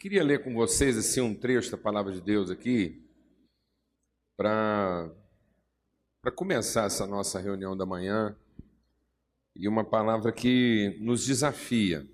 Queria 0.00 0.24
ler 0.24 0.42
com 0.42 0.54
vocês 0.54 0.96
assim 0.96 1.20
um 1.20 1.34
trecho 1.34 1.70
da 1.70 1.76
palavra 1.76 2.10
de 2.10 2.22
Deus 2.22 2.50
aqui 2.50 3.06
para 4.34 5.14
para 6.22 6.32
começar 6.32 6.86
essa 6.86 7.06
nossa 7.06 7.38
reunião 7.38 7.76
da 7.76 7.84
manhã. 7.84 8.34
E 9.54 9.68
uma 9.68 9.84
palavra 9.84 10.32
que 10.32 10.96
nos 11.02 11.26
desafia, 11.26 12.08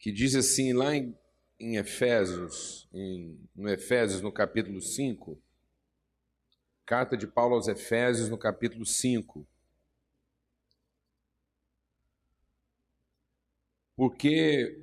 que 0.00 0.10
diz 0.10 0.34
assim 0.34 0.72
lá 0.72 0.96
em, 0.96 1.16
em 1.60 1.76
Efésios, 1.76 2.88
em, 2.92 3.38
no 3.54 3.68
Efésios 3.68 4.20
no 4.20 4.32
capítulo 4.32 4.80
5, 4.80 5.40
carta 6.84 7.16
de 7.16 7.28
Paulo 7.28 7.54
aos 7.54 7.68
Efésios 7.68 8.28
no 8.28 8.36
capítulo 8.36 8.84
5, 8.84 9.46
porque 13.94 14.81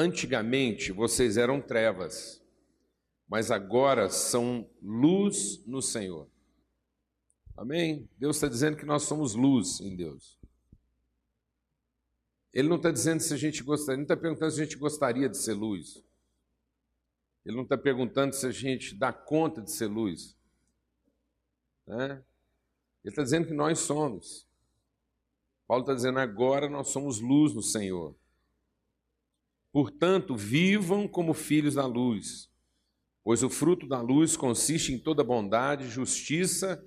antigamente 0.00 0.92
vocês 0.92 1.36
eram 1.36 1.60
trevas, 1.60 2.42
mas 3.28 3.50
agora 3.50 4.08
são 4.08 4.68
luz 4.82 5.64
no 5.66 5.82
Senhor. 5.82 6.26
Amém? 7.56 8.08
Deus 8.16 8.36
está 8.36 8.48
dizendo 8.48 8.76
que 8.76 8.86
nós 8.86 9.02
somos 9.02 9.34
luz 9.34 9.80
em 9.80 9.94
Deus. 9.94 10.38
Ele 12.52 12.68
não 12.68 12.76
está 12.76 12.90
dizendo 12.90 13.20
se 13.20 13.34
a 13.34 13.36
gente 13.36 13.62
gostaria, 13.62 13.98
não 13.98 14.04
está 14.04 14.16
perguntando 14.16 14.50
se 14.50 14.60
a 14.60 14.64
gente 14.64 14.76
gostaria 14.76 15.28
de 15.28 15.36
ser 15.36 15.52
luz. 15.52 16.02
Ele 17.44 17.56
não 17.56 17.62
está 17.62 17.76
perguntando 17.76 18.34
se 18.34 18.46
a 18.46 18.50
gente 18.50 18.94
dá 18.94 19.12
conta 19.12 19.60
de 19.60 19.70
ser 19.70 19.86
luz. 19.86 20.36
Né? 21.86 22.24
Ele 23.04 23.12
está 23.12 23.22
dizendo 23.22 23.46
que 23.46 23.54
nós 23.54 23.78
somos. 23.80 24.46
Paulo 25.68 25.82
está 25.82 25.94
dizendo 25.94 26.18
agora 26.18 26.68
nós 26.68 26.88
somos 26.88 27.20
luz 27.20 27.54
no 27.54 27.62
Senhor. 27.62 28.16
Portanto, 29.72 30.36
vivam 30.36 31.06
como 31.06 31.32
filhos 31.32 31.74
da 31.74 31.86
luz, 31.86 32.50
pois 33.22 33.42
o 33.42 33.50
fruto 33.50 33.86
da 33.86 34.00
luz 34.00 34.36
consiste 34.36 34.92
em 34.92 34.98
toda 34.98 35.22
bondade, 35.22 35.88
justiça 35.88 36.84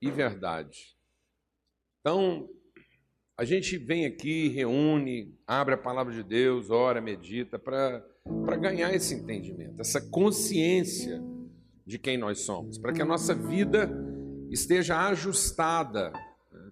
e 0.00 0.10
verdade. 0.10 0.96
Então, 2.00 2.48
a 3.38 3.44
gente 3.44 3.76
vem 3.78 4.06
aqui, 4.06 4.48
reúne, 4.48 5.34
abre 5.46 5.74
a 5.74 5.78
palavra 5.78 6.12
de 6.12 6.22
Deus, 6.22 6.70
ora, 6.70 7.00
medita, 7.00 7.58
para 7.58 8.02
ganhar 8.60 8.94
esse 8.94 9.14
entendimento, 9.14 9.80
essa 9.80 10.00
consciência 10.00 11.22
de 11.86 11.98
quem 11.98 12.18
nós 12.18 12.40
somos, 12.40 12.78
para 12.78 12.92
que 12.92 13.00
a 13.00 13.04
nossa 13.04 13.34
vida 13.34 13.90
esteja 14.50 15.06
ajustada, 15.08 16.12
né? 16.52 16.70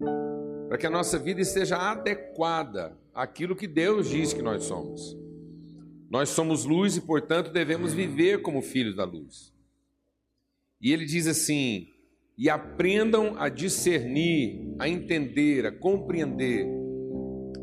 para 0.68 0.78
que 0.78 0.86
a 0.86 0.90
nossa 0.90 1.18
vida 1.18 1.40
esteja 1.40 1.76
adequada 1.76 2.96
àquilo 3.14 3.56
que 3.56 3.66
Deus 3.66 4.08
diz 4.08 4.32
que 4.32 4.42
nós 4.42 4.64
somos. 4.64 5.23
Nós 6.10 6.28
somos 6.28 6.64
luz 6.64 6.97
e, 6.97 7.00
portanto, 7.00 7.52
devemos 7.52 7.92
viver 7.92 8.42
como 8.42 8.62
filhos 8.62 8.97
da 8.97 9.05
luz. 9.05 9.52
E 10.80 10.92
ele 10.92 11.05
diz 11.05 11.27
assim: 11.27 11.88
e 12.36 12.50
aprendam 12.50 13.36
a 13.38 13.48
discernir, 13.48 14.75
a 14.78 14.88
entender, 14.88 15.66
a 15.66 15.72
compreender, 15.72 16.66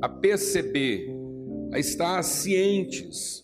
a 0.02 0.08
perceber, 0.08 1.10
a 1.74 1.80
estar 1.80 2.24
cientes 2.24 3.44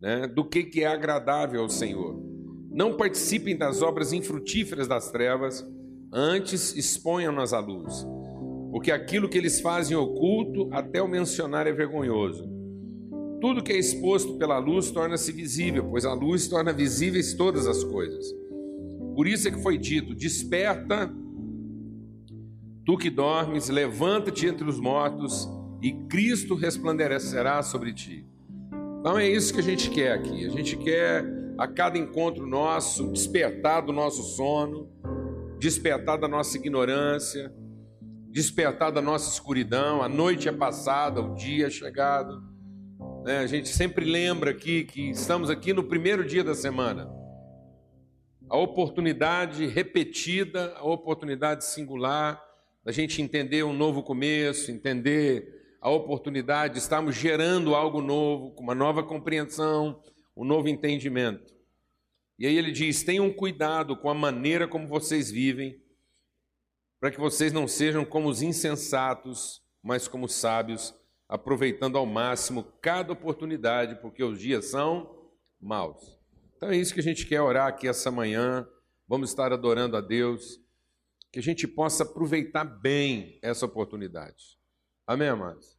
né, 0.00 0.26
do 0.26 0.44
que, 0.44 0.64
que 0.64 0.82
é 0.82 0.86
agradável 0.86 1.62
ao 1.62 1.68
Senhor. 1.68 2.20
Não 2.70 2.96
participem 2.96 3.56
das 3.56 3.82
obras 3.82 4.12
infrutíferas 4.12 4.86
das 4.86 5.10
trevas, 5.10 5.66
antes 6.12 6.76
exponham-nas 6.76 7.52
à 7.52 7.58
luz, 7.58 8.06
porque 8.70 8.90
aquilo 8.90 9.28
que 9.28 9.38
eles 9.38 9.60
fazem 9.60 9.96
oculto, 9.96 10.68
até 10.72 11.02
o 11.02 11.08
mencionar 11.08 11.66
é 11.66 11.72
vergonhoso. 11.72 12.61
Tudo 13.42 13.60
que 13.60 13.72
é 13.72 13.76
exposto 13.76 14.38
pela 14.38 14.56
luz 14.58 14.92
torna-se 14.92 15.32
visível, 15.32 15.88
pois 15.90 16.04
a 16.04 16.14
luz 16.14 16.46
torna 16.46 16.72
visíveis 16.72 17.34
todas 17.34 17.66
as 17.66 17.82
coisas. 17.82 18.24
Por 19.16 19.26
isso 19.26 19.48
é 19.48 19.50
que 19.50 19.60
foi 19.60 19.76
dito: 19.76 20.14
Desperta, 20.14 21.12
tu 22.86 22.96
que 22.96 23.10
dormes, 23.10 23.68
levanta-te 23.68 24.46
entre 24.46 24.64
os 24.64 24.78
mortos, 24.78 25.48
e 25.82 25.92
Cristo 26.08 26.54
resplandecerá 26.54 27.60
sobre 27.64 27.92
ti. 27.92 28.24
Então 29.00 29.18
é 29.18 29.28
isso 29.28 29.52
que 29.52 29.58
a 29.58 29.64
gente 29.64 29.90
quer 29.90 30.12
aqui. 30.12 30.46
A 30.46 30.50
gente 30.50 30.76
quer 30.76 31.24
a 31.58 31.66
cada 31.66 31.98
encontro 31.98 32.46
nosso 32.46 33.10
despertar 33.10 33.84
do 33.84 33.92
nosso 33.92 34.22
sono, 34.36 34.88
despertar 35.58 36.16
da 36.16 36.28
nossa 36.28 36.56
ignorância, 36.56 37.52
despertar 38.30 38.92
da 38.92 39.02
nossa 39.02 39.32
escuridão. 39.32 40.00
A 40.00 40.08
noite 40.08 40.48
é 40.48 40.52
passada, 40.52 41.20
o 41.20 41.34
dia 41.34 41.66
é 41.66 41.70
chegado. 41.70 42.51
Né? 43.24 43.38
A 43.38 43.46
gente 43.46 43.68
sempre 43.68 44.04
lembra 44.04 44.50
aqui 44.50 44.82
que 44.82 45.10
estamos 45.10 45.48
aqui 45.48 45.72
no 45.72 45.84
primeiro 45.84 46.24
dia 46.24 46.42
da 46.42 46.56
semana. 46.56 47.08
A 48.50 48.56
oportunidade 48.56 49.64
repetida, 49.66 50.74
a 50.76 50.84
oportunidade 50.84 51.64
singular 51.64 52.42
da 52.84 52.90
gente 52.90 53.22
entender 53.22 53.62
um 53.62 53.72
novo 53.72 54.02
começo, 54.02 54.72
entender 54.72 55.76
a 55.80 55.88
oportunidade 55.88 56.74
de 56.74 56.80
estarmos 56.80 57.14
gerando 57.14 57.76
algo 57.76 58.02
novo, 58.02 58.50
com 58.50 58.62
uma 58.64 58.74
nova 58.74 59.04
compreensão, 59.04 60.02
um 60.36 60.44
novo 60.44 60.68
entendimento. 60.68 61.54
E 62.36 62.46
aí 62.46 62.58
ele 62.58 62.72
diz: 62.72 63.04
tenham 63.04 63.32
cuidado 63.32 63.96
com 63.96 64.10
a 64.10 64.14
maneira 64.14 64.66
como 64.66 64.88
vocês 64.88 65.30
vivem, 65.30 65.80
para 66.98 67.12
que 67.12 67.20
vocês 67.20 67.52
não 67.52 67.68
sejam 67.68 68.04
como 68.04 68.28
os 68.28 68.42
insensatos, 68.42 69.62
mas 69.80 70.08
como 70.08 70.28
sábios 70.28 70.92
aproveitando 71.32 71.96
ao 71.96 72.04
máximo 72.04 72.62
cada 72.82 73.14
oportunidade, 73.14 73.94
porque 74.02 74.22
os 74.22 74.38
dias 74.38 74.66
são 74.66 75.30
maus. 75.58 76.20
Então 76.54 76.68
é 76.68 76.76
isso 76.76 76.92
que 76.92 77.00
a 77.00 77.02
gente 77.02 77.24
quer 77.24 77.40
orar 77.40 77.68
aqui 77.68 77.88
essa 77.88 78.10
manhã. 78.10 78.68
Vamos 79.08 79.30
estar 79.30 79.50
adorando 79.50 79.96
a 79.96 80.02
Deus, 80.02 80.60
que 81.32 81.38
a 81.38 81.42
gente 81.42 81.66
possa 81.66 82.02
aproveitar 82.02 82.64
bem 82.64 83.38
essa 83.40 83.64
oportunidade. 83.64 84.58
Amém, 85.06 85.28
amados? 85.28 85.74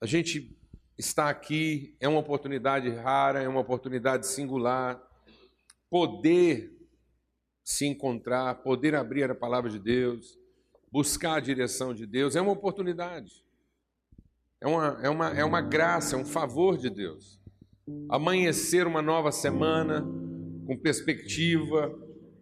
A 0.00 0.06
gente 0.06 0.58
está 0.98 1.28
aqui, 1.28 1.96
é 2.00 2.08
uma 2.08 2.18
oportunidade 2.18 2.90
rara, 2.90 3.40
é 3.40 3.46
uma 3.46 3.60
oportunidade 3.60 4.26
singular. 4.26 5.00
Poder 5.88 6.76
se 7.62 7.86
encontrar, 7.86 8.64
poder 8.64 8.96
abrir 8.96 9.30
a 9.30 9.34
palavra 9.34 9.70
de 9.70 9.78
Deus, 9.78 10.36
buscar 10.90 11.36
a 11.36 11.40
direção 11.40 11.94
de 11.94 12.04
Deus, 12.04 12.34
é 12.34 12.40
uma 12.40 12.50
oportunidade. 12.50 13.43
É 14.64 14.66
uma, 14.66 14.98
é, 15.02 15.08
uma, 15.10 15.28
é 15.40 15.44
uma 15.44 15.60
graça, 15.60 16.16
é 16.16 16.18
um 16.18 16.24
favor 16.24 16.78
de 16.78 16.88
Deus. 16.88 17.38
Amanhecer 18.08 18.86
uma 18.86 19.02
nova 19.02 19.30
semana, 19.30 20.00
com 20.66 20.74
perspectiva, 20.74 21.94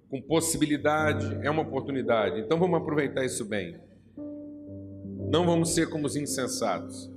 com 0.09 0.23
possibilidade, 0.23 1.37
é 1.43 1.51
uma 1.51 1.63
oportunidade. 1.63 2.39
Então 2.39 2.61
vamos 2.61 2.81
aproveitar 2.81 3.25
isso 3.25 3.45
bem. 3.45 3.77
Não 5.33 5.45
vamos 5.45 5.75
ser 5.75 5.91
como 5.91 6.07
os 6.07 6.15
insensatos. 6.15 7.11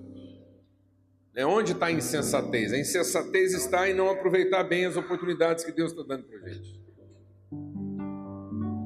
É 1.35 1.45
onde 1.45 1.73
está 1.73 1.85
a 1.85 1.91
insensatez? 1.91 2.73
A 2.73 2.79
insensatez 2.79 3.53
está 3.53 3.87
em 3.87 3.93
não 3.93 4.09
aproveitar 4.09 4.63
bem 4.63 4.87
as 4.87 4.97
oportunidades 4.97 5.63
que 5.63 5.71
Deus 5.71 5.91
está 5.91 6.01
dando 6.01 6.23
para 6.23 6.39
a 6.39 6.49
gente. 6.49 6.81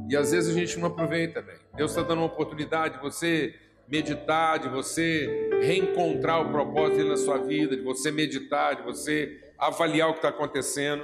E 0.09 0.17
às 0.17 0.31
vezes 0.31 0.53
a 0.53 0.59
gente 0.59 0.77
não 0.79 0.87
aproveita 0.87 1.41
bem. 1.41 1.59
Deus 1.77 1.91
está 1.91 2.03
dando 2.03 2.17
uma 2.17 2.27
oportunidade, 2.27 2.99
você 2.99 3.55
meditar, 3.89 4.59
de 4.59 4.69
você 4.69 5.49
reencontrar 5.61 6.41
o 6.41 6.51
propósito 6.51 7.05
na 7.05 7.17
sua 7.17 7.39
vida, 7.39 7.75
de 7.75 7.81
você 7.81 8.11
meditar, 8.11 8.75
de 8.75 8.83
você 8.83 9.51
avaliar 9.57 10.09
o 10.09 10.13
que 10.13 10.19
está 10.19 10.29
acontecendo. 10.29 11.03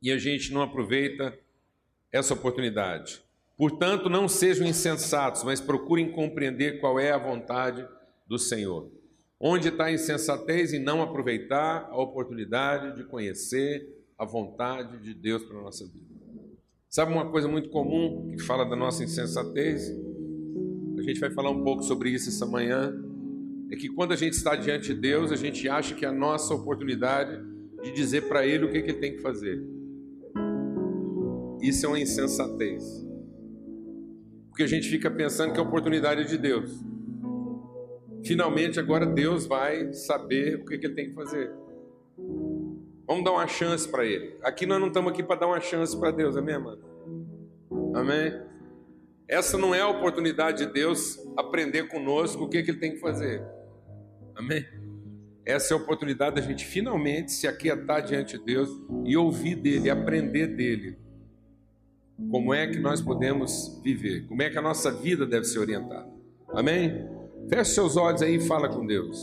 E 0.00 0.12
a 0.12 0.18
gente 0.18 0.52
não 0.52 0.62
aproveita 0.62 1.36
essa 2.12 2.34
oportunidade. 2.34 3.22
Portanto, 3.56 4.08
não 4.08 4.28
sejam 4.28 4.66
insensatos, 4.66 5.42
mas 5.42 5.60
procurem 5.60 6.12
compreender 6.12 6.80
qual 6.80 7.00
é 7.00 7.10
a 7.10 7.18
vontade 7.18 7.86
do 8.26 8.38
Senhor. 8.38 8.92
Onde 9.40 9.68
está 9.68 9.86
a 9.86 9.92
insensatez 9.92 10.72
em 10.72 10.78
não 10.78 11.02
aproveitar 11.02 11.88
a 11.90 11.96
oportunidade 12.00 12.94
de 12.96 13.04
conhecer 13.04 13.88
a 14.16 14.24
vontade 14.24 14.98
de 14.98 15.14
Deus 15.14 15.44
para 15.44 15.58
a 15.58 15.62
nossa 15.62 15.86
vida. 15.86 16.06
Sabe 16.88 17.12
uma 17.12 17.30
coisa 17.30 17.48
muito 17.48 17.68
comum 17.70 18.30
que 18.30 18.42
fala 18.42 18.64
da 18.64 18.76
nossa 18.76 19.02
insensatez? 19.04 19.90
A 21.10 21.14
gente 21.14 21.20
vai 21.20 21.30
falar 21.30 21.50
um 21.50 21.62
pouco 21.62 21.82
sobre 21.82 22.10
isso 22.10 22.28
essa 22.28 22.44
manhã, 22.44 22.94
é 23.70 23.76
que 23.76 23.88
quando 23.88 24.12
a 24.12 24.16
gente 24.16 24.34
está 24.34 24.54
diante 24.54 24.94
de 24.94 25.00
Deus, 25.00 25.32
a 25.32 25.36
gente 25.36 25.68
acha 25.68 25.94
que 25.94 26.04
é 26.04 26.08
a 26.08 26.12
nossa 26.12 26.54
oportunidade 26.54 27.42
de 27.82 27.92
dizer 27.92 28.28
para 28.28 28.46
Ele 28.46 28.66
o 28.66 28.70
que, 28.70 28.82
que 28.82 28.90
Ele 28.90 28.98
tem 28.98 29.12
que 29.12 29.22
fazer. 29.22 29.62
Isso 31.62 31.86
é 31.86 31.88
uma 31.88 31.98
insensatez. 32.00 33.06
Porque 34.48 34.62
a 34.62 34.66
gente 34.66 34.88
fica 34.88 35.10
pensando 35.10 35.52
que 35.52 35.58
é 35.58 35.62
a 35.62 35.66
oportunidade 35.66 36.22
é 36.22 36.24
de 36.24 36.36
Deus. 36.36 36.84
Finalmente, 38.24 38.78
agora 38.80 39.06
Deus 39.06 39.46
vai 39.46 39.92
saber 39.92 40.56
o 40.56 40.64
que, 40.64 40.78
que 40.78 40.86
Ele 40.86 40.94
tem 40.94 41.08
que 41.08 41.14
fazer. 41.14 41.50
Vamos 43.06 43.24
dar 43.24 43.32
uma 43.32 43.46
chance 43.46 43.88
para 43.88 44.04
Ele. 44.04 44.36
Aqui 44.42 44.66
nós 44.66 44.80
não 44.80 44.88
estamos 44.88 45.12
aqui 45.12 45.22
para 45.22 45.40
dar 45.40 45.46
uma 45.46 45.60
chance 45.60 45.98
para 45.98 46.10
Deus, 46.10 46.36
amém, 46.36 46.58
mano? 46.58 46.82
Amém? 47.94 48.47
Essa 49.28 49.58
não 49.58 49.74
é 49.74 49.80
a 49.80 49.88
oportunidade 49.88 50.66
de 50.66 50.72
Deus 50.72 51.18
aprender 51.36 51.88
conosco 51.88 52.44
o 52.44 52.48
que, 52.48 52.62
que 52.62 52.70
Ele 52.70 52.80
tem 52.80 52.92
que 52.92 53.00
fazer. 53.00 53.42
Amém? 54.34 54.64
essa 55.48 55.72
é 55.72 55.74
a 55.74 55.80
oportunidade 55.80 56.36
da 56.36 56.42
gente 56.42 56.62
finalmente 56.62 57.32
se 57.32 57.48
aquietar 57.48 58.02
diante 58.02 58.36
de 58.36 58.44
Deus 58.44 58.68
e 59.06 59.16
ouvir 59.16 59.54
dele, 59.54 59.88
aprender 59.88 60.46
dele. 60.48 60.98
Como 62.30 62.52
é 62.52 62.66
que 62.66 62.78
nós 62.78 63.00
podemos 63.00 63.80
viver? 63.82 64.26
Como 64.26 64.42
é 64.42 64.50
que 64.50 64.58
a 64.58 64.62
nossa 64.62 64.92
vida 64.92 65.24
deve 65.24 65.46
ser 65.46 65.60
orientada? 65.60 66.06
Amém? 66.50 67.08
Feche 67.48 67.70
seus 67.70 67.96
olhos 67.96 68.20
aí 68.20 68.34
e 68.34 68.40
fala 68.40 68.68
com 68.68 68.84
Deus. 68.84 69.18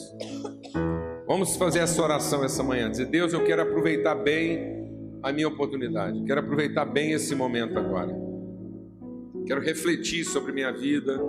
Vamos 1.28 1.56
fazer 1.58 1.80
essa 1.80 2.02
oração 2.02 2.44
essa 2.44 2.64
manhã. 2.64 2.90
Dizer, 2.90 3.06
Deus, 3.06 3.32
eu 3.32 3.44
quero 3.44 3.62
aproveitar 3.62 4.16
bem 4.16 5.20
a 5.22 5.32
minha 5.32 5.48
oportunidade. 5.48 6.24
Quero 6.24 6.40
aproveitar 6.40 6.86
bem 6.86 7.12
esse 7.12 7.36
momento 7.36 7.78
agora. 7.78 8.25
Quero 9.46 9.62
refletir 9.62 10.26
sobre 10.26 10.52
minha 10.52 10.72
vida. 10.72 11.20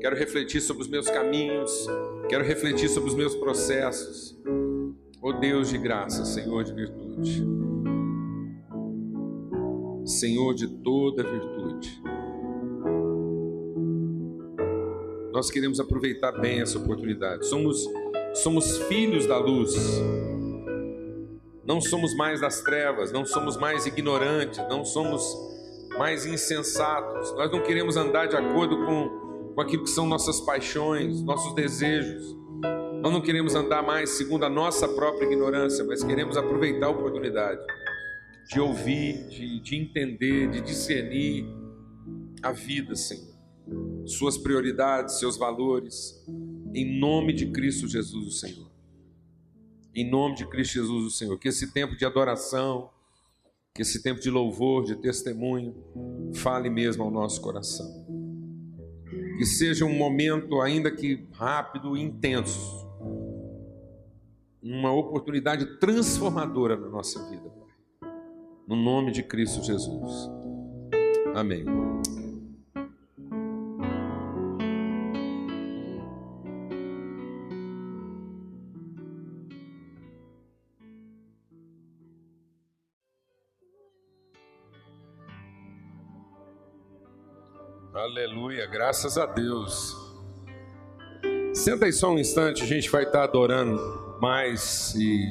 Quero 0.00 0.14
refletir 0.14 0.60
sobre 0.60 0.82
os 0.82 0.88
meus 0.88 1.08
caminhos. 1.08 1.86
Quero 2.28 2.44
refletir 2.44 2.88
sobre 2.88 3.08
os 3.08 3.14
meus 3.14 3.34
processos. 3.34 4.38
Oh 5.22 5.32
Deus 5.32 5.70
de 5.70 5.78
graça, 5.78 6.24
Senhor 6.24 6.64
de 6.64 6.74
virtude. 6.74 7.44
Senhor 10.04 10.54
de 10.54 10.68
toda 10.68 11.22
virtude. 11.22 12.02
Nós 15.32 15.50
queremos 15.50 15.80
aproveitar 15.80 16.32
bem 16.32 16.60
essa 16.60 16.78
oportunidade. 16.78 17.46
Somos 17.46 17.88
somos 18.34 18.76
filhos 18.82 19.26
da 19.26 19.38
luz. 19.38 19.74
Não 21.64 21.80
somos 21.80 22.14
mais 22.14 22.40
das 22.40 22.60
trevas, 22.60 23.10
não 23.10 23.24
somos 23.24 23.56
mais 23.56 23.86
ignorantes, 23.86 24.58
não 24.68 24.84
somos 24.84 25.45
mais 25.98 26.26
insensatos. 26.26 27.32
Nós 27.34 27.50
não 27.50 27.62
queremos 27.62 27.96
andar 27.96 28.26
de 28.26 28.36
acordo 28.36 28.76
com, 28.84 29.52
com 29.54 29.60
aquilo 29.60 29.84
que 29.84 29.90
são 29.90 30.06
nossas 30.06 30.40
paixões, 30.40 31.22
nossos 31.22 31.54
desejos. 31.54 32.36
Nós 33.00 33.12
não 33.12 33.20
queremos 33.20 33.54
andar 33.54 33.82
mais 33.82 34.10
segundo 34.10 34.44
a 34.44 34.50
nossa 34.50 34.88
própria 34.88 35.26
ignorância, 35.26 35.84
mas 35.84 36.02
queremos 36.02 36.36
aproveitar 36.36 36.86
a 36.86 36.90
oportunidade 36.90 37.60
de 38.48 38.60
ouvir, 38.60 39.28
de, 39.28 39.60
de 39.60 39.76
entender, 39.76 40.50
de 40.50 40.60
discernir 40.60 41.46
a 42.42 42.52
vida, 42.52 42.94
Senhor. 42.94 43.34
Suas 44.06 44.38
prioridades, 44.38 45.18
seus 45.18 45.36
valores, 45.36 46.24
em 46.74 46.98
nome 46.98 47.32
de 47.32 47.46
Cristo 47.46 47.88
Jesus, 47.88 48.26
o 48.26 48.30
Senhor. 48.30 48.70
Em 49.94 50.08
nome 50.08 50.36
de 50.36 50.46
Cristo 50.46 50.74
Jesus, 50.74 51.04
o 51.04 51.10
Senhor. 51.10 51.38
Que 51.38 51.48
esse 51.48 51.72
tempo 51.72 51.96
de 51.96 52.04
adoração, 52.04 52.90
que 53.76 53.82
esse 53.82 54.02
tempo 54.02 54.20
de 54.20 54.30
louvor, 54.30 54.84
de 54.84 54.96
testemunho, 54.96 55.74
fale 56.34 56.70
mesmo 56.70 57.04
ao 57.04 57.10
nosso 57.10 57.40
coração. 57.42 58.06
Que 59.36 59.44
seja 59.44 59.84
um 59.84 59.94
momento, 59.94 60.62
ainda 60.62 60.90
que 60.90 61.28
rápido 61.32 61.94
e 61.94 62.00
intenso, 62.00 62.88
uma 64.62 64.92
oportunidade 64.92 65.78
transformadora 65.78 66.74
na 66.74 66.88
nossa 66.88 67.22
vida, 67.28 67.48
Pai. 67.50 68.10
No 68.66 68.74
nome 68.74 69.12
de 69.12 69.22
Cristo 69.22 69.62
Jesus. 69.62 70.30
Amém. 71.34 71.64
Aleluia, 88.06 88.66
graças 88.66 89.18
a 89.18 89.26
Deus. 89.26 89.96
Senta 91.52 91.86
aí 91.86 91.92
só 91.92 92.12
um 92.12 92.18
instante, 92.20 92.62
a 92.62 92.66
gente 92.66 92.88
vai 92.88 93.02
estar 93.02 93.24
adorando 93.24 94.16
mais 94.20 94.94
e 94.94 95.26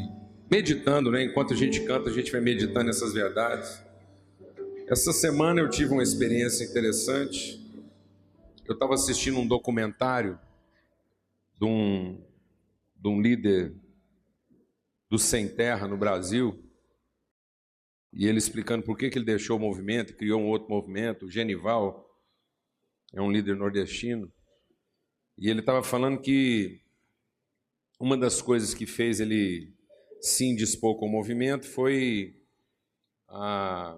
meditando, 0.51 1.10
né? 1.10 1.24
Enquanto 1.24 1.54
a 1.54 1.56
gente 1.56 1.86
canta, 1.86 2.10
a 2.10 2.12
gente 2.12 2.33
vai 2.33 2.42
meditando 2.42 2.89
essas 2.89 3.13
verdades. 3.13 3.81
Essa 4.89 5.13
semana 5.13 5.62
eu 5.62 5.69
tive 5.69 5.94
uma 5.94 6.04
experiência 6.04 6.66
interessante. 6.66 7.66
Eu 8.68 8.74
estava 8.74 8.94
assistindo 8.94 9.39
um 9.39 9.48
documentário 9.48 10.38
de 11.57 11.66
um, 11.66 12.21
de 12.94 13.07
um 13.07 13.21
líder 13.21 13.74
do 15.10 15.18
Sem 15.18 15.48
Terra 15.48 15.88
no 15.88 15.95
Brasil, 15.95 16.62
e 18.12 18.28
ele 18.28 18.38
explicando 18.38 18.83
por 18.83 18.98
que, 18.98 19.10
que 19.10 19.18
ele 19.18 19.25
deixou 19.25 19.56
o 19.56 19.62
movimento 19.62 20.13
criou 20.13 20.42
um 20.42 20.48
outro 20.48 20.69
movimento, 20.69 21.25
o 21.25 21.31
Genival 21.31 22.05
é 23.15 23.21
um 23.21 23.31
líder 23.31 23.56
nordestino, 23.56 24.31
e 25.38 25.50
ele 25.50 25.62
estava 25.62 25.81
falando 25.81 26.19
que 26.19 26.81
uma 28.00 28.17
das 28.17 28.41
coisas 28.41 28.73
que 28.73 28.85
fez 28.85 29.19
ele 29.19 29.73
se 30.21 30.45
indispor 30.45 30.95
com 30.97 31.07
o 31.07 31.12
movimento 31.12 31.65
foi 31.65 32.35
a, 33.27 33.97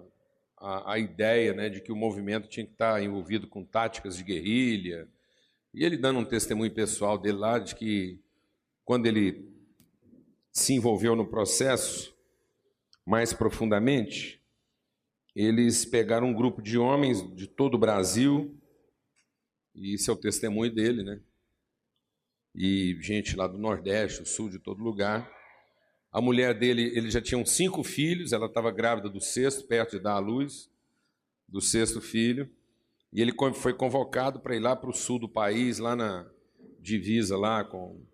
a, 0.56 0.92
a, 0.92 0.98
ideia 0.98 1.52
né, 1.52 1.68
de 1.68 1.80
que 1.80 1.92
o 1.92 1.96
movimento 1.96 2.48
tinha 2.48 2.66
que 2.66 2.72
estar 2.72 3.02
envolvido 3.02 3.46
com 3.46 3.64
táticas 3.64 4.16
de 4.16 4.24
guerrilha. 4.24 5.08
E 5.72 5.84
ele 5.84 5.96
dando 5.96 6.20
um 6.20 6.24
testemunho 6.24 6.72
pessoal 6.72 7.18
dele 7.18 7.38
lá 7.38 7.58
de 7.58 7.74
que 7.74 8.20
quando 8.84 9.06
ele 9.06 9.48
se 10.52 10.74
envolveu 10.74 11.14
no 11.14 11.26
processo 11.26 12.16
mais 13.06 13.32
profundamente, 13.32 14.42
eles 15.34 15.84
pegaram 15.84 16.28
um 16.28 16.34
grupo 16.34 16.60
de 16.60 16.76
homens 16.78 17.22
de 17.34 17.46
todo 17.46 17.74
o 17.74 17.78
Brasil 17.78 18.57
e 19.80 19.94
isso 19.94 20.10
é 20.10 20.14
o 20.14 20.16
testemunho 20.16 20.72
dele, 20.72 21.02
né? 21.02 21.20
E 22.54 22.96
gente 23.00 23.36
lá 23.36 23.46
do 23.46 23.58
Nordeste, 23.58 24.22
do 24.22 24.28
Sul, 24.28 24.50
de 24.50 24.58
todo 24.58 24.82
lugar. 24.82 25.30
A 26.10 26.20
mulher 26.20 26.58
dele, 26.58 26.82
ele 26.96 27.10
já 27.10 27.20
tinha 27.20 27.44
cinco 27.46 27.84
filhos, 27.84 28.32
ela 28.32 28.46
estava 28.46 28.70
grávida 28.70 29.08
do 29.08 29.20
sexto, 29.20 29.66
perto 29.66 29.96
de 29.96 30.02
dar 30.02 30.14
à 30.14 30.18
luz, 30.18 30.70
do 31.46 31.60
sexto 31.60 32.00
filho. 32.00 32.50
E 33.12 33.22
ele 33.22 33.32
foi 33.54 33.72
convocado 33.72 34.40
para 34.40 34.56
ir 34.56 34.60
lá 34.60 34.74
para 34.74 34.90
o 34.90 34.94
sul 34.94 35.18
do 35.18 35.28
país, 35.28 35.78
lá 35.78 35.94
na 35.94 36.28
divisa 36.80 37.36
lá 37.36 37.64
com 37.64 38.04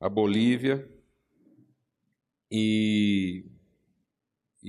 a 0.00 0.08
Bolívia. 0.08 0.88
E 2.50 3.44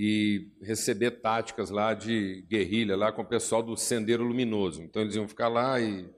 e 0.01 0.53
receber 0.61 1.11
táticas 1.19 1.69
lá 1.69 1.93
de 1.93 2.45
guerrilha 2.47 2.95
lá 2.95 3.11
com 3.11 3.21
o 3.21 3.27
pessoal 3.27 3.61
do 3.61 3.75
Sendeiro 3.75 4.23
Luminoso. 4.23 4.81
Então 4.81 5.01
eles 5.01 5.13
iam 5.15 5.27
ficar 5.27 5.49
lá 5.49 5.77
e, 5.81 6.09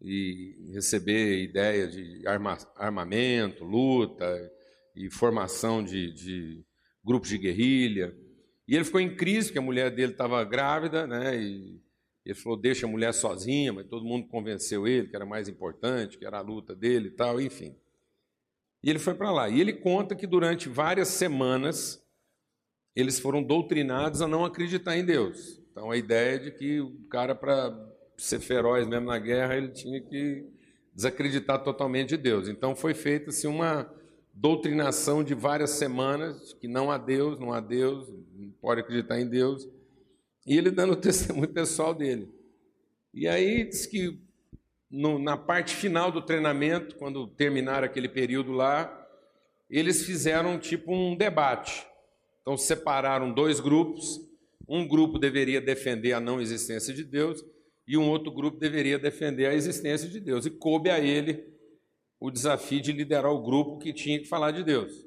e 0.00 0.72
receber 0.72 1.44
ideia 1.44 1.86
de 1.86 2.26
arma, 2.26 2.58
armamento, 2.74 3.62
luta 3.62 4.50
e 4.96 5.08
formação 5.12 5.80
de, 5.80 6.12
de 6.12 6.64
grupos 7.04 7.28
de 7.28 7.38
guerrilha. 7.38 8.12
E 8.66 8.74
ele 8.74 8.84
ficou 8.84 9.00
em 9.00 9.14
crise, 9.14 9.46
porque 9.46 9.60
a 9.60 9.62
mulher 9.62 9.94
dele 9.94 10.10
estava 10.10 10.42
grávida, 10.42 11.06
né? 11.06 11.40
E 11.40 11.80
ele 12.26 12.34
falou: 12.34 12.60
deixa 12.60 12.84
a 12.84 12.90
mulher 12.90 13.14
sozinha, 13.14 13.72
mas 13.72 13.86
todo 13.86 14.04
mundo 14.04 14.26
convenceu 14.26 14.88
ele 14.88 15.06
que 15.06 15.14
era 15.14 15.24
mais 15.24 15.48
importante, 15.48 16.18
que 16.18 16.26
era 16.26 16.38
a 16.38 16.42
luta 16.42 16.74
dele 16.74 17.10
e 17.10 17.12
tal, 17.12 17.40
enfim. 17.40 17.76
E 18.82 18.90
ele 18.90 18.98
foi 18.98 19.14
para 19.14 19.30
lá. 19.30 19.48
E 19.48 19.60
ele 19.60 19.72
conta 19.72 20.16
que 20.16 20.26
durante 20.26 20.68
várias 20.68 21.06
semanas 21.06 22.03
eles 22.94 23.18
foram 23.18 23.42
doutrinados 23.42 24.22
a 24.22 24.28
não 24.28 24.44
acreditar 24.44 24.96
em 24.96 25.04
Deus. 25.04 25.60
Então 25.70 25.90
a 25.90 25.96
ideia 25.96 26.36
é 26.36 26.38
de 26.38 26.50
que 26.52 26.80
o 26.80 26.92
cara, 27.10 27.34
para 27.34 27.74
ser 28.16 28.40
feroz 28.40 28.86
mesmo 28.86 29.06
na 29.06 29.18
guerra, 29.18 29.56
ele 29.56 29.68
tinha 29.68 30.00
que 30.00 30.46
desacreditar 30.94 31.62
totalmente 31.64 32.10
de 32.10 32.16
Deus. 32.16 32.48
Então 32.48 32.76
foi 32.76 32.94
feita 32.94 33.30
assim, 33.30 33.48
uma 33.48 33.92
doutrinação 34.32 35.24
de 35.24 35.34
várias 35.34 35.70
semanas, 35.70 36.52
que 36.54 36.68
não 36.68 36.90
há 36.90 36.98
Deus, 36.98 37.38
não 37.38 37.52
há 37.52 37.60
Deus, 37.60 38.08
não 38.08 38.50
pode 38.60 38.80
acreditar 38.80 39.20
em 39.20 39.28
Deus. 39.28 39.68
E 40.46 40.56
ele 40.56 40.70
dando 40.70 40.92
o 40.92 40.96
testemunho 41.00 41.48
pessoal 41.48 41.92
dele. 41.94 42.32
E 43.12 43.26
aí 43.26 43.64
diz 43.64 43.86
que 43.86 44.20
no, 44.90 45.18
na 45.18 45.36
parte 45.36 45.74
final 45.74 46.12
do 46.12 46.22
treinamento, 46.22 46.94
quando 46.96 47.26
terminar 47.26 47.82
aquele 47.82 48.08
período 48.08 48.52
lá, 48.52 49.00
eles 49.68 50.04
fizeram 50.04 50.58
tipo 50.58 50.94
um 50.94 51.16
debate. 51.16 51.84
Então 52.44 52.58
separaram 52.58 53.32
dois 53.32 53.58
grupos. 53.58 54.20
Um 54.68 54.86
grupo 54.86 55.18
deveria 55.18 55.62
defender 55.62 56.12
a 56.12 56.20
não 56.20 56.42
existência 56.42 56.92
de 56.92 57.02
Deus 57.02 57.42
e 57.88 57.96
um 57.96 58.08
outro 58.08 58.30
grupo 58.30 58.58
deveria 58.58 58.98
defender 58.98 59.46
a 59.46 59.54
existência 59.54 60.08
de 60.08 60.20
Deus. 60.20 60.44
E 60.44 60.50
coube 60.50 60.90
a 60.90 61.00
ele 61.00 61.42
o 62.20 62.30
desafio 62.30 62.82
de 62.82 62.92
liderar 62.92 63.32
o 63.32 63.42
grupo 63.42 63.78
que 63.78 63.94
tinha 63.94 64.18
que 64.18 64.26
falar 64.26 64.50
de 64.50 64.62
Deus. 64.62 65.06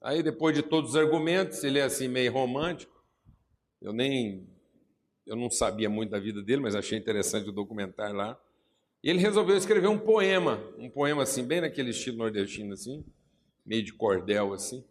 Aí, 0.00 0.22
depois 0.22 0.56
de 0.56 0.62
todos 0.62 0.90
os 0.90 0.96
argumentos, 0.96 1.62
ele 1.62 1.78
é 1.78 1.82
assim 1.82 2.08
meio 2.08 2.32
romântico. 2.32 3.00
Eu 3.80 3.92
nem 3.92 4.46
eu 5.24 5.36
não 5.36 5.50
sabia 5.50 5.90
muito 5.90 6.10
da 6.10 6.18
vida 6.18 6.42
dele, 6.42 6.62
mas 6.62 6.74
achei 6.74 6.98
interessante 6.98 7.48
o 7.48 7.52
documentário 7.52 8.16
lá. 8.16 8.40
E 9.04 9.10
ele 9.10 9.18
resolveu 9.20 9.56
escrever 9.56 9.88
um 9.88 9.98
poema, 9.98 10.60
um 10.78 10.90
poema 10.90 11.22
assim, 11.22 11.44
bem 11.44 11.60
naquele 11.60 11.90
estilo 11.90 12.16
nordestino 12.16 12.72
assim, 12.72 13.04
meio 13.64 13.84
de 13.84 13.92
cordel 13.92 14.52
assim 14.52 14.82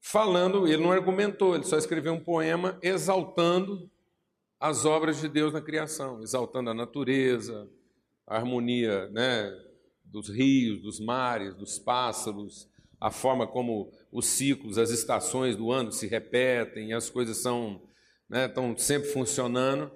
falando, 0.00 0.66
ele 0.66 0.82
não 0.82 0.92
argumentou, 0.92 1.54
ele 1.54 1.64
só 1.64 1.76
escreveu 1.76 2.12
um 2.14 2.20
poema 2.20 2.78
exaltando 2.82 3.90
as 4.60 4.84
obras 4.84 5.20
de 5.20 5.28
Deus 5.28 5.52
na 5.52 5.60
criação, 5.60 6.22
exaltando 6.22 6.70
a 6.70 6.74
natureza, 6.74 7.68
a 8.26 8.36
harmonia 8.36 9.08
né, 9.10 9.50
dos 10.04 10.28
rios, 10.28 10.80
dos 10.82 10.98
mares, 10.98 11.54
dos 11.54 11.78
pássaros, 11.78 12.68
a 13.00 13.10
forma 13.10 13.46
como 13.46 13.92
os 14.10 14.26
ciclos, 14.26 14.78
as 14.78 14.90
estações 14.90 15.54
do 15.54 15.70
ano 15.70 15.92
se 15.92 16.06
repetem, 16.06 16.92
as 16.92 17.08
coisas 17.08 17.36
são, 17.38 17.80
né, 18.28 18.46
estão 18.46 18.76
sempre 18.76 19.08
funcionando. 19.10 19.90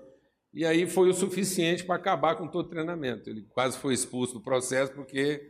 E 0.54 0.64
aí 0.64 0.86
foi 0.86 1.08
o 1.08 1.14
suficiente 1.14 1.84
para 1.84 1.96
acabar 1.96 2.36
com 2.36 2.46
todo 2.46 2.66
o 2.66 2.70
treinamento. 2.70 3.28
Ele 3.28 3.42
quase 3.50 3.78
foi 3.78 3.94
expulso 3.94 4.34
do 4.34 4.42
processo 4.42 4.92
porque 4.92 5.40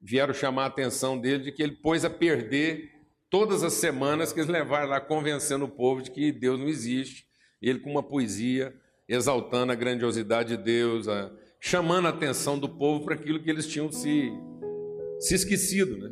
vieram 0.00 0.32
chamar 0.32 0.64
a 0.64 0.68
atenção 0.68 1.20
dele 1.20 1.44
de 1.44 1.52
que 1.52 1.62
ele 1.62 1.76
pôs 1.76 2.04
a 2.04 2.10
perder 2.10 2.90
todas 3.30 3.62
as 3.62 3.74
semanas 3.74 4.32
que 4.32 4.40
eles 4.40 4.50
levaram 4.50 4.88
lá 4.88 5.00
convencendo 5.00 5.64
o 5.64 5.68
povo 5.68 6.02
de 6.02 6.10
que 6.10 6.32
Deus 6.32 6.58
não 6.58 6.68
existe. 6.68 7.26
Ele 7.62 7.78
com 7.78 7.90
uma 7.90 8.02
poesia 8.02 8.74
exaltando 9.08 9.72
a 9.72 9.76
grandiosidade 9.76 10.56
de 10.56 10.62
Deus, 10.62 11.08
a, 11.08 11.32
chamando 11.60 12.06
a 12.06 12.10
atenção 12.10 12.58
do 12.58 12.68
povo 12.68 13.04
para 13.04 13.14
aquilo 13.14 13.42
que 13.42 13.50
eles 13.50 13.66
tinham 13.66 13.90
se, 13.90 14.30
se 15.18 15.34
esquecido, 15.34 15.96
né? 15.96 16.10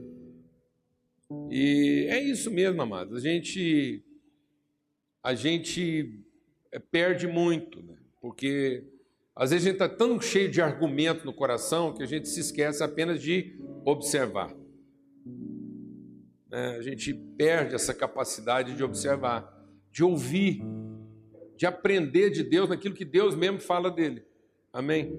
E 1.50 2.06
é 2.08 2.22
isso 2.22 2.50
mesmo, 2.50 2.80
amados. 2.80 3.18
A 3.18 3.20
gente 3.20 4.04
a 5.22 5.34
gente 5.34 6.25
perde 6.90 7.26
muito, 7.26 7.82
né? 7.82 7.96
Porque 8.20 8.84
às 9.34 9.50
vezes 9.50 9.66
a 9.66 9.70
gente 9.70 9.82
está 9.82 9.88
tão 9.88 10.20
cheio 10.20 10.50
de 10.50 10.60
argumento 10.60 11.25
no 11.25 11.32
coração 11.32 11.94
que 11.94 12.02
a 12.02 12.06
gente 12.06 12.28
se 12.28 12.40
esquece 12.40 12.82
apenas 12.82 13.22
de 13.22 13.58
observar. 13.84 14.54
Né? 16.50 16.76
A 16.76 16.82
gente 16.82 17.12
perde 17.12 17.74
essa 17.74 17.94
capacidade 17.94 18.74
de 18.74 18.82
observar, 18.82 19.48
de 19.90 20.02
ouvir, 20.02 20.62
de 21.56 21.66
aprender 21.66 22.30
de 22.30 22.42
Deus 22.42 22.68
naquilo 22.68 22.94
que 22.94 23.04
Deus 23.04 23.34
mesmo 23.34 23.60
fala 23.60 23.90
dele. 23.90 24.24
Amém? 24.72 25.16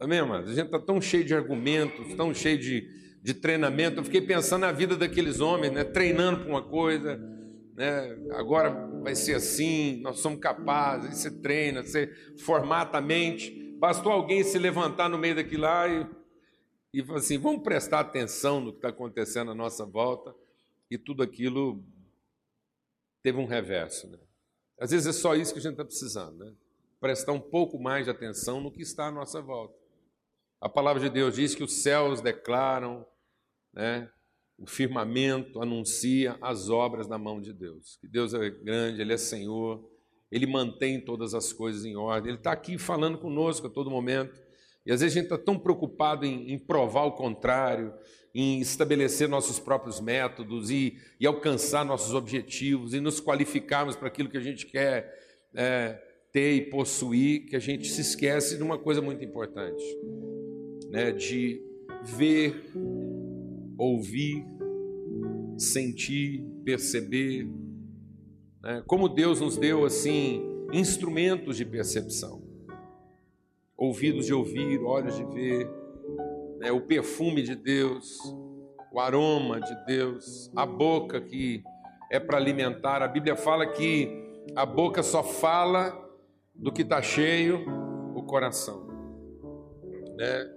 Amém, 0.00 0.20
amados? 0.20 0.50
A 0.50 0.54
gente 0.54 0.66
está 0.66 0.78
tão 0.78 1.00
cheio 1.00 1.24
de 1.24 1.34
argumentos, 1.34 2.14
tão 2.14 2.32
cheio 2.32 2.58
de, 2.58 2.88
de 3.22 3.34
treinamento. 3.34 3.98
Eu 3.98 4.04
fiquei 4.04 4.20
pensando 4.20 4.62
na 4.62 4.72
vida 4.72 4.96
daqueles 4.96 5.40
homens, 5.40 5.72
né? 5.72 5.84
treinando 5.84 6.40
para 6.40 6.48
uma 6.48 6.62
coisa, 6.62 7.16
né? 7.76 8.16
agora 8.32 8.70
vai 9.02 9.14
ser 9.14 9.34
assim, 9.34 10.00
nós 10.02 10.20
somos 10.20 10.38
capazes, 10.40 11.18
você 11.18 11.30
treina, 11.30 11.82
você 11.82 12.10
formata 12.38 12.98
a 12.98 13.00
mente. 13.00 13.76
Bastou 13.78 14.12
alguém 14.12 14.42
se 14.42 14.58
levantar 14.58 15.08
no 15.08 15.18
meio 15.18 15.34
daquilo 15.36 15.62
lá 15.62 15.88
e, 15.88 16.06
e 16.92 17.04
assim: 17.12 17.38
vamos 17.38 17.62
prestar 17.62 18.00
atenção 18.00 18.60
no 18.60 18.72
que 18.72 18.78
está 18.78 18.88
acontecendo 18.88 19.50
à 19.50 19.54
nossa 19.54 19.84
volta, 19.84 20.34
e 20.90 20.96
tudo 20.96 21.22
aquilo 21.22 21.82
teve 23.22 23.38
um 23.38 23.46
reverso. 23.46 24.08
Né? 24.08 24.18
Às 24.80 24.90
vezes 24.90 25.06
é 25.06 25.12
só 25.12 25.34
isso 25.34 25.52
que 25.52 25.58
a 25.58 25.62
gente 25.62 25.72
está 25.72 25.84
precisando, 25.84 26.44
né? 26.44 26.54
prestar 27.00 27.32
um 27.32 27.40
pouco 27.40 27.78
mais 27.78 28.06
de 28.06 28.10
atenção 28.10 28.60
no 28.60 28.72
que 28.72 28.82
está 28.82 29.06
à 29.06 29.10
nossa 29.10 29.40
volta. 29.40 29.74
A 30.60 30.68
palavra 30.68 31.00
de 31.00 31.08
Deus 31.08 31.36
diz 31.36 31.54
que 31.54 31.62
os 31.62 31.82
céus 31.82 32.20
declaram, 32.20 33.06
né, 33.72 34.10
o 34.58 34.66
firmamento 34.66 35.62
anuncia 35.62 36.36
as 36.40 36.68
obras 36.68 37.06
da 37.06 37.16
mão 37.16 37.40
de 37.40 37.52
Deus. 37.52 37.96
Que 38.00 38.08
Deus 38.08 38.34
é 38.34 38.50
grande, 38.50 39.00
Ele 39.00 39.12
é 39.12 39.16
Senhor, 39.16 39.88
Ele 40.32 40.46
mantém 40.46 41.00
todas 41.00 41.32
as 41.32 41.52
coisas 41.52 41.84
em 41.84 41.94
ordem. 41.94 42.30
Ele 42.30 42.38
está 42.38 42.50
aqui 42.50 42.76
falando 42.76 43.18
conosco 43.18 43.68
a 43.68 43.70
todo 43.70 43.88
momento. 43.88 44.47
E 44.88 44.92
às 44.92 45.02
vezes 45.02 45.14
a 45.14 45.20
gente 45.20 45.30
está 45.30 45.36
tão 45.36 45.58
preocupado 45.58 46.24
em, 46.24 46.50
em, 46.50 46.58
provar 46.58 47.04
o 47.04 47.12
contrário, 47.12 47.92
em 48.34 48.58
estabelecer 48.58 49.28
nossos 49.28 49.58
próprios 49.58 50.00
métodos 50.00 50.70
e, 50.70 50.96
e 51.20 51.26
alcançar 51.26 51.84
nossos 51.84 52.14
objetivos 52.14 52.94
e 52.94 53.00
nos 53.00 53.20
qualificarmos 53.20 53.94
para 53.94 54.08
aquilo 54.08 54.30
que 54.30 54.38
a 54.38 54.40
gente 54.40 54.64
quer 54.64 55.14
é, 55.54 56.02
ter 56.32 56.54
e 56.54 56.70
possuir, 56.70 57.44
que 57.44 57.54
a 57.54 57.58
gente 57.58 57.86
se 57.86 58.00
esquece 58.00 58.56
de 58.56 58.62
uma 58.62 58.78
coisa 58.78 59.02
muito 59.02 59.22
importante, 59.22 59.84
né? 60.88 61.12
de 61.12 61.60
ver, 62.02 62.72
ouvir, 63.76 64.42
sentir, 65.58 66.42
perceber, 66.64 67.46
né? 68.62 68.82
como 68.86 69.06
Deus 69.06 69.38
nos 69.42 69.58
deu 69.58 69.84
assim 69.84 70.42
instrumentos 70.72 71.58
de 71.58 71.66
percepção, 71.66 72.47
ouvidos 73.78 74.26
de 74.26 74.34
ouvir, 74.34 74.80
olhos 74.82 75.16
de 75.16 75.24
ver, 75.24 75.70
né? 76.58 76.72
o 76.72 76.80
perfume 76.80 77.42
de 77.42 77.54
Deus, 77.54 78.18
o 78.92 78.98
aroma 78.98 79.60
de 79.60 79.74
Deus, 79.86 80.50
a 80.56 80.66
boca 80.66 81.20
que 81.20 81.62
é 82.10 82.18
para 82.18 82.36
alimentar. 82.36 83.02
A 83.02 83.08
Bíblia 83.08 83.36
fala 83.36 83.64
que 83.66 84.10
a 84.56 84.66
boca 84.66 85.02
só 85.02 85.22
fala 85.22 85.96
do 86.52 86.72
que 86.72 86.82
está 86.82 87.00
cheio 87.00 87.64
o 88.16 88.24
coração. 88.24 88.88
Né? 90.16 90.50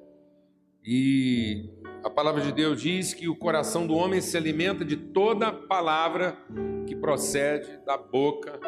E 0.84 1.70
a 2.04 2.10
palavra 2.10 2.42
de 2.42 2.52
Deus 2.52 2.82
diz 2.82 3.14
que 3.14 3.30
o 3.30 3.36
coração 3.36 3.86
do 3.86 3.94
homem 3.94 4.20
se 4.20 4.36
alimenta 4.36 4.84
de 4.84 4.98
toda 4.98 5.54
palavra 5.54 6.36
que 6.88 6.96
procede 6.96 7.78
da 7.86 7.98
boca 7.98 8.60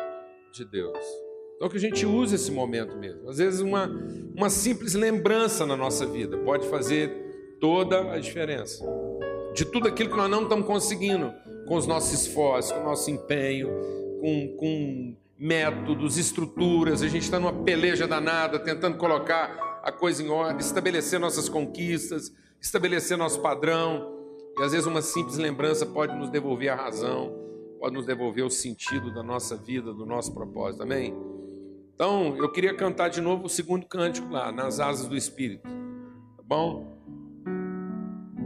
de 0.53 0.63
Deus. 0.63 1.22
Então 1.55 1.69
que 1.69 1.77
a 1.77 1.79
gente 1.79 2.05
use 2.05 2.35
esse 2.35 2.51
momento 2.51 2.97
mesmo. 2.97 3.29
Às 3.29 3.37
vezes 3.37 3.61
uma, 3.61 3.89
uma 4.35 4.49
simples 4.49 4.93
lembrança 4.93 5.65
na 5.65 5.77
nossa 5.77 6.05
vida 6.05 6.37
pode 6.39 6.67
fazer 6.67 7.57
toda 7.59 8.11
a 8.11 8.19
diferença. 8.19 8.83
De 9.53 9.65
tudo 9.65 9.87
aquilo 9.87 10.09
que 10.09 10.17
nós 10.17 10.29
não 10.29 10.43
estamos 10.43 10.65
conseguindo 10.65 11.33
com 11.67 11.75
os 11.75 11.87
nossos 11.87 12.13
esforços, 12.13 12.71
com 12.71 12.81
o 12.81 12.83
nosso 12.83 13.09
empenho, 13.09 13.69
com, 14.19 14.55
com 14.57 15.15
métodos, 15.37 16.17
estruturas, 16.17 17.01
a 17.01 17.07
gente 17.07 17.23
está 17.23 17.39
numa 17.39 17.53
peleja 17.63 18.07
danada, 18.07 18.59
tentando 18.59 18.97
colocar 18.97 19.81
a 19.83 19.91
coisa 19.91 20.23
em 20.23 20.29
ordem, 20.29 20.59
estabelecer 20.59 21.19
nossas 21.19 21.49
conquistas, 21.49 22.33
estabelecer 22.61 23.17
nosso 23.17 23.41
padrão. 23.41 24.11
E 24.57 24.63
às 24.63 24.71
vezes 24.71 24.87
uma 24.87 25.01
simples 25.01 25.37
lembrança 25.37 25.85
pode 25.85 26.15
nos 26.15 26.29
devolver 26.29 26.69
a 26.69 26.75
razão, 26.75 27.33
pode 27.79 27.95
nos 27.95 28.05
devolver 28.05 28.45
o 28.45 28.49
sentido 28.49 29.13
da 29.13 29.21
nossa 29.21 29.57
vida, 29.57 29.93
do 29.93 30.05
nosso 30.05 30.33
propósito. 30.33 30.83
Amém? 30.83 31.13
Então, 31.95 32.35
eu 32.37 32.51
queria 32.51 32.75
cantar 32.75 33.09
de 33.09 33.21
novo 33.21 33.45
o 33.45 33.49
segundo 33.49 33.85
cântico 33.85 34.29
lá, 34.29 34.51
nas 34.51 34.79
asas 34.79 35.07
do 35.07 35.15
Espírito. 35.15 35.63
Tá 35.63 36.43
bom? 36.43 36.97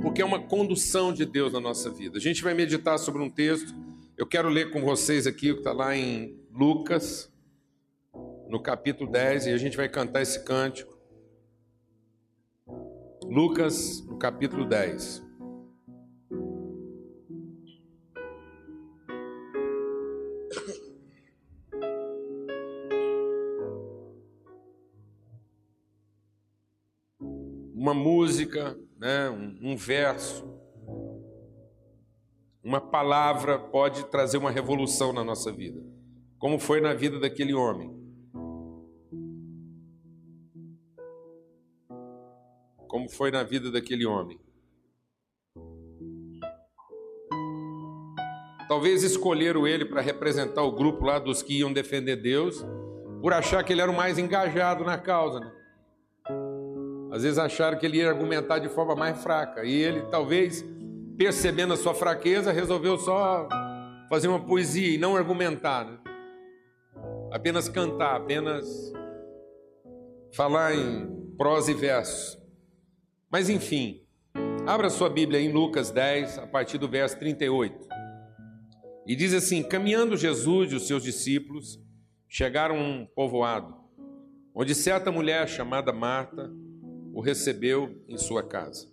Porque 0.01 0.21
é 0.21 0.25
uma 0.25 0.39
condução 0.39 1.13
de 1.13 1.25
Deus 1.25 1.53
na 1.53 1.59
nossa 1.59 1.89
vida. 1.89 2.17
A 2.17 2.21
gente 2.21 2.43
vai 2.43 2.53
meditar 2.53 2.97
sobre 2.99 3.21
um 3.21 3.29
texto. 3.29 3.73
Eu 4.17 4.25
quero 4.25 4.49
ler 4.49 4.71
com 4.71 4.81
vocês 4.81 5.25
aqui 5.25 5.51
o 5.51 5.55
que 5.55 5.59
está 5.61 5.71
lá 5.71 5.95
em 5.95 6.37
Lucas, 6.51 7.31
no 8.49 8.61
capítulo 8.61 9.09
10, 9.09 9.47
e 9.47 9.51
a 9.51 9.57
gente 9.57 9.77
vai 9.77 9.87
cantar 9.87 10.21
esse 10.21 10.43
cântico. 10.43 10.97
Lucas, 13.23 14.05
no 14.05 14.17
capítulo 14.17 14.65
10. 14.65 15.26
Uma 27.88 27.94
música, 27.94 28.77
né, 29.00 29.29
um, 29.29 29.72
um 29.72 29.77
verso, 29.77 30.46
uma 32.62 32.82
palavra 32.82 33.58
pode 33.58 34.03
trazer 34.08 34.38
uma 34.38 34.51
revolução 34.51 35.13
na 35.13 35.24
nossa 35.24 35.53
vida 35.53 35.82
como 36.38 36.60
foi 36.60 36.82
na 36.82 36.94
vida 36.94 37.17
daquele 37.17 37.53
homem. 37.53 37.96
Como 42.89 43.10
foi 43.10 43.32
na 43.32 43.44
vida 43.44 43.72
daquele 43.72 44.06
homem. 44.06 44.38
Talvez 48.67 49.01
escolheram 49.01 49.65
ele 49.65 49.86
para 49.86 50.01
representar 50.01 50.63
o 50.63 50.74
grupo 50.74 51.06
lá 51.06 51.20
dos 51.20 51.41
que 51.41 51.60
iam 51.60 51.72
defender 51.72 52.17
Deus, 52.17 52.65
por 53.22 53.32
achar 53.32 53.63
que 53.63 53.72
ele 53.72 53.82
era 53.82 53.89
o 53.89 53.96
mais 53.96 54.17
engajado 54.17 54.84
na 54.84 54.98
causa. 54.98 55.39
Né? 55.39 55.56
Às 57.11 57.23
vezes 57.23 57.37
acharam 57.37 57.77
que 57.77 57.85
ele 57.85 57.97
ia 57.97 58.09
argumentar 58.09 58.59
de 58.59 58.69
forma 58.69 58.95
mais 58.95 59.21
fraca. 59.21 59.63
E 59.63 59.73
ele, 59.73 60.01
talvez, 60.11 60.65
percebendo 61.17 61.73
a 61.73 61.77
sua 61.77 61.93
fraqueza, 61.93 62.51
resolveu 62.51 62.97
só 62.97 63.47
fazer 64.09 64.27
uma 64.27 64.39
poesia 64.39 64.93
e 64.93 64.97
não 64.97 65.15
argumentar. 65.15 65.85
Né? 65.85 65.97
apenas 67.31 67.67
cantar, 67.69 68.15
apenas 68.15 68.65
falar 70.33 70.75
em 70.75 71.07
prosa 71.37 71.71
e 71.71 71.73
verso. 71.73 72.37
Mas 73.29 73.49
enfim, 73.49 74.01
abra 74.65 74.89
sua 74.89 75.09
Bíblia 75.09 75.39
em 75.39 75.51
Lucas 75.51 75.91
10, 75.91 76.39
a 76.39 76.47
partir 76.47 76.77
do 76.77 76.87
verso 76.87 77.17
38. 77.19 77.87
E 79.05 79.15
diz 79.15 79.33
assim: 79.33 79.63
Caminhando 79.63 80.17
Jesus 80.17 80.71
e 80.71 80.75
os 80.75 80.87
seus 80.87 81.03
discípulos 81.03 81.79
chegaram 82.27 82.75
a 82.75 82.81
um 82.81 83.05
povoado, 83.05 83.75
onde 84.53 84.73
certa 84.73 85.11
mulher 85.11 85.47
chamada 85.47 85.93
Marta 85.93 86.51
o 87.17 87.19
recebeu 87.19 88.00
em 88.07 88.15
sua 88.15 88.43
casa. 88.43 88.88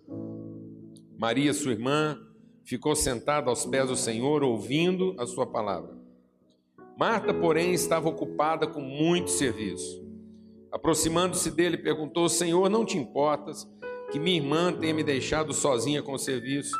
Maria, 1.15 1.53
sua 1.53 1.73
irmã, 1.73 2.19
ficou 2.63 2.95
sentada 2.95 3.51
aos 3.51 3.67
pés 3.67 3.87
do 3.87 3.95
Senhor, 3.95 4.41
ouvindo 4.41 5.15
a 5.19 5.27
sua 5.27 5.45
palavra. 5.45 5.95
Marta, 6.97 7.31
porém, 7.31 7.71
estava 7.71 8.09
ocupada 8.09 8.65
com 8.65 8.81
muito 8.81 9.29
serviço. 9.29 10.03
Aproximando-se 10.71 11.51
dele, 11.51 11.77
perguntou: 11.77 12.27
Senhor, 12.27 12.67
não 12.67 12.83
te 12.83 12.97
importas 12.97 13.69
que 14.11 14.17
minha 14.17 14.37
irmã 14.37 14.73
tenha 14.73 14.95
me 14.95 15.03
deixado 15.03 15.53
sozinha 15.53 16.01
com 16.01 16.13
o 16.13 16.17
serviço. 16.17 16.75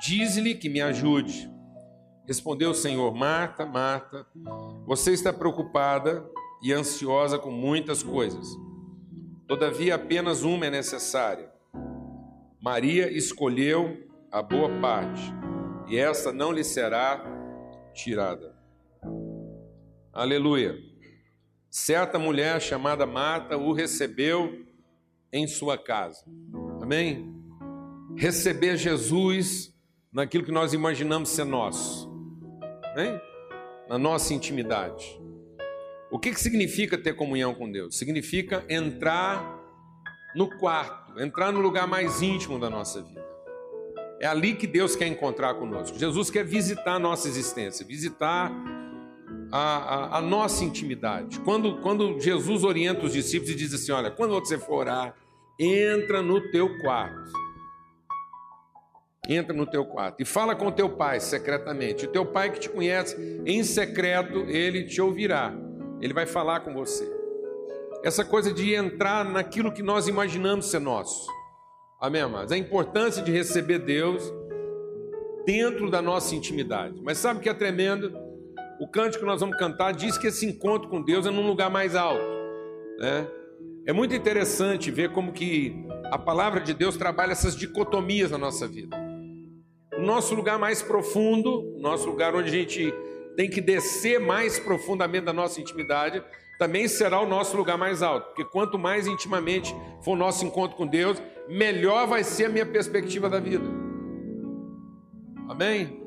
Diz-lhe 0.00 0.54
que 0.54 0.68
me 0.68 0.80
ajude. 0.80 1.50
Respondeu 2.24 2.70
o 2.70 2.74
Senhor: 2.74 3.12
Marta, 3.12 3.66
Marta, 3.66 4.24
você 4.86 5.12
está 5.12 5.32
preocupada 5.32 6.24
e 6.62 6.72
ansiosa 6.72 7.36
com 7.36 7.50
muitas 7.50 8.00
coisas. 8.00 8.46
Todavia, 9.52 9.96
apenas 9.96 10.44
uma 10.44 10.64
é 10.64 10.70
necessária. 10.70 11.52
Maria 12.58 13.10
escolheu 13.12 14.08
a 14.30 14.40
boa 14.40 14.80
parte, 14.80 15.20
e 15.86 15.98
esta 15.98 16.32
não 16.32 16.50
lhe 16.50 16.64
será 16.64 17.22
tirada. 17.92 18.56
Aleluia. 20.10 20.74
Certa 21.68 22.18
mulher 22.18 22.62
chamada 22.62 23.04
Marta 23.04 23.58
o 23.58 23.74
recebeu 23.74 24.64
em 25.30 25.46
sua 25.46 25.76
casa. 25.76 26.24
Amém? 26.80 27.30
Receber 28.16 28.78
Jesus 28.78 29.70
naquilo 30.10 30.44
que 30.44 30.50
nós 30.50 30.72
imaginamos 30.72 31.28
ser 31.28 31.44
nosso. 31.44 32.10
Na 33.86 33.98
nossa 33.98 34.32
intimidade. 34.32 35.21
O 36.12 36.18
que, 36.18 36.30
que 36.30 36.38
significa 36.38 36.98
ter 36.98 37.14
comunhão 37.14 37.54
com 37.54 37.72
Deus? 37.72 37.96
Significa 37.96 38.62
entrar 38.68 39.58
no 40.36 40.46
quarto, 40.58 41.18
entrar 41.18 41.50
no 41.50 41.58
lugar 41.58 41.86
mais 41.86 42.20
íntimo 42.20 42.58
da 42.58 42.68
nossa 42.68 43.00
vida. 43.00 43.24
É 44.20 44.26
ali 44.26 44.54
que 44.54 44.66
Deus 44.66 44.94
quer 44.94 45.06
encontrar 45.06 45.54
conosco. 45.54 45.98
Jesus 45.98 46.28
quer 46.28 46.44
visitar 46.44 46.96
a 46.96 46.98
nossa 46.98 47.26
existência, 47.28 47.86
visitar 47.86 48.52
a, 49.50 49.58
a, 49.58 50.18
a, 50.18 50.20
nossa 50.20 50.62
intimidade. 50.62 51.40
Quando, 51.40 51.78
quando 51.80 52.20
Jesus 52.20 52.62
orienta 52.62 53.06
os 53.06 53.14
discípulos 53.14 53.50
e 53.50 53.54
diz 53.54 53.72
assim: 53.72 53.92
Olha, 53.92 54.10
quando 54.10 54.34
você 54.34 54.58
for 54.58 54.80
orar, 54.80 55.16
entra 55.58 56.20
no 56.20 56.42
teu 56.50 56.78
quarto. 56.80 57.32
Entra 59.26 59.54
no 59.54 59.64
teu 59.64 59.86
quarto 59.86 60.20
e 60.20 60.26
fala 60.26 60.54
com 60.54 60.70
teu 60.70 60.90
pai 60.90 61.20
secretamente. 61.20 62.04
O 62.04 62.08
teu 62.08 62.26
pai 62.26 62.50
que 62.52 62.60
te 62.60 62.68
conhece 62.68 63.16
em 63.46 63.64
secreto, 63.64 64.40
ele 64.46 64.84
te 64.84 65.00
ouvirá. 65.00 65.71
Ele 66.02 66.12
vai 66.12 66.26
falar 66.26 66.60
com 66.60 66.74
você. 66.74 67.08
Essa 68.02 68.24
coisa 68.24 68.52
de 68.52 68.74
entrar 68.74 69.24
naquilo 69.24 69.70
que 69.70 69.82
nós 69.82 70.08
imaginamos 70.08 70.66
ser 70.66 70.80
nosso. 70.80 71.30
Amém, 72.00 72.20
amados? 72.20 72.50
A 72.50 72.58
importância 72.58 73.22
de 73.22 73.30
receber 73.30 73.78
Deus 73.78 74.34
dentro 75.46 75.88
da 75.88 76.02
nossa 76.02 76.34
intimidade. 76.34 77.00
Mas 77.00 77.18
sabe 77.18 77.38
o 77.38 77.42
que 77.42 77.48
é 77.48 77.54
tremendo? 77.54 78.12
O 78.80 78.88
cântico 78.88 79.20
que 79.20 79.30
nós 79.30 79.40
vamos 79.40 79.56
cantar 79.56 79.92
diz 79.92 80.18
que 80.18 80.26
esse 80.26 80.44
encontro 80.44 80.88
com 80.88 81.00
Deus 81.00 81.24
é 81.24 81.30
num 81.30 81.46
lugar 81.46 81.70
mais 81.70 81.94
alto. 81.94 82.24
Né? 82.98 83.28
É 83.86 83.92
muito 83.92 84.12
interessante 84.12 84.90
ver 84.90 85.12
como 85.12 85.32
que 85.32 85.86
a 86.10 86.18
palavra 86.18 86.60
de 86.60 86.74
Deus 86.74 86.96
trabalha 86.96 87.30
essas 87.30 87.54
dicotomias 87.54 88.32
na 88.32 88.38
nossa 88.38 88.66
vida. 88.66 88.96
O 89.96 90.00
nosso 90.02 90.34
lugar 90.34 90.58
mais 90.58 90.82
profundo, 90.82 91.76
o 91.76 91.80
nosso 91.80 92.08
lugar 92.08 92.34
onde 92.34 92.48
a 92.48 92.52
gente 92.52 92.92
tem 93.36 93.48
que 93.48 93.60
descer 93.60 94.20
mais 94.20 94.58
profundamente 94.58 95.24
da 95.24 95.32
nossa 95.32 95.60
intimidade, 95.60 96.22
também 96.58 96.86
será 96.86 97.20
o 97.20 97.26
nosso 97.26 97.56
lugar 97.56 97.76
mais 97.76 98.02
alto, 98.02 98.26
porque 98.26 98.44
quanto 98.44 98.78
mais 98.78 99.06
intimamente 99.06 99.74
for 100.02 100.12
o 100.12 100.16
nosso 100.16 100.44
encontro 100.44 100.76
com 100.76 100.86
Deus, 100.86 101.20
melhor 101.48 102.06
vai 102.06 102.22
ser 102.22 102.44
a 102.44 102.48
minha 102.48 102.66
perspectiva 102.66 103.28
da 103.28 103.40
vida. 103.40 103.64
Amém? 105.48 106.00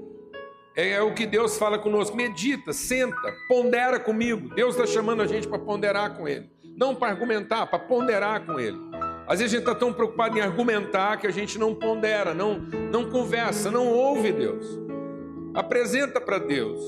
É, 0.76 0.92
é 0.92 1.02
o 1.02 1.14
que 1.14 1.26
Deus 1.26 1.58
fala 1.58 1.78
conosco. 1.78 2.16
Medita, 2.16 2.74
senta, 2.74 3.34
pondera 3.48 4.00
comigo. 4.00 4.54
Deus 4.54 4.76
está 4.76 4.86
chamando 4.86 5.22
a 5.22 5.28
gente 5.28 5.48
para 5.48 5.60
ponderar 5.60 6.18
com 6.18 6.28
Ele. 6.28 6.50
Não 6.78 6.94
para 6.94 7.12
argumentar, 7.12 7.66
para 7.68 7.80
ponderar 7.80 8.46
com 8.46 8.60
Ele. 8.60 8.78
Às 9.28 9.40
vezes 9.40 9.54
a 9.54 9.58
gente 9.58 9.68
está 9.68 9.74
tão 9.74 9.92
preocupado 9.92 10.38
em 10.38 10.42
argumentar 10.42 11.18
que 11.18 11.26
a 11.26 11.32
gente 11.32 11.58
não 11.58 11.74
pondera, 11.74 12.34
não, 12.34 12.60
não 12.60 13.10
conversa, 13.10 13.72
não 13.72 13.88
ouve 13.88 14.32
Deus. 14.32 14.66
Apresenta 15.54 16.20
para 16.20 16.38
Deus, 16.38 16.80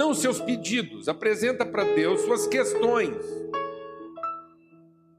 não 0.00 0.14
seus 0.14 0.40
pedidos, 0.40 1.10
apresenta 1.10 1.66
para 1.66 1.84
Deus 1.84 2.22
suas 2.22 2.46
questões. 2.46 3.22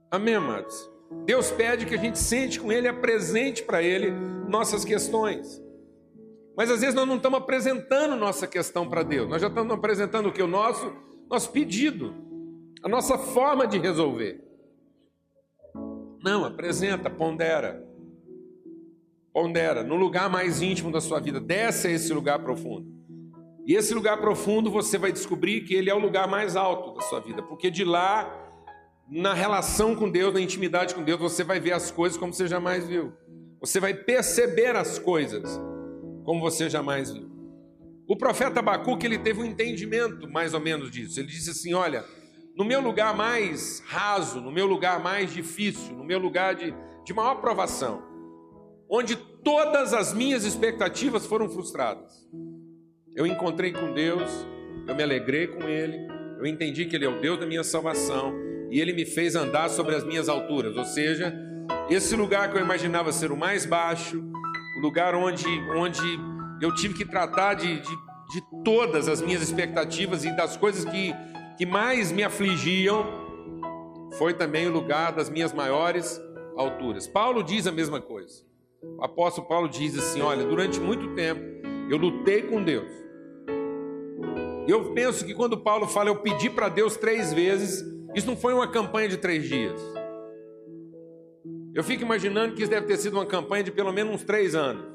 Amém, 0.10 0.34
amados? 0.34 0.90
Deus 1.24 1.52
pede 1.52 1.86
que 1.86 1.94
a 1.94 2.00
gente 2.00 2.18
sente 2.18 2.60
com 2.60 2.72
Ele, 2.72 2.88
apresente 2.88 3.62
para 3.62 3.84
Ele 3.84 4.10
nossas 4.50 4.84
questões. 4.84 5.62
Mas 6.58 6.72
às 6.72 6.82
vezes 6.82 6.96
nós 6.96 7.08
não 7.08 7.18
estamos 7.18 7.38
apresentando 7.38 8.16
nossa 8.16 8.48
questão 8.48 8.90
para 8.90 9.04
Deus, 9.04 9.30
nós 9.30 9.40
já 9.40 9.50
estamos 9.50 9.72
apresentando 9.72 10.30
o 10.30 10.34
que? 10.34 10.42
O 10.42 10.48
nosso, 10.48 10.92
nosso 11.30 11.52
pedido, 11.52 12.16
a 12.82 12.90
nossa 12.90 13.20
forma 13.20 13.68
de 13.68 13.78
resolver. 13.78 14.44
Não, 16.24 16.44
apresenta, 16.44 17.08
pondera. 17.08 17.88
Pondera, 19.32 19.84
no 19.84 19.96
lugar 19.96 20.28
mais 20.28 20.60
íntimo 20.60 20.92
da 20.92 21.00
sua 21.00 21.20
vida, 21.20 21.40
desce 21.40 21.88
a 21.88 21.92
esse 21.92 22.12
lugar 22.12 22.40
profundo. 22.40 23.01
E 23.66 23.76
esse 23.76 23.94
lugar 23.94 24.18
profundo 24.18 24.72
você 24.72 24.98
vai 24.98 25.12
descobrir 25.12 25.62
que 25.62 25.74
ele 25.74 25.90
é 25.90 25.94
o 25.94 26.00
lugar 26.00 26.28
mais 26.28 26.56
alto 26.56 26.94
da 26.94 27.02
sua 27.02 27.20
vida, 27.20 27.44
porque 27.44 27.70
de 27.70 27.84
lá, 27.84 28.30
na 29.10 29.34
relação 29.34 29.96
com 29.96 30.10
Deus, 30.10 30.34
na 30.34 30.42
intimidade 30.42 30.96
com 30.96 31.04
Deus, 31.04 31.20
você 31.20 31.44
vai 31.44 31.60
ver 31.60 31.74
as 31.74 31.92
coisas 31.92 32.18
como 32.18 32.34
você 32.34 32.48
jamais 32.48 32.88
viu. 32.88 33.14
Você 33.60 33.80
vai 33.80 33.94
perceber 33.94 34.76
as 34.76 34.98
coisas 34.98 35.60
como 36.24 36.40
você 36.40 36.70
jamais 36.70 37.12
viu. 37.12 37.30
O 38.08 38.18
profeta 38.18 38.60
Abacuque 38.60 39.06
ele 39.06 39.20
teve 39.20 39.40
um 39.42 39.46
entendimento 39.46 40.30
mais 40.30 40.54
ou 40.54 40.60
menos 40.60 40.92
disso. 40.92 41.20
Ele 41.20 41.28
disse 41.28 41.52
assim: 41.52 41.74
Olha, 41.74 42.04
no 42.56 42.66
meu 42.66 42.82
lugar 42.82 43.16
mais 43.16 43.82
raso, 43.86 44.42
no 44.42 44.52
meu 44.52 44.66
lugar 44.66 45.02
mais 45.02 45.32
difícil, 45.32 45.96
no 45.96 46.04
meu 46.04 46.20
lugar 46.20 46.56
de, 46.56 46.74
de 47.06 47.14
maior 47.14 47.36
provação, 47.36 48.04
onde 48.90 49.16
todas 49.16 49.94
as 49.94 50.14
minhas 50.14 50.44
expectativas 50.44 51.26
foram 51.26 51.48
frustradas, 51.48 52.28
eu 53.16 53.26
encontrei 53.26 53.72
com 53.72 53.94
Deus, 53.94 54.46
eu 54.88 54.96
me 54.96 55.04
alegrei 55.04 55.48
com 55.48 55.68
Ele, 55.68 56.08
eu 56.40 56.46
entendi 56.46 56.86
que 56.86 56.96
Ele 56.96 57.06
é 57.06 57.10
o 57.10 57.20
Deus 57.20 57.40
da 57.40 57.46
minha 57.46 57.64
salvação 57.64 58.34
e 58.70 58.80
Ele 58.80 58.94
me 58.94 59.06
fez 59.06 59.36
andar 59.36 59.70
sobre 59.70 59.96
as 59.96 60.04
minhas 60.04 60.30
alturas, 60.30 60.78
ou 60.78 60.86
seja, 60.86 61.34
esse 61.90 62.16
lugar 62.16 62.50
que 62.52 62.58
eu 62.58 62.62
imaginava 62.62 63.12
ser 63.12 63.32
o 63.32 63.38
mais 63.38 63.66
baixo, 63.66 64.24
o 64.78 64.82
lugar 64.82 65.14
onde, 65.14 65.48
onde 65.76 66.02
eu 66.62 66.74
tive 66.74 66.94
que 66.94 67.06
tratar 67.06 67.56
de, 67.56 67.80
de, 67.80 67.96
de 68.34 68.64
todas 68.64 69.08
as 69.08 69.22
minhas 69.22 69.42
expectativas 69.42 70.24
e 70.24 70.36
das 70.36 70.56
coisas 70.56 70.86
que, 70.86 71.14
que 71.58 71.66
mais 71.66 72.12
me 72.12 72.24
afligiam, 72.24 73.06
foi 74.18 74.34
também 74.34 74.68
o 74.68 74.72
lugar 74.72 75.12
das 75.12 75.30
minhas 75.30 75.54
maiores 75.54 76.22
alturas. 76.56 77.08
Paulo 77.08 77.44
diz 77.44 77.68
a 77.68 77.72
mesma 77.72 78.02
coisa. 78.02 78.44
O 78.98 79.04
apóstolo 79.04 79.48
Paulo 79.48 79.70
diz 79.70 79.98
assim: 79.98 80.22
Olha, 80.22 80.44
durante 80.44 80.80
muito 80.80 81.14
tempo 81.14 81.61
eu 81.92 81.98
lutei 81.98 82.44
com 82.44 82.64
Deus. 82.64 82.90
Eu 84.68 84.94
penso 84.94 85.26
que 85.26 85.34
quando 85.34 85.58
Paulo 85.58 85.88
fala 85.88 86.10
eu 86.10 86.22
pedi 86.22 86.50
para 86.50 86.70
Deus 86.70 86.96
três 86.96 87.34
vezes, 87.34 87.84
isso 88.16 88.28
não 88.28 88.38
foi 88.38 88.54
uma 88.54 88.68
campanha 88.68 89.10
de 89.10 89.18
três 89.18 89.48
dias. 89.48 89.82
Eu 91.74 91.84
fico 91.84 92.04
imaginando 92.04 92.56
que 92.56 92.62
isso 92.62 92.72
deve 92.72 92.88
ter 92.88 92.98
sido 92.98 93.16
uma 93.16 93.26
campanha 93.26 93.64
de 93.64 93.72
pelo 93.72 93.92
menos 93.92 94.16
uns 94.16 94.24
três 94.24 94.56
anos. 94.56 94.86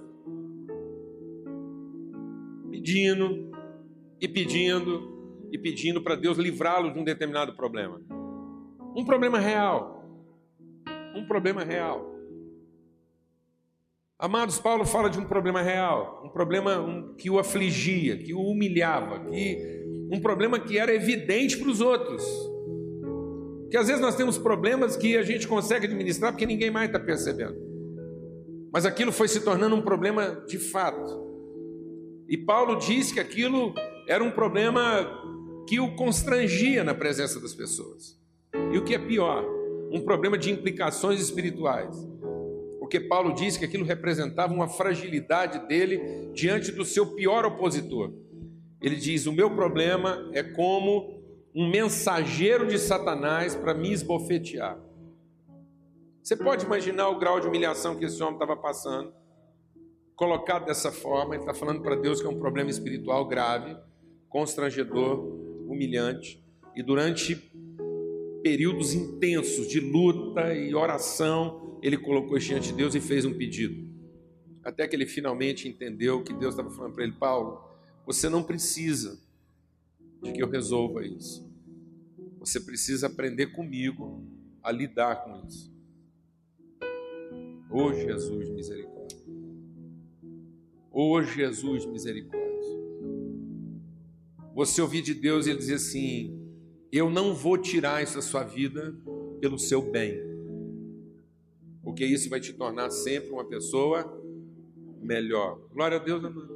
Pedindo, 2.71 3.51
e 4.21 4.29
pedindo, 4.29 5.49
e 5.53 5.59
pedindo 5.59 6.03
para 6.03 6.15
Deus 6.15 6.39
livrá-lo 6.39 6.93
de 6.93 6.99
um 6.99 7.05
determinado 7.05 7.55
problema. 7.55 8.01
Um 8.97 9.05
problema 9.05 9.39
real. 9.39 10.03
Um 11.15 11.27
problema 11.27 11.63
real. 11.63 12.16
Amados, 14.19 14.59
Paulo 14.59 14.87
fala 14.87 15.11
de 15.11 15.19
um 15.19 15.27
problema 15.27 15.61
real, 15.61 16.23
um 16.25 16.31
problema 16.31 17.15
que 17.19 17.29
o 17.29 17.39
afligia, 17.39 18.17
que 18.17 18.33
o 18.33 18.41
humilhava, 18.41 19.21
que 19.21 19.85
um 20.11 20.19
problema 20.19 20.59
que 20.59 20.79
era 20.79 20.95
evidente 20.95 21.59
para 21.59 21.69
os 21.69 21.83
outros. 21.83 22.25
Que 23.71 23.77
às 23.77 23.89
vezes 23.89 24.01
nós 24.01 24.17
temos 24.17 24.39
problemas 24.39 24.97
que 24.97 25.19
a 25.19 25.23
gente 25.23 25.47
consegue 25.47 25.85
administrar 25.85 26.33
porque 26.33 26.47
ninguém 26.47 26.71
mais 26.71 26.87
está 26.87 26.99
percebendo. 26.99 27.57
Mas 28.73 28.87
aquilo 28.87 29.13
foi 29.13 29.29
se 29.29 29.41
tornando 29.41 29.77
um 29.77 29.83
problema 29.83 30.43
de 30.49 30.59
fato. 30.59 31.27
E 32.27 32.39
Paulo 32.39 32.77
diz 32.77 33.13
que 33.13 33.21
aquilo 33.21 33.75
era 34.09 34.25
um 34.25 34.31
problema 34.31 35.07
que 35.69 35.79
o 35.79 35.95
constrangia 35.95 36.83
na 36.83 36.95
presença 36.95 37.39
das 37.39 37.53
pessoas. 37.53 38.19
E 38.73 38.79
o 38.79 38.85
que 38.85 38.95
é 38.95 38.99
pior, 38.99 39.45
um 39.93 40.01
problema 40.01 40.39
de 40.39 40.51
implicações 40.51 41.21
espirituais. 41.21 41.95
Porque 42.87 43.01
Paulo 43.01 43.35
diz 43.35 43.57
que 43.57 43.65
aquilo 43.65 43.85
representava 43.85 44.55
uma 44.55 44.69
fragilidade 44.69 45.67
dele 45.67 46.31
diante 46.33 46.71
do 46.71 46.85
seu 46.85 47.17
pior 47.17 47.45
opositor. 47.45 48.13
Ele 48.81 48.95
diz: 48.95 49.27
O 49.27 49.33
meu 49.33 49.51
problema 49.51 50.31
é 50.33 50.41
como 50.45 51.21
um 51.53 51.69
mensageiro 51.69 52.65
de 52.65 52.79
Satanás 52.79 53.57
para 53.57 53.75
me 53.75 53.91
esbofetear. 53.91 54.79
Você 56.23 56.37
pode 56.37 56.65
imaginar 56.65 57.09
o 57.09 57.19
grau 57.19 57.41
de 57.41 57.49
humilhação 57.49 57.97
que 57.97 58.05
esse 58.05 58.23
homem 58.23 58.35
estava 58.35 58.57
passando? 58.57 59.13
Colocado 60.15 60.67
dessa 60.67 60.93
forma, 60.93 61.35
ele 61.35 61.43
está 61.43 61.53
falando 61.53 61.83
para 61.83 61.97
Deus 61.97 62.21
que 62.21 62.27
é 62.29 62.31
um 62.31 62.39
problema 62.39 62.71
espiritual 62.71 63.27
grave, 63.27 63.77
constrangedor, 64.29 65.19
humilhante, 65.69 66.41
e 66.77 66.85
durante 66.85 67.51
períodos 68.45 68.95
intensos 68.95 69.67
de 69.67 69.81
luta 69.81 70.55
e 70.55 70.73
oração, 70.73 71.66
ele 71.87 71.97
colocou 71.97 72.37
diante 72.37 72.71
de 72.71 72.75
Deus 72.75 72.97
e 72.97 73.01
fez 73.01 73.25
um 73.25 73.33
pedido. 73.33 73.89
Até 74.65 74.89
que 74.89 74.97
ele 74.97 75.07
finalmente 75.07 75.69
entendeu 75.69 76.25
que 76.25 76.33
Deus 76.33 76.55
estava 76.55 76.69
falando 76.71 76.95
para 76.95 77.05
ele: 77.05 77.13
Paulo, 77.13 77.63
você 78.05 78.29
não 78.29 78.43
precisa 78.43 79.21
de 80.21 80.33
que 80.33 80.43
eu 80.43 80.51
resolva 80.51 81.07
isso. 81.07 81.49
Você 82.41 82.59
precisa 82.59 83.07
aprender 83.07 83.53
comigo 83.53 84.25
a 84.61 84.73
lidar 84.73 85.25
com 85.25 85.47
isso. 85.47 85.73
Ô 87.71 87.85
oh, 87.85 87.95
Jesus, 87.95 88.49
misericórdia. 88.51 89.19
Ô 90.91 91.13
oh, 91.13 91.23
Jesus, 91.23 91.85
misericórdia. 91.87 92.47
Você 94.55 94.83
ouvir 94.83 95.03
de 95.03 95.15
Deus 95.15 95.47
e 95.47 95.51
ele 95.51 95.59
dizer 95.61 95.75
assim: 95.75 96.37
Eu 96.91 97.09
não 97.09 97.33
vou 97.33 97.57
tirar 97.57 98.03
isso 98.03 98.17
da 98.17 98.23
sua 98.23 98.43
vida 98.43 98.93
pelo 99.41 99.59
seu 99.59 99.83
bem, 99.83 100.19
porque 101.87 102.05
isso 102.05 102.29
vai 102.29 102.41
te 102.41 102.53
tornar 102.53 102.91
sempre 102.91 103.31
uma 103.31 103.45
pessoa 103.45 104.21
melhor. 105.01 105.61
Glória 105.73 105.99
a 105.99 106.01
Deus, 106.01 106.25
amado. 106.25 106.49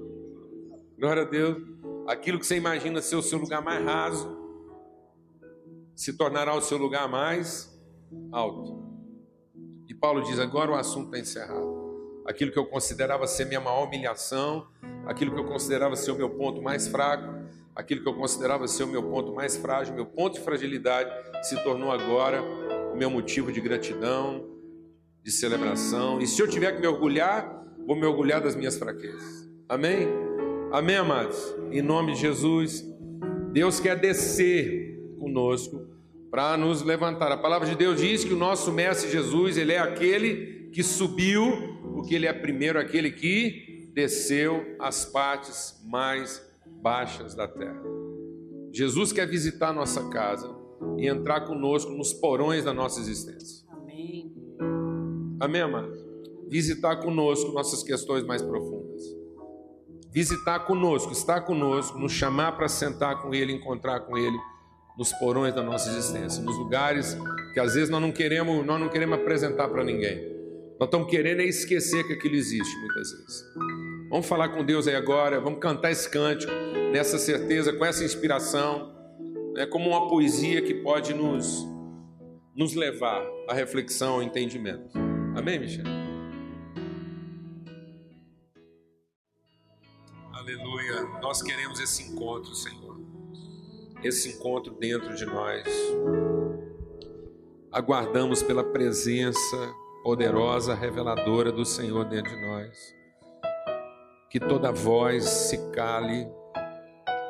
Glória 0.98 1.22
a 1.22 1.24
Deus. 1.24 1.56
Aquilo 2.08 2.36
que 2.36 2.44
você 2.44 2.56
imagina 2.56 3.00
ser 3.00 3.14
o 3.14 3.22
seu 3.22 3.38
lugar 3.38 3.62
mais 3.62 3.84
raso, 3.84 4.36
se 5.94 6.14
tornará 6.16 6.52
o 6.56 6.60
seu 6.60 6.76
lugar 6.76 7.08
mais 7.08 7.80
alto. 8.32 8.82
E 9.88 9.94
Paulo 9.94 10.20
diz: 10.24 10.40
agora 10.40 10.72
o 10.72 10.74
assunto 10.74 11.14
está 11.14 11.20
encerrado. 11.20 12.22
Aquilo 12.26 12.50
que 12.50 12.58
eu 12.58 12.66
considerava 12.66 13.24
ser 13.28 13.44
minha 13.44 13.60
maior 13.60 13.86
humilhação, 13.86 14.66
aquilo 15.06 15.32
que 15.32 15.38
eu 15.38 15.46
considerava 15.46 15.94
ser 15.94 16.10
o 16.10 16.16
meu 16.16 16.30
ponto 16.30 16.60
mais 16.60 16.88
fraco, 16.88 17.32
aquilo 17.72 18.02
que 18.02 18.08
eu 18.08 18.14
considerava 18.14 18.66
ser 18.66 18.82
o 18.82 18.88
meu 18.88 19.04
ponto 19.04 19.32
mais 19.32 19.56
frágil, 19.56 19.94
meu 19.94 20.06
ponto 20.06 20.34
de 20.34 20.40
fragilidade, 20.40 21.08
se 21.46 21.54
tornou 21.62 21.92
agora 21.92 22.42
o 22.92 22.96
meu 22.96 23.08
motivo 23.08 23.52
de 23.52 23.60
gratidão, 23.60 24.49
de 25.30 25.36
celebração. 25.36 26.20
E 26.20 26.26
se 26.26 26.42
eu 26.42 26.48
tiver 26.48 26.72
que 26.72 26.80
me 26.80 26.88
orgulhar, 26.88 27.64
vou 27.86 27.94
me 27.94 28.04
orgulhar 28.04 28.40
das 28.40 28.56
minhas 28.56 28.76
fraquezas. 28.76 29.48
Amém? 29.68 30.08
Amém, 30.72 30.96
amados? 30.96 31.54
Em 31.70 31.80
nome 31.80 32.14
de 32.14 32.20
Jesus, 32.20 32.84
Deus 33.52 33.78
quer 33.78 33.96
descer 33.96 34.98
conosco 35.20 35.86
para 36.32 36.56
nos 36.56 36.82
levantar. 36.82 37.30
A 37.30 37.36
palavra 37.36 37.68
de 37.68 37.76
Deus 37.76 38.00
diz 38.00 38.24
que 38.24 38.34
o 38.34 38.36
nosso 38.36 38.72
mestre 38.72 39.08
Jesus, 39.08 39.56
ele 39.56 39.72
é 39.72 39.78
aquele 39.78 40.68
que 40.72 40.82
subiu, 40.82 41.78
porque 41.94 42.16
ele 42.16 42.26
é 42.26 42.32
primeiro 42.32 42.78
aquele 42.78 43.12
que 43.12 43.88
desceu 43.94 44.76
às 44.80 45.04
partes 45.04 45.80
mais 45.84 46.44
baixas 46.82 47.36
da 47.36 47.46
terra. 47.46 47.82
Jesus 48.72 49.12
quer 49.12 49.28
visitar 49.28 49.72
nossa 49.72 50.08
casa 50.08 50.52
e 50.98 51.06
entrar 51.06 51.42
conosco 51.42 51.92
nos 51.92 52.12
porões 52.12 52.64
da 52.64 52.74
nossa 52.74 52.98
existência. 53.00 53.69
Amém. 55.40 55.62
Amados? 55.62 55.98
Visitar 56.48 56.96
conosco 56.96 57.52
nossas 57.52 57.82
questões 57.82 58.22
mais 58.24 58.42
profundas. 58.42 59.02
Visitar 60.12 60.60
conosco, 60.66 61.12
estar 61.12 61.40
conosco, 61.42 61.98
nos 61.98 62.12
chamar 62.12 62.52
para 62.52 62.68
sentar 62.68 63.22
com 63.22 63.32
Ele, 63.32 63.52
encontrar 63.52 64.00
com 64.00 64.18
Ele 64.18 64.36
nos 64.98 65.12
porões 65.14 65.54
da 65.54 65.62
nossa 65.62 65.88
existência, 65.88 66.42
nos 66.42 66.58
lugares 66.58 67.16
que 67.54 67.60
às 67.60 67.74
vezes 67.74 67.88
nós 67.88 68.02
não 68.02 68.12
queremos, 68.12 68.66
nós 68.66 68.78
não 68.78 68.88
queremos 68.88 69.18
apresentar 69.18 69.68
para 69.68 69.82
ninguém. 69.82 70.28
Nós 70.78 70.88
estamos 70.88 71.08
querendo 71.08 71.40
é 71.40 71.44
esquecer 71.44 72.06
que 72.06 72.12
aquilo 72.12 72.34
existe 72.34 72.76
muitas 72.80 73.10
vezes. 73.10 73.44
Vamos 74.10 74.26
falar 74.26 74.48
com 74.48 74.64
Deus 74.64 74.88
aí 74.88 74.96
agora, 74.96 75.40
vamos 75.40 75.60
cantar 75.60 75.92
esse 75.92 76.10
cântico, 76.10 76.52
nessa 76.92 77.18
certeza, 77.18 77.72
com 77.72 77.84
essa 77.84 78.04
inspiração, 78.04 78.92
é 79.56 79.64
como 79.64 79.90
uma 79.90 80.08
poesia 80.08 80.60
que 80.60 80.74
pode 80.74 81.14
nos, 81.14 81.64
nos 82.54 82.74
levar 82.74 83.24
à 83.48 83.54
reflexão, 83.54 84.14
ao 84.14 84.22
entendimento. 84.22 85.09
Amém, 85.40 85.58
Michel? 85.58 85.84
Aleluia. 90.32 91.02
Nós 91.20 91.42
queremos 91.42 91.80
esse 91.80 92.04
encontro, 92.04 92.54
Senhor. 92.54 93.00
Esse 94.02 94.28
encontro 94.30 94.74
dentro 94.74 95.14
de 95.14 95.26
nós. 95.26 95.66
Aguardamos 97.72 98.42
pela 98.42 98.64
presença 98.64 99.74
poderosa, 100.04 100.74
reveladora 100.74 101.50
do 101.50 101.64
Senhor 101.64 102.04
dentro 102.04 102.30
de 102.30 102.46
nós 102.46 103.00
que 104.30 104.38
toda 104.38 104.70
voz 104.70 105.24
se 105.24 105.58
cale 105.72 106.28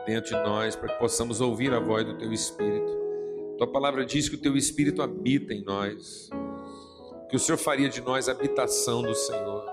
dentro 0.06 0.36
de 0.36 0.44
nós, 0.44 0.76
para 0.76 0.92
que 0.92 0.98
possamos 0.98 1.40
ouvir 1.40 1.72
a 1.72 1.80
voz 1.80 2.04
do 2.04 2.18
Teu 2.18 2.30
Espírito. 2.30 3.00
Tua 3.56 3.66
palavra 3.66 4.04
diz 4.04 4.28
que 4.28 4.34
o 4.34 4.40
Teu 4.40 4.54
Espírito 4.54 5.00
habita 5.00 5.54
em 5.54 5.64
nós, 5.64 6.28
que 7.30 7.36
o 7.36 7.38
Senhor 7.38 7.58
faria 7.58 7.88
de 7.88 8.00
nós 8.00 8.28
a 8.28 8.32
habitação 8.32 9.02
do 9.02 9.14
Senhor. 9.14 9.64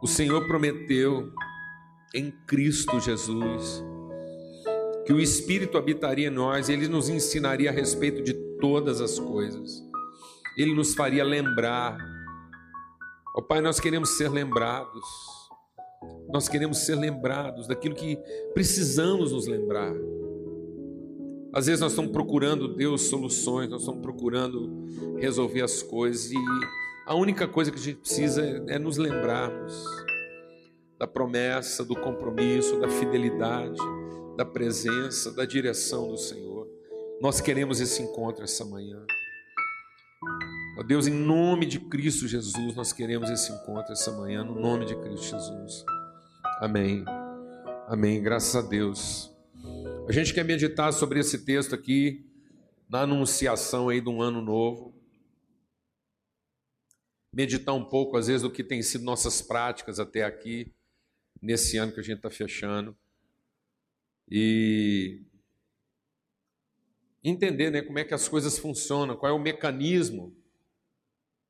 O 0.00 0.06
Senhor 0.06 0.46
prometeu 0.46 1.30
em 2.14 2.30
Cristo 2.46 2.98
Jesus 3.00 3.82
que 5.04 5.12
o 5.12 5.20
Espírito 5.20 5.76
habitaria 5.76 6.28
em 6.28 6.30
nós, 6.30 6.68
ele 6.68 6.86
nos 6.86 7.08
ensinaria 7.08 7.70
a 7.70 7.72
respeito 7.72 8.22
de 8.22 8.32
todas 8.60 9.00
as 9.00 9.18
coisas, 9.18 9.82
ele 10.56 10.72
nos 10.72 10.94
faria 10.94 11.24
lembrar. 11.24 11.98
Ó 13.34 13.40
oh, 13.40 13.42
Pai, 13.42 13.60
nós 13.60 13.80
queremos 13.80 14.16
ser 14.16 14.30
lembrados. 14.30 15.04
Nós 16.32 16.48
queremos 16.48 16.78
ser 16.86 16.94
lembrados 16.94 17.66
daquilo 17.66 17.94
que 17.94 18.16
precisamos 18.54 19.32
nos 19.32 19.48
lembrar. 19.48 19.92
Às 21.52 21.66
vezes 21.66 21.80
nós 21.80 21.92
estamos 21.92 22.12
procurando 22.12 22.74
Deus 22.74 23.02
soluções, 23.08 23.68
nós 23.68 23.80
estamos 23.80 24.00
procurando 24.00 24.86
resolver 25.18 25.62
as 25.62 25.82
coisas 25.82 26.30
e 26.30 26.36
a 27.06 27.14
única 27.14 27.48
coisa 27.48 27.72
que 27.72 27.78
a 27.78 27.82
gente 27.82 27.98
precisa 27.98 28.64
é 28.68 28.78
nos 28.78 28.96
lembrarmos 28.96 29.84
da 30.96 31.06
promessa, 31.06 31.84
do 31.84 31.96
compromisso, 31.96 32.78
da 32.78 32.88
fidelidade, 32.88 33.80
da 34.36 34.44
presença, 34.44 35.32
da 35.32 35.44
direção 35.44 36.08
do 36.08 36.16
Senhor. 36.16 36.68
Nós 37.20 37.40
queremos 37.40 37.80
esse 37.80 38.00
encontro 38.00 38.44
essa 38.44 38.64
manhã. 38.64 39.04
Ó 40.78 40.82
Deus, 40.82 41.06
em 41.06 41.12
nome 41.12 41.66
de 41.66 41.80
Cristo 41.80 42.28
Jesus, 42.28 42.76
nós 42.76 42.92
queremos 42.92 43.28
esse 43.28 43.50
encontro 43.50 43.92
essa 43.92 44.12
manhã, 44.12 44.44
no 44.44 44.54
nome 44.54 44.84
de 44.84 44.94
Cristo 44.94 45.36
Jesus. 45.36 45.84
Amém. 46.60 47.04
Amém. 47.88 48.22
Graças 48.22 48.54
a 48.54 48.66
Deus. 48.66 49.29
A 50.08 50.12
gente 50.12 50.34
quer 50.34 50.44
meditar 50.44 50.92
sobre 50.92 51.20
esse 51.20 51.44
texto 51.44 51.74
aqui, 51.74 52.24
na 52.88 53.02
anunciação 53.02 53.88
aí 53.88 54.00
de 54.00 54.08
um 54.08 54.20
ano 54.20 54.42
novo. 54.42 54.94
Meditar 57.32 57.74
um 57.74 57.84
pouco, 57.84 58.16
às 58.16 58.26
vezes, 58.26 58.42
do 58.42 58.50
que 58.50 58.64
tem 58.64 58.82
sido 58.82 59.04
nossas 59.04 59.40
práticas 59.40 60.00
até 60.00 60.24
aqui, 60.24 60.74
nesse 61.40 61.76
ano 61.76 61.92
que 61.92 62.00
a 62.00 62.02
gente 62.02 62.16
está 62.16 62.30
fechando. 62.30 62.96
E 64.28 65.22
entender 67.22 67.70
né, 67.70 67.82
como 67.82 67.98
é 67.98 68.04
que 68.04 68.14
as 68.14 68.28
coisas 68.28 68.58
funcionam, 68.58 69.16
qual 69.16 69.30
é 69.30 69.34
o 69.34 69.38
mecanismo 69.38 70.36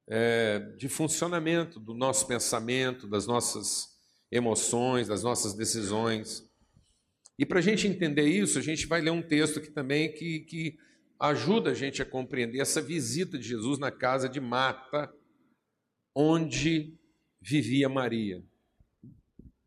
é, 0.06 0.58
de 0.76 0.88
funcionamento 0.88 1.78
do 1.78 1.94
nosso 1.94 2.26
pensamento, 2.26 3.06
das 3.06 3.26
nossas 3.26 3.96
emoções, 4.30 5.08
das 5.08 5.22
nossas 5.22 5.54
decisões. 5.54 6.49
E 7.40 7.46
para 7.46 7.58
a 7.58 7.62
gente 7.62 7.88
entender 7.88 8.26
isso, 8.26 8.58
a 8.58 8.62
gente 8.62 8.86
vai 8.86 9.00
ler 9.00 9.12
um 9.12 9.22
texto 9.22 9.60
aqui 9.60 9.70
também 9.70 10.12
que, 10.12 10.40
que 10.40 10.78
ajuda 11.18 11.70
a 11.70 11.74
gente 11.74 12.02
a 12.02 12.04
compreender 12.04 12.60
essa 12.60 12.82
visita 12.82 13.38
de 13.38 13.48
Jesus 13.48 13.78
na 13.78 13.90
casa 13.90 14.28
de 14.28 14.38
Marta, 14.38 15.10
onde 16.14 16.98
vivia 17.40 17.88
Maria. 17.88 18.44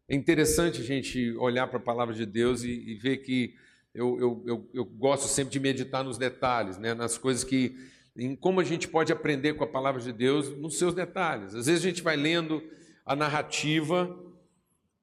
É 0.07 0.13
interessante 0.13 0.81
a 0.81 0.83
gente 0.83 1.31
olhar 1.37 1.65
para 1.65 1.79
a 1.79 1.81
palavra 1.81 2.13
de 2.13 2.27
Deus 2.27 2.61
e, 2.61 2.69
e 2.69 2.93
ver 2.93 3.17
que 3.17 3.55
eu, 3.91 4.19
eu, 4.19 4.43
eu, 4.45 4.69
eu, 4.71 4.85
gosto 4.85 5.27
sempre 5.27 5.53
de 5.53 5.59
meditar 5.59 6.03
nos 6.03 6.19
detalhes, 6.19 6.77
né? 6.77 6.93
nas 6.93 7.17
coisas 7.17 7.43
que. 7.43 7.75
em 8.15 8.35
como 8.35 8.59
a 8.59 8.63
gente 8.63 8.87
pode 8.87 9.11
aprender 9.11 9.55
com 9.55 9.63
a 9.63 9.67
palavra 9.67 9.99
de 9.99 10.13
Deus 10.13 10.55
nos 10.59 10.77
seus 10.77 10.93
detalhes. 10.93 11.55
Às 11.55 11.65
vezes 11.65 11.83
a 11.83 11.89
gente 11.89 12.03
vai 12.03 12.15
lendo 12.15 12.61
a 13.03 13.15
narrativa 13.15 14.15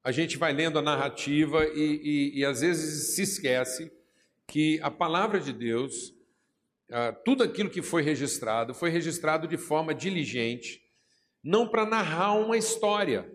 a 0.02 0.10
gente 0.10 0.38
vai 0.38 0.52
lendo 0.52 0.78
a 0.78 0.82
narrativa 0.82 1.64
e, 1.66 2.00
e, 2.34 2.38
e 2.38 2.44
às 2.44 2.60
vezes 2.60 3.14
se 3.14 3.22
esquece 3.22 3.92
que 4.46 4.80
a 4.82 4.90
palavra 4.90 5.38
de 5.38 5.52
Deus, 5.52 6.14
ah, 6.90 7.12
tudo 7.12 7.44
aquilo 7.44 7.70
que 7.70 7.82
foi 7.82 8.02
registrado, 8.02 8.74
foi 8.74 8.90
registrado 8.90 9.46
de 9.46 9.56
forma 9.56 9.94
diligente, 9.94 10.82
não 11.42 11.68
para 11.68 11.86
narrar 11.86 12.32
uma 12.32 12.56
história, 12.56 13.30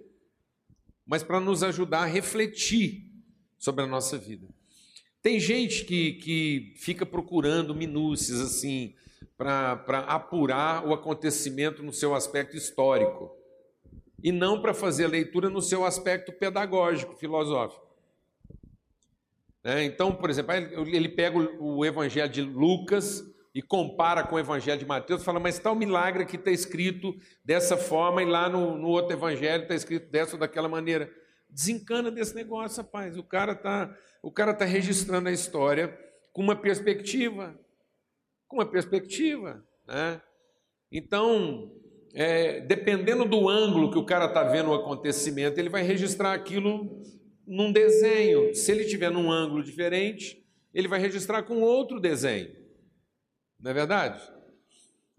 mas 1.06 1.24
para 1.24 1.40
nos 1.40 1.64
ajudar 1.64 2.00
a 2.00 2.06
refletir 2.06 3.12
sobre 3.58 3.84
a 3.84 3.88
nossa 3.88 4.18
vida. 4.18 4.48
Tem 5.22 5.40
gente 5.40 5.86
que, 5.86 6.14
que 6.14 6.74
fica 6.78 7.06
procurando 7.06 7.74
minúcias 7.74 8.40
assim, 8.42 8.94
para 9.38 10.00
apurar 10.08 10.86
o 10.86 10.94
acontecimento 10.94 11.84
no 11.84 11.94
seu 11.94 12.16
aspecto 12.16 12.58
histórico 12.58 13.45
e 14.26 14.32
não 14.32 14.60
para 14.60 14.74
fazer 14.74 15.06
a 15.06 15.10
leitura 15.10 15.52
no 15.52 15.62
seu 15.62 15.86
aspecto 15.86 16.34
pedagógico, 16.34 17.14
filosófico. 17.14 17.86
Né? 19.64 19.84
Então, 19.84 20.16
por 20.16 20.32
exemplo, 20.32 20.52
ele 20.56 21.10
pega 21.10 21.38
o 21.38 21.86
Evangelho 21.86 22.32
de 22.32 22.42
Lucas, 22.42 23.24
e 23.54 23.62
compara 23.62 24.22
com 24.22 24.36
o 24.36 24.40
Evangelho 24.40 24.80
de 24.80 24.86
Mateus, 24.86 25.24
fala, 25.24 25.40
mas 25.40 25.64
o 25.64 25.76
milagre 25.76 26.26
que 26.26 26.36
está 26.36 26.52
escrito 26.52 27.16
dessa 27.42 27.78
forma 27.78 28.22
e 28.22 28.26
lá 28.26 28.50
no, 28.50 28.78
no 28.78 28.90
outro 28.90 29.14
Evangelho 29.14 29.64
está 29.64 29.74
escrito 29.74 30.12
dessa 30.12 30.34
ou 30.34 30.40
daquela 30.40 30.68
maneira. 30.68 31.10
Desencana 31.50 32.12
desse 32.12 32.36
negócio, 32.36 32.82
rapaz. 32.84 33.16
O 33.16 33.24
cara 33.24 33.54
está 33.54 33.96
o 34.22 34.30
cara 34.30 34.54
tá 34.54 34.66
registrando 34.66 35.30
a 35.30 35.32
história 35.32 35.98
com 36.34 36.42
uma 36.42 36.56
perspectiva, 36.56 37.58
com 38.46 38.58
uma 38.58 38.66
perspectiva, 38.66 39.64
né? 39.88 40.20
Então, 40.92 41.72
é, 42.16 42.62
dependendo 42.62 43.26
do 43.26 43.50
ângulo 43.50 43.92
que 43.92 44.00
o 44.00 44.06
cara 44.06 44.26
está 44.26 44.42
vendo 44.42 44.70
o 44.70 44.74
acontecimento, 44.74 45.60
ele 45.60 45.68
vai 45.68 45.84
registrar 45.84 46.32
aquilo 46.32 47.02
num 47.46 47.74
desenho. 47.74 48.56
Se 48.56 48.72
ele 48.72 48.86
tiver 48.86 49.12
num 49.12 49.30
ângulo 49.30 49.62
diferente, 49.62 50.42
ele 50.74 50.88
vai 50.88 50.98
registrar 50.98 51.44
com 51.44 51.60
outro 51.60 52.00
desenho. 52.00 52.56
Não 53.60 53.72
é 53.72 53.74
verdade? 53.74 54.22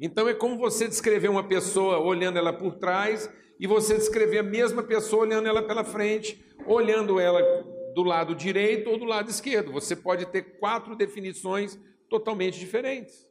Então 0.00 0.26
é 0.26 0.32
como 0.32 0.56
você 0.56 0.88
descrever 0.88 1.28
uma 1.28 1.46
pessoa 1.46 1.98
olhando 1.98 2.38
ela 2.38 2.52
por 2.52 2.76
trás 2.76 3.30
e 3.60 3.66
você 3.66 3.94
descrever 3.94 4.38
a 4.38 4.42
mesma 4.42 4.82
pessoa 4.82 5.22
olhando 5.22 5.48
ela 5.48 5.62
pela 5.62 5.84
frente, 5.84 6.42
olhando 6.66 7.20
ela 7.20 7.42
do 7.94 8.02
lado 8.02 8.34
direito 8.34 8.88
ou 8.88 8.98
do 8.98 9.04
lado 9.04 9.28
esquerdo. 9.28 9.70
Você 9.72 9.94
pode 9.94 10.24
ter 10.26 10.58
quatro 10.58 10.96
definições 10.96 11.78
totalmente 12.08 12.58
diferentes. 12.58 13.26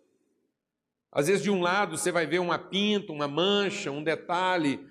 Às 1.16 1.28
vezes, 1.28 1.42
de 1.42 1.50
um 1.50 1.62
lado, 1.62 1.98
você 1.98 2.12
vai 2.12 2.28
ver 2.28 2.40
uma 2.40 2.60
pinta, 2.60 3.14
uma 3.14 3.26
mancha, 3.26 3.90
um 3.90 4.04
detalhe, 4.04 4.86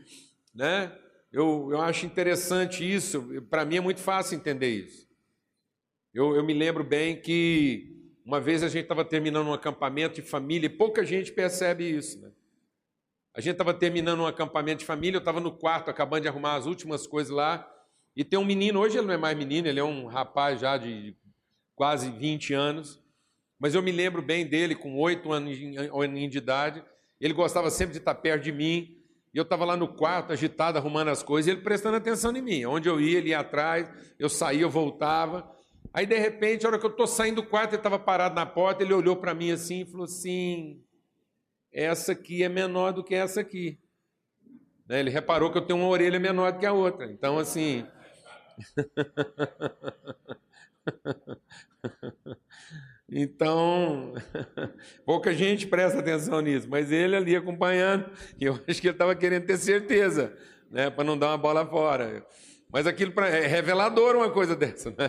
né? 0.55 0.91
Eu, 1.31 1.69
eu 1.71 1.83
acho 1.83 2.07
interessante 2.07 2.83
isso, 2.83 3.43
para 3.51 3.65
mim 3.67 3.77
é 3.77 3.81
muito 3.81 4.01
fácil 4.01 4.37
entender 4.37 4.71
isso. 4.71 5.07
Eu, 6.15 6.35
eu 6.35 6.43
me 6.43 6.55
lembro 6.55 6.83
bem 6.83 7.21
que 7.21 7.95
uma 8.25 8.41
vez 8.41 8.63
a 8.63 8.69
gente 8.69 8.85
estava 8.85 9.05
terminando 9.05 9.49
um 9.49 9.53
acampamento 9.53 10.15
de 10.15 10.23
família 10.23 10.67
e 10.67 10.71
pouca 10.71 11.05
gente 11.05 11.31
percebe 11.31 11.85
isso. 11.85 12.19
Né? 12.23 12.33
A 13.35 13.43
gente 13.43 13.53
estava 13.53 13.75
terminando 13.75 14.21
um 14.21 14.27
acampamento 14.27 14.79
de 14.79 14.87
família, 14.87 15.17
eu 15.17 15.19
estava 15.19 15.41
no 15.41 15.53
quarto 15.53 15.91
acabando 15.91 16.23
de 16.23 16.29
arrumar 16.29 16.55
as 16.55 16.65
últimas 16.65 17.07
coisas 17.07 17.35
lá. 17.35 17.71
E 18.17 18.25
tem 18.25 18.39
um 18.39 18.45
menino, 18.47 18.81
hoje 18.81 18.97
ele 18.97 19.09
não 19.09 19.13
é 19.15 19.19
mais 19.19 19.37
menino, 19.37 19.69
ele 19.69 19.81
é 19.81 19.85
um 19.85 20.07
rapaz 20.07 20.61
já 20.61 20.79
de 20.79 21.15
quase 21.75 22.11
20 22.11 22.55
anos. 22.55 23.04
Mas 23.59 23.75
eu 23.75 23.83
me 23.83 23.93
lembro 23.93 24.21
bem 24.21 24.47
dele, 24.47 24.75
com 24.75 24.99
oito 24.99 25.33
anos 25.33 25.57
de 25.57 26.39
idade. 26.39 26.85
Ele 27.21 27.33
gostava 27.33 27.71
sempre 27.71 27.93
de 27.93 27.99
estar 27.99 28.15
perto 28.15 28.43
de 28.43 28.53
mim. 28.53 28.99
E 29.33 29.39
eu 29.39 29.43
estava 29.43 29.65
lá 29.65 29.77
no 29.77 29.89
quarto, 29.89 30.33
agitado, 30.33 30.79
arrumando 30.79 31.09
as 31.09 31.23
coisas, 31.23 31.49
e 31.49 31.57
ele 31.57 31.63
prestando 31.63 31.97
atenção 31.97 32.37
em 32.37 32.43
mim. 32.43 32.65
Onde 32.67 32.89
eu 32.89 33.01
ia, 33.01 33.19
ele 33.19 33.31
ia 33.31 33.41
atrás, 33.41 33.89
eu 34.19 34.29
saía, 34.29 34.63
eu 34.63 34.71
voltava. 34.71 35.51
Aí, 35.93 36.07
de 36.07 36.17
repente, 36.17 36.65
a 36.65 36.69
hora 36.69 36.79
que 36.79 36.87
eu 36.87 36.91
estou 36.91 37.07
saindo 37.07 37.43
do 37.43 37.49
quarto, 37.49 37.71
ele 37.71 37.79
estava 37.79 37.99
parado 37.99 38.35
na 38.35 38.47
porta, 38.47 38.83
ele 38.83 38.95
olhou 38.95 39.17
para 39.17 39.35
mim 39.35 39.51
assim 39.51 39.81
e 39.81 39.87
falou 39.87 40.05
assim: 40.05 40.81
essa 41.73 42.13
aqui 42.13 42.45
é 42.45 42.49
menor 42.49 42.93
do 42.93 43.03
que 43.03 43.15
essa 43.15 43.41
aqui. 43.41 43.79
Né, 44.87 45.01
ele 45.01 45.11
reparou 45.11 45.51
que 45.51 45.59
eu 45.59 45.67
tenho 45.67 45.81
uma 45.81 45.89
orelha 45.89 46.21
menor 46.21 46.53
do 46.53 46.61
que 46.61 46.67
a 46.67 46.73
outra. 46.73 47.11
Então, 47.11 47.39
assim. 47.39 47.85
Então, 53.11 54.15
pouca 55.05 55.33
gente 55.35 55.67
presta 55.67 55.99
atenção 55.99 56.41
nisso, 56.41 56.67
mas 56.69 56.91
ele 56.91 57.15
ali 57.15 57.37
acompanhando, 57.37 58.11
e 58.41 58.45
eu 58.47 58.55
acho 58.67 58.81
que 58.81 58.89
ele 58.89 58.95
estava 58.95 59.15
querendo 59.15 59.47
ter 59.47 59.59
certeza, 59.59 60.37
né, 60.71 60.91
para 60.91 61.05
não 61.05 61.19
dar 61.19 61.29
uma 61.29 61.39
bola 61.39 61.67
fora. 61.67 62.27
Mas 62.73 62.87
aquilo 62.87 63.13
pra, 63.13 63.29
é 63.29 63.47
revelador 63.47 64.17
uma 64.17 64.31
coisa 64.31 64.57
dessa. 64.57 64.91
Né? 64.91 65.09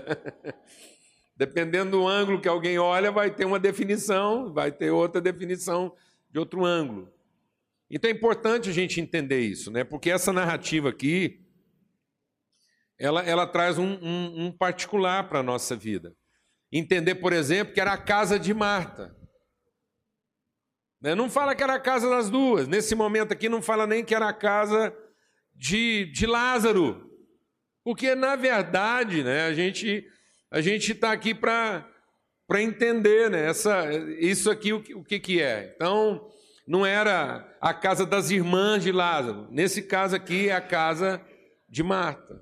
Dependendo 1.38 1.92
do 1.92 2.08
ângulo 2.08 2.40
que 2.40 2.48
alguém 2.48 2.78
olha, 2.78 3.12
vai 3.12 3.34
ter 3.34 3.46
uma 3.46 3.60
definição, 3.60 4.54
vai 4.54 4.72
ter 4.72 4.92
outra 4.92 5.20
definição 5.20 5.96
de 6.30 6.38
outro 6.38 6.64
ângulo. 6.64 7.12
Então 7.90 8.10
é 8.10 8.14
importante 8.14 8.70
a 8.70 8.74
gente 8.74 9.00
entender 9.00 9.40
isso, 9.40 9.72
né? 9.72 9.84
porque 9.84 10.12
essa 10.12 10.34
narrativa 10.34 10.90
aqui, 10.90 11.42
ela, 13.00 13.22
ela 13.24 13.48
traz 13.48 13.78
um, 13.78 13.98
um, 14.02 14.46
um 14.46 14.52
particular 14.52 15.28
para 15.30 15.40
a 15.40 15.44
nossa 15.44 15.76
vida. 15.76 16.16
Entender, 16.72 17.16
por 17.16 17.34
exemplo, 17.34 17.74
que 17.74 17.80
era 17.80 17.94
a 17.94 17.98
casa 17.98 18.40
de 18.40 18.54
Marta. 18.54 19.16
Né? 21.02 21.16
Não 21.16 21.30
fala 21.30 21.56
que 21.56 21.64
era 21.64 21.76
a 21.76 21.80
casa 21.80 22.10
das 22.10 22.30
duas. 22.30 22.68
Nesse 22.68 22.96
momento 22.96 23.32
aqui, 23.32 23.48
não 23.48 23.62
fala 23.62 23.86
nem 23.86 24.04
que 24.04 24.16
era 24.16 24.28
a 24.28 24.34
casa 24.34 24.96
de, 25.54 26.06
de 26.12 26.26
Lázaro. 26.26 27.10
Porque, 27.84 28.16
na 28.16 28.36
verdade, 28.36 29.24
né, 29.24 29.46
a 29.46 29.54
gente 29.54 30.06
a 30.52 30.62
gente 30.62 30.94
está 30.94 31.12
aqui 31.12 31.36
para 31.36 31.86
entender 32.62 33.30
né, 33.30 33.50
essa, 33.50 33.92
isso 34.20 34.50
aqui, 34.50 34.72
o, 34.72 34.78
o 34.78 35.04
que, 35.04 35.20
que 35.20 35.42
é. 35.42 35.74
Então, 35.76 36.30
não 36.68 36.86
era 36.86 37.58
a 37.60 37.74
casa 37.74 38.06
das 38.06 38.30
irmãs 38.30 38.82
de 38.82 38.92
Lázaro. 38.92 39.50
Nesse 39.52 39.84
caso 39.84 40.16
aqui, 40.16 40.50
é 40.50 40.54
a 40.54 40.62
casa 40.62 41.22
de 41.68 41.84
Marta. 41.84 42.42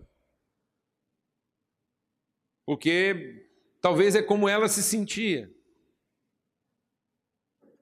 Porque 2.66 3.43
talvez 3.84 4.16
é 4.16 4.24
como 4.24 4.48
ela 4.48 4.70
se 4.70 4.82
sentia. 4.82 5.54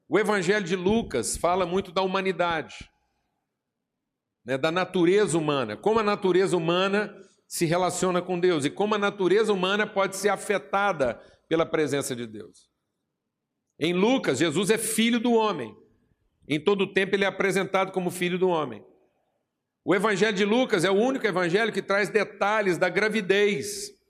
O 0.09 0.17
Evangelho 0.17 0.65
de 0.65 0.75
Lucas 0.75 1.37
fala 1.37 1.63
muito 1.63 1.91
da 1.91 2.01
humanidade, 2.01 2.89
né, 4.43 4.57
da 4.57 4.71
natureza 4.71 5.37
humana, 5.37 5.77
como 5.77 5.99
a 5.99 6.03
natureza 6.03 6.57
humana 6.57 7.15
se 7.47 7.65
relaciona 7.65 8.19
com 8.19 8.39
Deus 8.39 8.65
e 8.65 8.69
como 8.71 8.95
a 8.95 8.97
natureza 8.97 9.53
humana 9.53 9.85
pode 9.85 10.15
ser 10.17 10.29
afetada 10.29 11.21
pela 11.47 11.67
presença 11.67 12.15
de 12.15 12.25
Deus. 12.25 12.67
Em 13.79 13.93
Lucas, 13.93 14.39
Jesus 14.39 14.71
é 14.71 14.79
filho 14.79 15.19
do 15.19 15.33
homem. 15.33 15.77
Em 16.47 16.59
todo 16.59 16.85
o 16.85 16.93
tempo 16.93 17.15
ele 17.15 17.25
é 17.25 17.27
apresentado 17.27 17.91
como 17.91 18.09
filho 18.09 18.39
do 18.39 18.49
homem. 18.49 18.83
O 19.85 19.93
evangelho 19.93 20.35
de 20.35 20.45
Lucas 20.45 20.83
é 20.83 20.89
o 20.89 20.95
único 20.95 21.27
evangelho 21.27 21.71
que 21.71 21.81
traz 21.81 22.09
detalhes 22.09 22.79
da 22.79 22.89
gravidez 22.89 24.00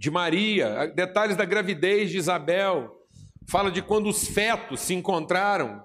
de 0.00 0.10
Maria, 0.10 0.90
detalhes 0.96 1.36
da 1.36 1.44
gravidez 1.44 2.08
de 2.08 2.16
Isabel. 2.16 2.90
Fala 3.46 3.70
de 3.70 3.82
quando 3.82 4.08
os 4.08 4.26
fetos 4.26 4.80
se 4.80 4.94
encontraram, 4.94 5.84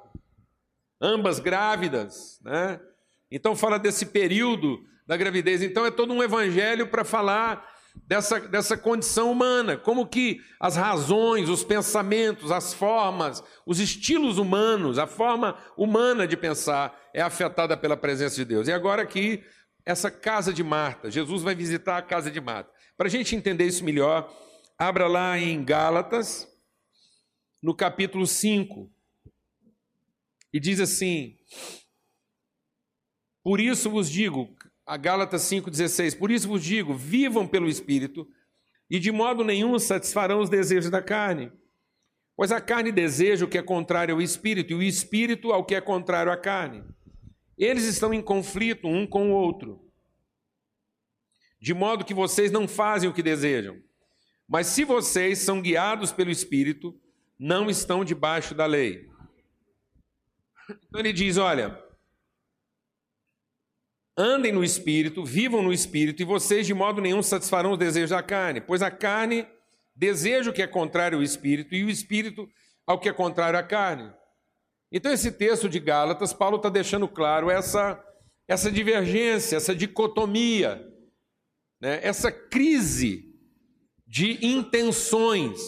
ambas 1.01 1.37
grávidas, 1.37 2.39
né? 2.41 2.79
Então 3.29 3.57
fala 3.57 3.77
desse 3.77 4.05
período 4.05 4.79
da 5.05 5.17
gravidez. 5.17 5.61
Então 5.61 5.85
é 5.85 5.91
todo 5.91 6.13
um 6.13 6.23
evangelho 6.23 6.87
para 6.87 7.03
falar 7.03 7.67
dessa, 8.07 8.39
dessa 8.39 8.77
condição 8.77 9.29
humana, 9.29 9.75
como 9.75 10.07
que 10.07 10.39
as 10.61 10.77
razões, 10.77 11.49
os 11.49 11.65
pensamentos, 11.65 12.53
as 12.53 12.73
formas, 12.73 13.43
os 13.65 13.81
estilos 13.81 14.37
humanos, 14.37 14.97
a 14.97 15.07
forma 15.07 15.57
humana 15.75 16.25
de 16.25 16.37
pensar 16.37 16.97
é 17.13 17.21
afetada 17.21 17.75
pela 17.75 17.97
presença 17.97 18.37
de 18.37 18.45
Deus. 18.45 18.69
E 18.69 18.71
agora 18.71 19.01
aqui, 19.01 19.43
essa 19.85 20.09
casa 20.09 20.53
de 20.53 20.63
Marta, 20.63 21.11
Jesus 21.11 21.43
vai 21.43 21.53
visitar 21.53 21.97
a 21.97 22.01
casa 22.01 22.31
de 22.31 22.39
Marta. 22.39 22.74
Para 22.97 23.07
a 23.07 23.09
gente 23.09 23.35
entender 23.35 23.65
isso 23.65 23.83
melhor, 23.83 24.33
abra 24.77 25.07
lá 25.07 25.37
em 25.37 25.63
Gálatas, 25.63 26.47
no 27.61 27.75
capítulo 27.75 28.25
5, 28.25 28.89
e 30.53 30.59
diz 30.59 30.79
assim: 30.79 31.35
Por 33.43 33.59
isso 33.59 33.89
vos 33.89 34.09
digo, 34.09 34.55
a 34.85 34.95
Gálatas 34.95 35.41
5,16: 35.41 36.17
Por 36.17 36.31
isso 36.31 36.47
vos 36.47 36.63
digo, 36.63 36.93
vivam 36.93 37.45
pelo 37.45 37.67
Espírito, 37.67 38.25
e 38.89 38.97
de 38.97 39.11
modo 39.11 39.43
nenhum 39.43 39.77
satisfarão 39.77 40.39
os 40.39 40.49
desejos 40.49 40.89
da 40.89 41.01
carne. 41.01 41.51
Pois 42.33 42.51
a 42.51 42.61
carne 42.61 42.93
deseja 42.93 43.45
o 43.45 43.47
que 43.49 43.57
é 43.57 43.61
contrário 43.61 44.15
ao 44.15 44.21
Espírito, 44.21 44.71
e 44.71 44.75
o 44.75 44.83
Espírito 44.83 45.51
ao 45.51 45.65
que 45.65 45.75
é 45.75 45.81
contrário 45.81 46.31
à 46.31 46.37
carne. 46.37 46.81
Eles 47.57 47.83
estão 47.83 48.13
em 48.13 48.21
conflito 48.21 48.87
um 48.87 49.05
com 49.05 49.31
o 49.31 49.33
outro, 49.33 49.84
de 51.65 51.73
modo 51.73 52.05
que 52.05 52.13
vocês 52.13 52.51
não 52.51 52.67
fazem 52.67 53.09
o 53.09 53.13
que 53.13 53.23
desejam. 53.23 53.81
Mas 54.47 54.67
se 54.67 54.83
vocês 54.83 55.39
são 55.39 55.63
guiados 55.63 56.11
pelo 56.11 56.29
Espírito, 56.29 56.95
não 57.39 57.71
estão 57.71 58.05
debaixo 58.05 58.53
da 58.53 58.67
lei. 58.67 59.09
Então 60.69 60.99
ele 60.99 61.11
diz: 61.11 61.37
olha, 61.37 61.83
Andem 64.15 64.51
no 64.51 64.63
espírito, 64.63 65.25
vivam 65.25 65.63
no 65.63 65.73
espírito, 65.73 66.21
e 66.21 66.25
vocês 66.25 66.67
de 66.67 66.73
modo 66.73 67.01
nenhum 67.01 67.23
satisfarão 67.23 67.71
os 67.71 67.79
desejos 67.79 68.11
da 68.11 68.21
carne, 68.21 68.61
pois 68.61 68.83
a 68.83 68.91
carne 68.91 69.47
deseja 69.95 70.51
o 70.51 70.53
que 70.53 70.61
é 70.61 70.67
contrário 70.67 71.17
ao 71.17 71.23
espírito, 71.23 71.73
e 71.73 71.83
o 71.83 71.89
espírito 71.89 72.47
ao 72.85 72.99
que 72.99 73.09
é 73.09 73.13
contrário 73.13 73.57
à 73.57 73.63
carne. 73.63 74.13
Então, 74.91 75.11
esse 75.11 75.31
texto 75.31 75.67
de 75.67 75.79
Gálatas, 75.79 76.31
Paulo 76.31 76.57
está 76.57 76.69
deixando 76.69 77.07
claro 77.07 77.49
essa, 77.49 78.01
essa 78.47 78.71
divergência, 78.71 79.57
essa 79.57 79.75
dicotomia, 79.75 80.94
né? 81.85 81.99
essa 82.01 82.31
crise 82.31 83.31
de 84.07 84.43
intenções 84.43 85.61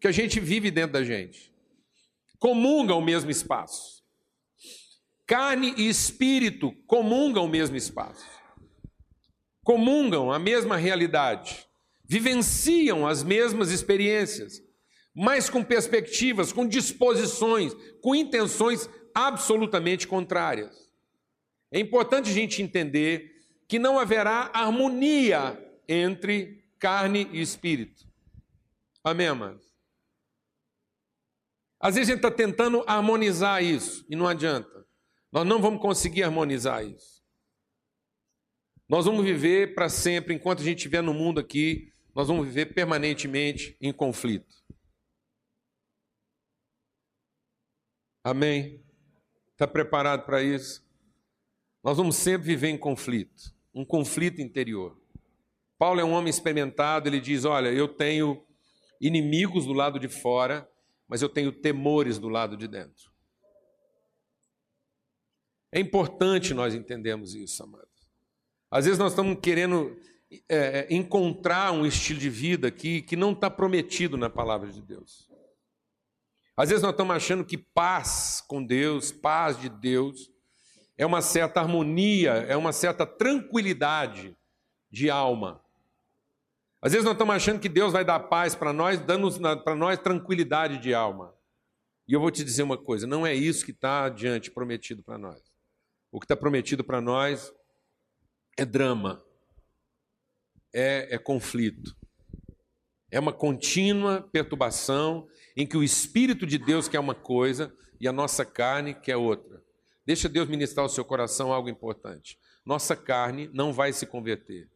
que 0.00 0.08
a 0.08 0.12
gente 0.12 0.40
vive 0.40 0.70
dentro 0.70 0.92
da 0.92 1.04
gente. 1.04 1.52
Comungam 2.38 2.98
o 2.98 3.04
mesmo 3.04 3.30
espaço. 3.30 4.02
Carne 5.26 5.74
e 5.76 5.86
espírito 5.86 6.72
comungam 6.86 7.44
o 7.44 7.48
mesmo 7.48 7.76
espaço, 7.76 8.24
comungam 9.62 10.32
a 10.32 10.38
mesma 10.38 10.78
realidade, 10.78 11.66
vivenciam 12.08 13.06
as 13.06 13.22
mesmas 13.22 13.70
experiências, 13.70 14.62
mas 15.14 15.50
com 15.50 15.62
perspectivas, 15.62 16.50
com 16.50 16.66
disposições, 16.66 17.74
com 18.00 18.14
intenções 18.14 18.88
absolutamente 19.14 20.08
contrárias. 20.08 20.74
É 21.70 21.78
importante 21.78 22.30
a 22.30 22.32
gente 22.32 22.62
entender 22.62 23.37
que 23.68 23.78
não 23.78 23.98
haverá 23.98 24.50
harmonia 24.54 25.56
entre 25.86 26.64
carne 26.78 27.28
e 27.32 27.40
espírito. 27.40 28.08
Amém, 29.04 29.28
amados? 29.28 29.68
Às 31.78 31.94
vezes 31.94 32.10
a 32.10 32.14
gente 32.14 32.24
está 32.24 32.34
tentando 32.34 32.82
harmonizar 32.86 33.62
isso 33.62 34.04
e 34.08 34.16
não 34.16 34.26
adianta. 34.26 34.86
Nós 35.30 35.46
não 35.46 35.60
vamos 35.60 35.80
conseguir 35.80 36.24
harmonizar 36.24 36.84
isso. 36.84 37.22
Nós 38.88 39.04
vamos 39.04 39.22
viver 39.22 39.74
para 39.74 39.88
sempre, 39.88 40.34
enquanto 40.34 40.60
a 40.60 40.64
gente 40.64 40.78
estiver 40.78 41.02
no 41.02 41.12
mundo 41.12 41.38
aqui, 41.38 41.92
nós 42.14 42.26
vamos 42.26 42.46
viver 42.46 42.74
permanentemente 42.74 43.76
em 43.80 43.92
conflito. 43.92 44.56
Amém? 48.24 48.82
Está 49.52 49.66
preparado 49.66 50.24
para 50.24 50.42
isso? 50.42 50.86
Nós 51.82 51.96
vamos 51.96 52.16
sempre 52.16 52.46
viver 52.48 52.68
em 52.68 52.78
conflito, 52.78 53.54
um 53.74 53.84
conflito 53.84 54.40
interior. 54.40 55.00
Paulo 55.78 56.00
é 56.00 56.04
um 56.04 56.12
homem 56.12 56.30
experimentado, 56.30 57.08
ele 57.08 57.20
diz: 57.20 57.44
Olha, 57.44 57.68
eu 57.68 57.88
tenho 57.88 58.44
inimigos 59.00 59.64
do 59.64 59.72
lado 59.72 59.98
de 59.98 60.08
fora, 60.08 60.68
mas 61.06 61.22
eu 61.22 61.28
tenho 61.28 61.52
temores 61.52 62.18
do 62.18 62.28
lado 62.28 62.56
de 62.56 62.66
dentro. 62.66 63.12
É 65.70 65.78
importante 65.78 66.54
nós 66.54 66.74
entendermos 66.74 67.34
isso, 67.34 67.62
amados. 67.62 67.88
Às 68.70 68.86
vezes 68.86 68.98
nós 68.98 69.12
estamos 69.12 69.38
querendo 69.40 69.96
é, 70.48 70.80
é 70.80 70.94
encontrar 70.94 71.72
um 71.72 71.86
estilo 71.86 72.18
de 72.18 72.28
vida 72.28 72.70
que, 72.70 73.02
que 73.02 73.16
não 73.16 73.32
está 73.32 73.50
prometido 73.50 74.16
na 74.16 74.28
palavra 74.28 74.70
de 74.70 74.82
Deus. 74.82 75.28
Às 76.56 76.70
vezes 76.70 76.82
nós 76.82 76.90
estamos 76.90 77.14
achando 77.14 77.44
que 77.44 77.56
paz 77.56 78.42
com 78.46 78.64
Deus, 78.64 79.12
paz 79.12 79.60
de 79.60 79.68
Deus, 79.68 80.28
é 80.98 81.06
uma 81.06 81.22
certa 81.22 81.60
harmonia, 81.60 82.32
é 82.32 82.56
uma 82.56 82.72
certa 82.72 83.06
tranquilidade 83.06 84.36
de 84.90 85.08
alma. 85.08 85.62
Às 86.82 86.92
vezes 86.92 87.04
nós 87.04 87.14
estamos 87.14 87.34
achando 87.36 87.60
que 87.60 87.68
Deus 87.68 87.92
vai 87.92 88.04
dar 88.04 88.18
paz 88.18 88.56
para 88.56 88.72
nós, 88.72 89.00
dando 89.00 89.30
para 89.62 89.76
nós 89.76 89.98
tranquilidade 89.98 90.78
de 90.78 90.92
alma. 90.92 91.32
E 92.06 92.12
eu 92.12 92.20
vou 92.20 92.32
te 92.32 92.42
dizer 92.42 92.64
uma 92.64 92.76
coisa: 92.76 93.06
não 93.06 93.24
é 93.24 93.32
isso 93.32 93.64
que 93.64 93.70
está 93.70 94.06
adiante 94.06 94.50
prometido 94.50 95.02
para 95.02 95.16
nós. 95.16 95.40
O 96.10 96.18
que 96.18 96.24
está 96.24 96.36
prometido 96.36 96.82
para 96.82 97.00
nós 97.00 97.52
é 98.56 98.64
drama, 98.64 99.22
é, 100.72 101.14
é 101.14 101.18
conflito, 101.18 101.96
é 103.10 103.20
uma 103.20 103.32
contínua 103.32 104.28
perturbação 104.32 105.28
em 105.56 105.66
que 105.66 105.76
o 105.76 105.82
Espírito 105.82 106.44
de 106.44 106.58
Deus 106.58 106.88
quer 106.88 106.98
uma 106.98 107.14
coisa 107.14 107.72
e 108.00 108.08
a 108.08 108.12
nossa 108.12 108.44
carne 108.44 108.94
quer 108.94 109.16
outra. 109.16 109.67
Deixa 110.08 110.26
Deus 110.26 110.48
ministrar 110.48 110.84
ao 110.84 110.88
seu 110.88 111.04
coração 111.04 111.52
algo 111.52 111.68
importante. 111.68 112.40
Nossa 112.64 112.96
carne 112.96 113.46
não 113.48 113.74
vai 113.74 113.92
se 113.92 114.06
converter. 114.06 114.66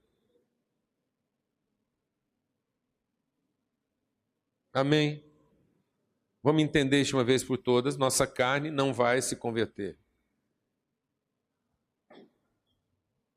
Amém? 4.74 5.24
Vamos 6.42 6.62
entender 6.62 7.00
isso 7.00 7.16
uma 7.16 7.24
vez 7.24 7.42
por 7.42 7.56
todas: 7.56 7.96
nossa 7.96 8.26
carne 8.26 8.70
não 8.70 8.92
vai 8.92 9.22
se 9.22 9.34
converter. 9.34 9.98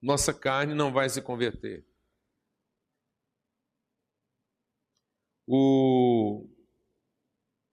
Nossa 0.01 0.33
carne 0.33 0.73
não 0.73 0.91
vai 0.91 1.07
se 1.09 1.21
converter. 1.21 1.87
O, 5.47 6.45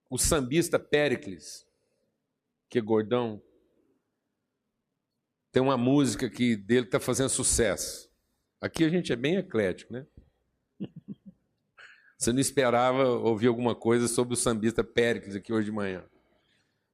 o 0.09 0.17
sambista 0.17 0.79
Péricles, 0.79 1.67
que 2.69 2.79
é 2.79 2.81
gordão, 2.81 3.43
tem 5.53 5.61
uma 5.61 5.77
música 5.77 6.27
que 6.27 6.55
dele 6.55 6.87
está 6.87 6.99
fazendo 6.99 7.29
sucesso. 7.29 8.09
Aqui 8.59 8.83
a 8.83 8.89
gente 8.89 9.13
é 9.13 9.15
bem 9.15 9.35
eclético, 9.35 9.93
né? 9.93 10.07
Você 12.17 12.33
não 12.33 12.39
esperava 12.39 13.07
ouvir 13.07 13.47
alguma 13.47 13.75
coisa 13.75 14.07
sobre 14.07 14.33
o 14.33 14.37
sambista 14.37 14.83
Péricles 14.83 15.35
aqui 15.35 15.53
hoje 15.53 15.65
de 15.65 15.71
manhã. 15.71 16.03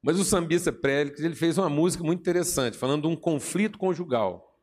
Mas 0.02 0.20
o 0.20 0.26
sambista 0.26 0.74
Péricles 0.74 1.24
ele 1.24 1.36
fez 1.36 1.58
uma 1.58 1.70
música 1.70 2.04
muito 2.04 2.20
interessante, 2.20 2.78
falando 2.78 3.04
de 3.04 3.08
um 3.08 3.16
conflito 3.16 3.78
conjugal. 3.78 4.60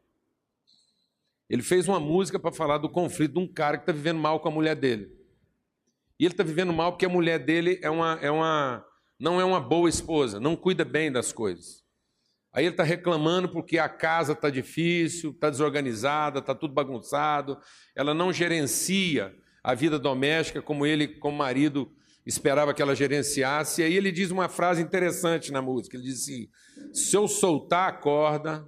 Ele 1.49 1.63
fez 1.63 1.89
uma 1.89 1.99
música 1.99 2.39
para 2.39 2.53
falar 2.53 2.77
do 2.77 2.91
conflito 2.91 3.33
de 3.33 3.39
um 3.39 3.49
cara 3.49 3.79
que 3.79 3.85
está 3.85 3.93
vivendo 3.93 4.19
mal 4.19 4.41
com 4.41 4.49
a 4.49 4.53
mulher 4.53 4.77
dele. 4.77 5.11
E 6.19 6.27
ele 6.27 6.35
está 6.35 6.45
vivendo 6.45 6.73
mal 6.73 6.93
porque 6.93 7.07
a 7.07 7.09
mulher 7.09 7.39
dele 7.39 7.79
é 7.81 7.89
uma, 7.89 8.19
é 8.21 8.31
uma, 8.31 8.85
não 9.19 9.41
é 9.41 9.45
uma 9.45 9.61
boa 9.61 9.89
esposa, 9.89 10.39
não 10.39 10.55
cuida 10.55 10.85
bem 10.85 11.11
das 11.11 11.33
coisas. 11.33 11.86
Aí 12.57 12.65
ele 12.65 12.73
está 12.73 12.83
reclamando 12.83 13.51
porque 13.51 13.79
a 13.79 13.87
casa 13.87 14.33
está 14.33 14.49
difícil, 14.49 15.33
está 15.33 15.51
desorganizada, 15.51 16.39
está 16.39 16.55
tudo 16.55 16.73
bagunçado, 16.73 17.61
ela 17.95 18.15
não 18.15 18.33
gerencia 18.33 19.37
a 19.63 19.75
vida 19.75 19.99
doméstica 19.99 20.63
como 20.63 20.87
ele, 20.87 21.07
como 21.07 21.37
marido, 21.37 21.95
esperava 22.25 22.73
que 22.73 22.81
ela 22.81 22.97
gerenciasse. 22.97 23.83
E 23.83 23.85
aí 23.85 23.95
ele 23.95 24.11
diz 24.11 24.31
uma 24.31 24.49
frase 24.49 24.81
interessante 24.81 25.53
na 25.53 25.61
música: 25.61 25.99
ele 25.99 26.05
diz 26.05 26.23
assim: 26.23 26.49
se 26.95 27.15
eu 27.15 27.29
soltar 27.29 27.91
a 27.91 27.93
corda, 27.93 28.67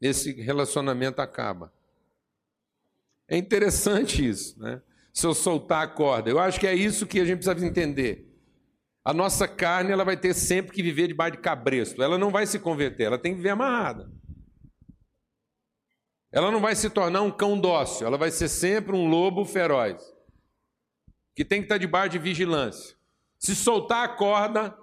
esse 0.00 0.30
relacionamento 0.30 1.20
acaba. 1.20 1.72
É 3.26 3.36
interessante 3.36 4.24
isso, 4.24 4.56
né? 4.60 4.80
Se 5.12 5.26
eu 5.26 5.34
soltar 5.34 5.82
a 5.82 5.88
corda, 5.88 6.30
eu 6.30 6.38
acho 6.38 6.60
que 6.60 6.68
é 6.68 6.74
isso 6.74 7.04
que 7.04 7.18
a 7.18 7.24
gente 7.24 7.42
precisa 7.42 7.66
entender. 7.66 8.25
A 9.06 9.14
nossa 9.14 9.46
carne 9.46 9.92
ela 9.92 10.04
vai 10.04 10.16
ter 10.16 10.34
sempre 10.34 10.72
que 10.72 10.82
viver 10.82 11.06
debaixo 11.06 11.36
de 11.36 11.38
cabresto. 11.42 12.02
Ela 12.02 12.18
não 12.18 12.28
vai 12.28 12.44
se 12.44 12.58
converter, 12.58 13.04
ela 13.04 13.16
tem 13.16 13.30
que 13.30 13.36
viver 13.36 13.50
amarrada. 13.50 14.10
Ela 16.32 16.50
não 16.50 16.60
vai 16.60 16.74
se 16.74 16.90
tornar 16.90 17.22
um 17.22 17.30
cão 17.30 17.56
dócil, 17.56 18.04
ela 18.04 18.18
vai 18.18 18.32
ser 18.32 18.48
sempre 18.48 18.96
um 18.96 19.08
lobo 19.08 19.44
feroz, 19.44 20.02
que 21.36 21.44
tem 21.44 21.60
que 21.60 21.66
estar 21.66 21.78
debaixo 21.78 22.10
de 22.10 22.18
vigilância. 22.18 22.96
Se 23.38 23.54
soltar 23.54 24.04
a 24.04 24.08
corda, 24.08 24.76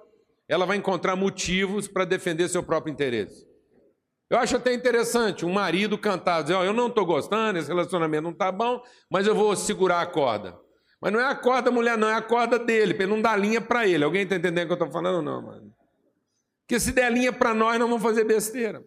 ela 0.48 0.66
vai 0.66 0.78
encontrar 0.78 1.18
motivos 1.18 1.90
para 1.90 2.06
defender 2.06 2.48
seu 2.48 2.64
próprio 2.64 2.94
interesse. 2.94 3.46
Eu 4.30 4.38
acho 4.38 4.56
até 4.56 4.74
interessante 4.74 5.46
um 5.46 5.52
marido 5.52 5.98
cantar, 5.98 6.44
dizer: 6.44 6.56
oh, 6.56 6.64
Eu 6.64 6.72
não 6.72 6.88
estou 6.88 7.06
gostando, 7.06 7.60
esse 7.60 7.68
relacionamento 7.68 8.24
não 8.24 8.32
está 8.32 8.54
bom, 8.54 8.82
mas 9.12 9.28
eu 9.28 9.36
vou 9.36 9.54
segurar 9.54 10.00
a 10.02 10.08
corda. 10.08 10.63
Mas 11.04 11.12
não 11.12 11.20
é 11.20 11.26
a 11.26 11.36
corda 11.36 11.64
da 11.64 11.72
mulher, 11.72 11.98
não, 11.98 12.08
é 12.08 12.14
a 12.14 12.22
corda 12.22 12.58
dele, 12.58 12.94
para 12.94 13.04
ele 13.04 13.12
não 13.12 13.22
dar 13.22 13.36
linha 13.36 13.60
para 13.60 13.86
ele. 13.86 14.06
Alguém 14.06 14.24
está 14.24 14.38
entendendo 14.38 14.64
o 14.64 14.68
que 14.68 14.72
eu 14.72 14.86
estou 14.86 14.90
falando? 14.90 15.22
Não, 15.22 15.42
mano. 15.42 15.76
Porque 16.62 16.80
se 16.80 16.94
der 16.94 17.12
linha 17.12 17.34
para 17.34 17.54
nós, 17.54 17.78
não 17.78 17.90
vamos 17.90 18.02
fazer 18.02 18.24
besteira. 18.24 18.82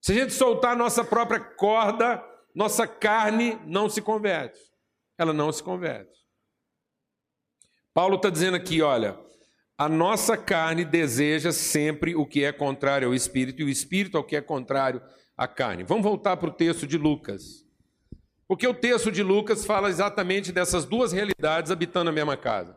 Se 0.00 0.12
a 0.12 0.14
gente 0.14 0.32
soltar 0.32 0.74
a 0.74 0.76
nossa 0.76 1.02
própria 1.02 1.40
corda, 1.40 2.24
nossa 2.54 2.86
carne 2.86 3.58
não 3.66 3.90
se 3.90 4.00
converte. 4.00 4.60
Ela 5.18 5.32
não 5.32 5.50
se 5.50 5.60
converte. 5.60 6.20
Paulo 7.92 8.14
está 8.14 8.30
dizendo 8.30 8.56
aqui: 8.56 8.80
olha, 8.80 9.18
a 9.76 9.88
nossa 9.88 10.36
carne 10.36 10.84
deseja 10.84 11.50
sempre 11.50 12.14
o 12.14 12.24
que 12.24 12.44
é 12.44 12.52
contrário 12.52 13.08
ao 13.08 13.14
espírito, 13.14 13.60
e 13.60 13.64
o 13.64 13.68
espírito 13.68 14.16
ao 14.16 14.22
que 14.22 14.36
é 14.36 14.40
contrário 14.40 15.02
à 15.36 15.48
carne. 15.48 15.82
Vamos 15.82 16.04
voltar 16.04 16.36
para 16.36 16.48
o 16.48 16.54
texto 16.54 16.86
de 16.86 16.96
Lucas. 16.96 17.68
Porque 18.50 18.66
o 18.66 18.74
texto 18.74 19.12
de 19.12 19.22
Lucas 19.22 19.64
fala 19.64 19.88
exatamente 19.88 20.50
dessas 20.50 20.84
duas 20.84 21.12
realidades 21.12 21.70
habitando 21.70 22.10
a 22.10 22.12
mesma 22.12 22.36
casa. 22.36 22.76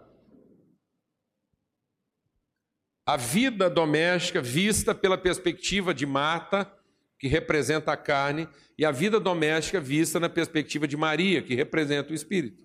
A 3.04 3.18
vida 3.18 3.72
doméstica 3.72 4.40
vista 4.40 4.94
pela 4.94 5.18
perspectiva 5.18 5.92
de 5.92 6.06
Marta 6.06 6.72
que 7.18 7.28
representa 7.28 7.92
a 7.92 7.98
carne, 7.98 8.48
e 8.78 8.86
a 8.86 8.92
vida 8.92 9.20
doméstica 9.20 9.80
vista 9.80 10.20
na 10.20 10.30
perspectiva 10.30 10.88
de 10.88 10.96
Maria, 10.96 11.42
que 11.42 11.56
representa 11.56 12.12
o 12.12 12.16
espírito. 12.16 12.64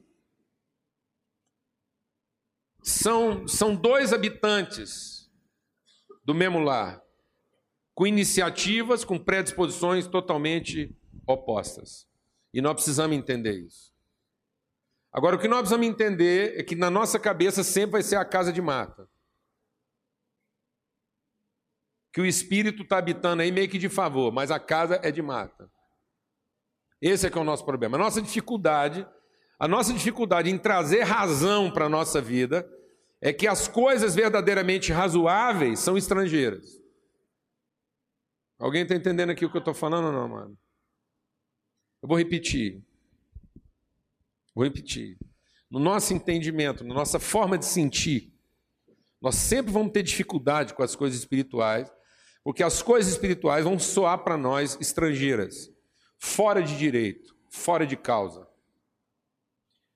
São, 2.83 3.49
são 3.49 3.75
dois 3.75 4.13
habitantes 4.13 5.31
do 6.27 6.35
mesmo 6.35 6.59
lar, 6.59 7.01
com 7.95 8.07
iniciativas, 8.07 9.03
com 9.03 9.19
predisposições 9.19 10.07
totalmente 10.07 10.95
opostas. 11.27 12.07
E 12.53 12.61
nós 12.61 12.75
precisamos 12.75 13.17
entender 13.17 13.59
isso. 13.59 13.93
Agora, 15.13 15.37
o 15.37 15.39
que 15.39 15.49
nós 15.49 15.61
precisamos 15.61 15.87
entender 15.87 16.59
é 16.59 16.63
que 16.63 16.75
na 16.75 16.91
nossa 16.91 17.19
cabeça 17.19 17.63
sempre 17.63 17.93
vai 17.93 18.03
ser 18.03 18.17
a 18.17 18.25
casa 18.25 18.53
de 18.53 18.61
Marta. 18.61 19.09
que 22.19 22.21
o 22.21 22.27
espírito 22.27 22.83
está 22.83 22.99
habitando 22.99 23.43
aí 23.43 23.53
meio 23.53 23.69
que 23.69 23.79
de 23.79 23.89
favor, 23.89 24.33
mas 24.33 24.51
a 24.51 24.59
casa 24.59 24.99
é 25.05 25.11
de 25.13 25.23
mata. 25.23 25.71
Esse 27.01 27.29
é 27.29 27.31
que 27.31 27.39
é 27.39 27.41
o 27.41 27.45
nosso 27.45 27.65
problema. 27.65 27.97
A 27.97 28.01
nossa 28.01 28.21
dificuldade, 28.21 29.07
a 29.57 29.69
nossa 29.69 29.93
dificuldade 29.93 30.51
em 30.51 30.59
trazer 30.59 31.03
razão 31.03 31.71
para 31.71 31.85
a 31.85 31.89
nossa 31.89 32.21
vida 32.21 32.69
é 33.21 33.33
que 33.33 33.47
as 33.47 33.69
coisas 33.69 34.17
verdadeiramente 34.17 34.93
razoáveis 34.93 35.79
são 35.79 35.97
estrangeiras. 35.97 36.83
Alguém 38.59 38.83
está 38.83 38.97
entendendo 38.97 39.31
aqui 39.31 39.45
o 39.45 39.51
que 39.51 39.57
eu 39.57 39.61
estou 39.61 39.75
falando 39.75 40.07
ou 40.07 40.13
não, 40.13 40.29
mano? 40.29 40.59
Eu 42.03 42.09
vou 42.09 42.19
repetir. 42.19 42.83
Vou 44.55 44.65
repetir. 44.65 45.19
no 45.71 45.79
nosso 45.79 46.15
entendimento, 46.15 46.83
na 46.83 46.95
nossa 46.95 47.19
forma 47.21 47.59
de 47.59 47.67
sentir, 47.67 48.33
nós 49.21 49.35
sempre 49.35 49.71
vamos 49.71 49.93
ter 49.93 50.03
dificuldade 50.03 50.73
com 50.73 50.83
as 50.83 50.97
coisas 50.97 51.19
espirituais, 51.19 51.93
porque 52.43 52.63
as 52.63 52.81
coisas 52.81 53.13
espirituais 53.13 53.65
vão 53.65 53.79
soar 53.79 54.25
para 54.25 54.37
nós 54.37 54.79
estrangeiras, 54.81 55.71
fora 56.17 56.63
de 56.63 56.79
direito, 56.79 57.37
fora 57.51 57.87
de 57.87 57.97
causa. 57.97 58.49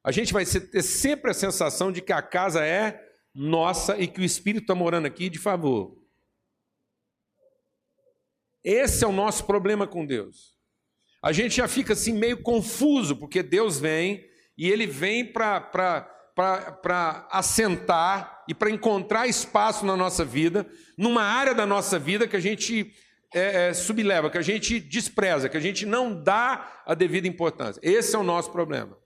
A 0.05 0.11
gente 0.11 0.33
vai 0.33 0.45
ter 0.45 0.83
sempre 0.83 1.31
a 1.31 1.35
sensação 1.35 1.93
de 1.93 2.03
que 2.03 2.13
a 2.13 2.21
casa 2.21 2.65
é 2.65 3.01
nossa 3.35 3.97
e 3.97 4.07
que 4.07 4.21
o 4.21 4.25
Espírito 4.25 4.65
está 4.65 4.75
morando 4.75 5.07
aqui 5.07 5.31
de 5.31 5.39
favor. 5.39 5.97
Esse 8.63 9.05
é 9.05 9.09
o 9.09 9.13
nosso 9.13 9.45
problema 9.45 9.87
com 9.87 10.05
Deus. 10.05 10.57
A 11.23 11.31
gente 11.31 11.57
já 11.57 11.69
fica 11.69 11.93
assim 11.93 12.13
meio 12.13 12.43
confuso, 12.43 13.15
porque 13.15 13.43
Deus 13.43 13.79
vem 13.79 14.25
e 14.59 14.69
ele 14.69 14.87
vem 14.87 15.25
para 15.25 16.09
assentar 17.31 18.43
e 18.49 18.55
para 18.55 18.71
encontrar 18.71 19.29
espaço 19.29 19.87
na 19.87 19.97
nossa 19.97 20.25
vida, 20.25 20.67
numa 20.99 21.23
área 21.23 21.55
da 21.55 21.65
nossa 21.65 21.97
vida 21.99 22.27
que 22.27 22.37
a 22.37 22.41
gente 22.41 22.93
é, 23.33 23.69
é, 23.69 23.73
subleva, 23.73 24.31
que 24.31 24.37
a 24.37 24.43
gente 24.43 24.81
despreza, 24.81 25.49
que 25.49 25.57
a 25.57 25.61
gente 25.61 25.87
não 25.87 26.13
dá 26.21 26.83
a 26.85 26.93
devida 26.93 27.29
importância. 27.29 27.81
Esse 27.85 28.17
é 28.17 28.19
o 28.19 28.25
nosso 28.25 28.51
problema. 28.51 28.99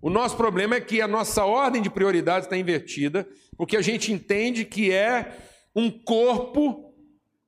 O 0.00 0.10
nosso 0.10 0.36
problema 0.36 0.74
é 0.74 0.80
que 0.80 1.00
a 1.00 1.06
nossa 1.06 1.44
ordem 1.44 1.82
de 1.82 1.90
prioridades 1.90 2.46
está 2.46 2.56
invertida, 2.56 3.28
porque 3.56 3.76
a 3.76 3.82
gente 3.82 4.10
entende 4.10 4.64
que 4.64 4.90
é 4.90 5.36
um 5.76 5.90
corpo 5.90 6.83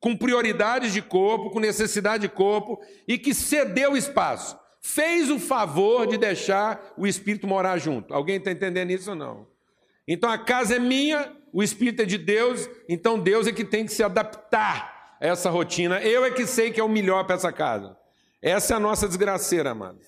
com 0.06 0.16
prioridades 0.16 0.92
de 0.92 1.02
corpo, 1.02 1.50
com 1.50 1.58
necessidade 1.58 2.20
de 2.20 2.28
corpo, 2.28 2.80
e 3.08 3.18
que 3.18 3.34
cedeu 3.34 3.96
espaço. 3.96 4.56
Fez 4.80 5.28
o 5.32 5.40
favor 5.40 6.06
de 6.06 6.16
deixar 6.16 6.94
o 6.96 7.08
Espírito 7.08 7.44
morar 7.44 7.76
junto. 7.76 8.14
Alguém 8.14 8.36
está 8.36 8.52
entendendo 8.52 8.92
isso 8.92 9.10
ou 9.10 9.16
não? 9.16 9.48
Então 10.06 10.30
a 10.30 10.38
casa 10.38 10.76
é 10.76 10.78
minha, 10.78 11.32
o 11.52 11.60
Espírito 11.60 12.02
é 12.02 12.04
de 12.04 12.18
Deus, 12.18 12.70
então 12.88 13.18
Deus 13.18 13.48
é 13.48 13.52
que 13.52 13.64
tem 13.64 13.84
que 13.84 13.90
se 13.90 14.04
adaptar 14.04 15.16
a 15.20 15.26
essa 15.26 15.50
rotina. 15.50 16.00
Eu 16.00 16.24
é 16.24 16.30
que 16.30 16.46
sei 16.46 16.70
que 16.70 16.78
é 16.78 16.84
o 16.84 16.88
melhor 16.88 17.24
para 17.24 17.34
essa 17.34 17.50
casa. 17.50 17.96
Essa 18.40 18.74
é 18.74 18.76
a 18.76 18.80
nossa 18.80 19.08
desgraceira, 19.08 19.72
amados. 19.72 20.06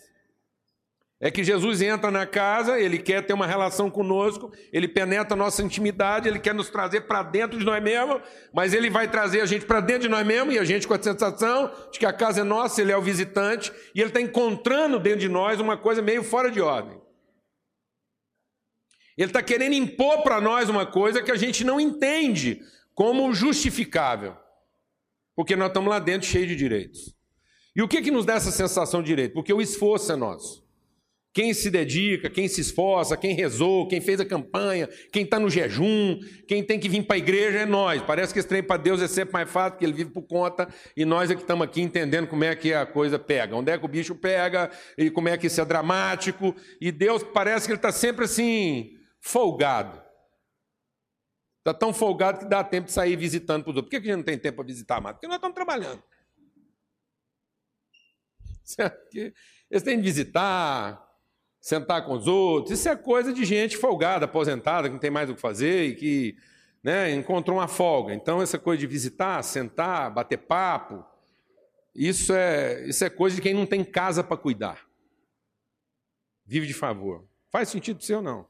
É 1.20 1.32
que 1.32 1.42
Jesus 1.42 1.82
entra 1.82 2.12
na 2.12 2.24
casa, 2.24 2.78
ele 2.78 2.96
quer 2.96 3.26
ter 3.26 3.32
uma 3.32 3.46
relação 3.46 3.90
conosco, 3.90 4.52
ele 4.72 4.86
penetra 4.86 5.34
a 5.34 5.36
nossa 5.36 5.60
intimidade, 5.64 6.28
ele 6.28 6.38
quer 6.38 6.54
nos 6.54 6.70
trazer 6.70 7.02
para 7.02 7.24
dentro 7.24 7.58
de 7.58 7.64
nós 7.64 7.82
mesmos, 7.82 8.22
mas 8.52 8.72
ele 8.72 8.88
vai 8.88 9.10
trazer 9.10 9.40
a 9.40 9.46
gente 9.46 9.66
para 9.66 9.80
dentro 9.80 10.02
de 10.02 10.08
nós 10.08 10.24
mesmos 10.24 10.54
e 10.54 10.60
a 10.60 10.64
gente 10.64 10.86
com 10.86 10.94
a 10.94 11.02
sensação 11.02 11.72
de 11.90 11.98
que 11.98 12.06
a 12.06 12.12
casa 12.12 12.42
é 12.42 12.44
nossa, 12.44 12.80
ele 12.80 12.92
é 12.92 12.96
o 12.96 13.02
visitante 13.02 13.72
e 13.96 14.00
ele 14.00 14.10
está 14.10 14.20
encontrando 14.20 15.00
dentro 15.00 15.18
de 15.18 15.28
nós 15.28 15.58
uma 15.58 15.76
coisa 15.76 16.00
meio 16.00 16.22
fora 16.22 16.52
de 16.52 16.60
ordem. 16.60 17.00
Ele 19.16 19.30
está 19.30 19.42
querendo 19.42 19.72
impor 19.72 20.22
para 20.22 20.40
nós 20.40 20.68
uma 20.68 20.86
coisa 20.86 21.20
que 21.20 21.32
a 21.32 21.36
gente 21.36 21.64
não 21.64 21.80
entende 21.80 22.60
como 22.94 23.34
justificável, 23.34 24.36
porque 25.34 25.56
nós 25.56 25.66
estamos 25.66 25.90
lá 25.90 25.98
dentro 25.98 26.28
cheios 26.28 26.46
de 26.46 26.54
direitos. 26.54 27.12
E 27.74 27.82
o 27.82 27.88
que, 27.88 28.02
que 28.02 28.12
nos 28.12 28.24
dá 28.24 28.34
essa 28.34 28.52
sensação 28.52 29.02
de 29.02 29.08
direito? 29.08 29.34
Porque 29.34 29.52
o 29.52 29.60
esforço 29.60 30.12
é 30.12 30.16
nosso. 30.16 30.67
Quem 31.38 31.54
se 31.54 31.70
dedica, 31.70 32.28
quem 32.28 32.48
se 32.48 32.60
esforça, 32.60 33.16
quem 33.16 33.32
rezou, 33.32 33.86
quem 33.86 34.00
fez 34.00 34.18
a 34.18 34.24
campanha, 34.24 34.88
quem 35.12 35.22
está 35.22 35.38
no 35.38 35.48
jejum, 35.48 36.18
quem 36.48 36.64
tem 36.64 36.80
que 36.80 36.88
vir 36.88 37.04
para 37.04 37.14
a 37.14 37.18
igreja 37.20 37.58
é 37.60 37.64
nós. 37.64 38.02
Parece 38.02 38.32
que 38.32 38.40
esse 38.40 38.48
trem 38.48 38.60
para 38.60 38.76
Deus 38.76 39.00
é 39.00 39.06
sempre 39.06 39.34
mais 39.34 39.48
fácil, 39.48 39.74
porque 39.74 39.84
ele 39.84 39.92
vive 39.92 40.10
por 40.10 40.22
conta, 40.22 40.68
e 40.96 41.04
nós 41.04 41.30
é 41.30 41.36
que 41.36 41.42
estamos 41.42 41.64
aqui 41.64 41.80
entendendo 41.80 42.26
como 42.26 42.42
é 42.42 42.56
que 42.56 42.74
a 42.74 42.84
coisa 42.84 43.20
pega, 43.20 43.54
onde 43.54 43.70
é 43.70 43.78
que 43.78 43.84
o 43.84 43.88
bicho 43.88 44.16
pega, 44.16 44.68
e 44.96 45.12
como 45.12 45.28
é 45.28 45.38
que 45.38 45.46
isso 45.46 45.60
é 45.60 45.64
dramático, 45.64 46.56
e 46.80 46.90
Deus 46.90 47.22
parece 47.22 47.66
que 47.66 47.72
ele 47.72 47.78
está 47.78 47.92
sempre 47.92 48.24
assim, 48.24 48.98
folgado. 49.20 50.02
Está 51.60 51.72
tão 51.72 51.94
folgado 51.94 52.40
que 52.40 52.46
dá 52.46 52.64
tempo 52.64 52.88
de 52.88 52.92
sair 52.92 53.14
visitando 53.14 53.62
para 53.62 53.70
os 53.70 53.76
outros. 53.76 53.90
Por 53.90 54.00
que 54.00 54.08
a 54.08 54.10
gente 54.10 54.16
não 54.16 54.24
tem 54.24 54.36
tempo 54.36 54.56
para 54.56 54.66
visitar 54.66 55.00
mais? 55.00 55.14
Porque 55.14 55.28
nós 55.28 55.36
estamos 55.36 55.54
trabalhando. 55.54 56.02
Eles 59.70 59.84
têm 59.84 59.98
de 59.98 60.02
visitar, 60.02 61.07
sentar 61.68 62.02
com 62.06 62.14
os 62.14 62.26
outros. 62.26 62.78
Isso 62.78 62.88
é 62.88 62.96
coisa 62.96 63.30
de 63.30 63.44
gente 63.44 63.76
folgada, 63.76 64.24
aposentada, 64.24 64.88
que 64.88 64.94
não 64.94 64.98
tem 64.98 65.10
mais 65.10 65.28
o 65.28 65.34
que 65.34 65.40
fazer 65.40 65.88
e 65.88 65.94
que 65.94 66.36
né, 66.82 67.12
encontrou 67.12 67.58
uma 67.58 67.68
folga. 67.68 68.14
Então, 68.14 68.40
essa 68.40 68.58
coisa 68.58 68.80
de 68.80 68.86
visitar, 68.86 69.42
sentar, 69.42 70.10
bater 70.10 70.38
papo, 70.38 71.04
isso 71.94 72.32
é, 72.32 72.88
isso 72.88 73.04
é 73.04 73.10
coisa 73.10 73.36
de 73.36 73.42
quem 73.42 73.52
não 73.52 73.66
tem 73.66 73.84
casa 73.84 74.24
para 74.24 74.38
cuidar. 74.38 74.88
Vive 76.46 76.66
de 76.66 76.72
favor. 76.72 77.26
Faz 77.50 77.68
sentido 77.68 77.98
para 77.98 78.06
você 78.06 78.14
ou 78.14 78.22
não? 78.22 78.46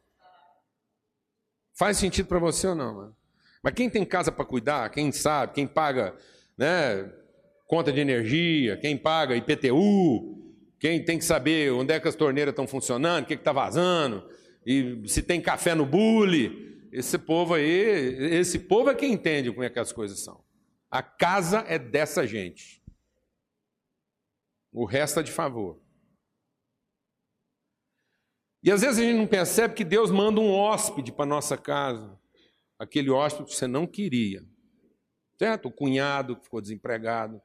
Faz 1.75 1.97
sentido 1.97 2.27
para 2.27 2.39
você 2.39 2.69
ou 2.69 2.77
não? 2.77 2.95
Mano? 2.95 3.17
Mas 3.61 3.75
quem 3.75 3.91
tem 3.91 4.05
casa 4.05 4.31
para 4.31 4.45
cuidar, 4.45 4.91
quem 4.91 5.11
sabe, 5.11 5.55
quem 5.55 5.67
paga 5.67 6.17
né, 6.57 7.13
conta 7.67 7.91
de 7.91 7.99
energia, 7.99 8.77
quem 8.77 8.97
paga 8.97 9.35
IPTU, 9.35 10.38
quem 10.79 11.05
tem 11.05 11.19
que 11.19 11.25
saber 11.25 11.73
onde 11.73 11.93
é 11.93 12.01
que 12.01 12.09
as 12.09 12.15
torneiras 12.15 12.53
estão 12.53 12.67
funcionando, 12.67 13.25
o 13.25 13.27
que 13.27 13.35
está 13.35 13.53
vazando, 13.53 14.29
e 14.65 15.03
se 15.09 15.23
tem 15.23 15.41
café 15.41 15.75
no 15.75 15.85
bule. 15.85 16.69
Esse 16.91 17.19
povo 17.19 17.55
aí, 17.55 17.65
esse 18.35 18.59
povo 18.59 18.89
é 18.89 18.95
quem 18.95 19.13
entende 19.13 19.51
como 19.51 19.63
é 19.63 19.69
que 19.69 19.79
as 19.79 19.93
coisas 19.93 20.21
são. 20.21 20.43
A 20.91 21.03
casa 21.03 21.65
é 21.69 21.79
dessa 21.79 22.27
gente. 22.27 22.83
O 24.73 24.87
resto 24.87 25.21
é 25.21 25.23
de 25.23 25.33
favor. 25.33 25.83
E 28.63 28.71
às 28.71 28.81
vezes 28.81 28.99
a 28.99 29.03
gente 29.03 29.19
não 29.19 29.27
percebe 29.27 29.75
que 29.75 29.85
Deus 29.85 30.11
manda 30.11 30.41
um 30.41 30.51
hóspede 30.51 31.13
para 31.13 31.27
nossa 31.27 31.57
casa. 31.57 32.19
Aquele 32.79 33.11
hóspede 33.11 33.51
que 33.51 33.57
você 33.57 33.67
não 33.67 33.87
queria. 33.87 34.43
Certo? 35.39 35.69
O 35.69 35.73
cunhado 35.73 36.37
que 36.37 36.45
ficou 36.45 36.61
desempregado. 36.61 37.41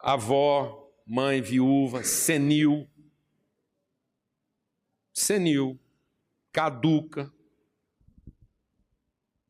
A 0.00 0.14
avó 0.14 0.81
mãe 1.12 1.42
viúva, 1.42 2.02
senil, 2.02 2.88
senil, 5.12 5.78
caduca, 6.50 7.30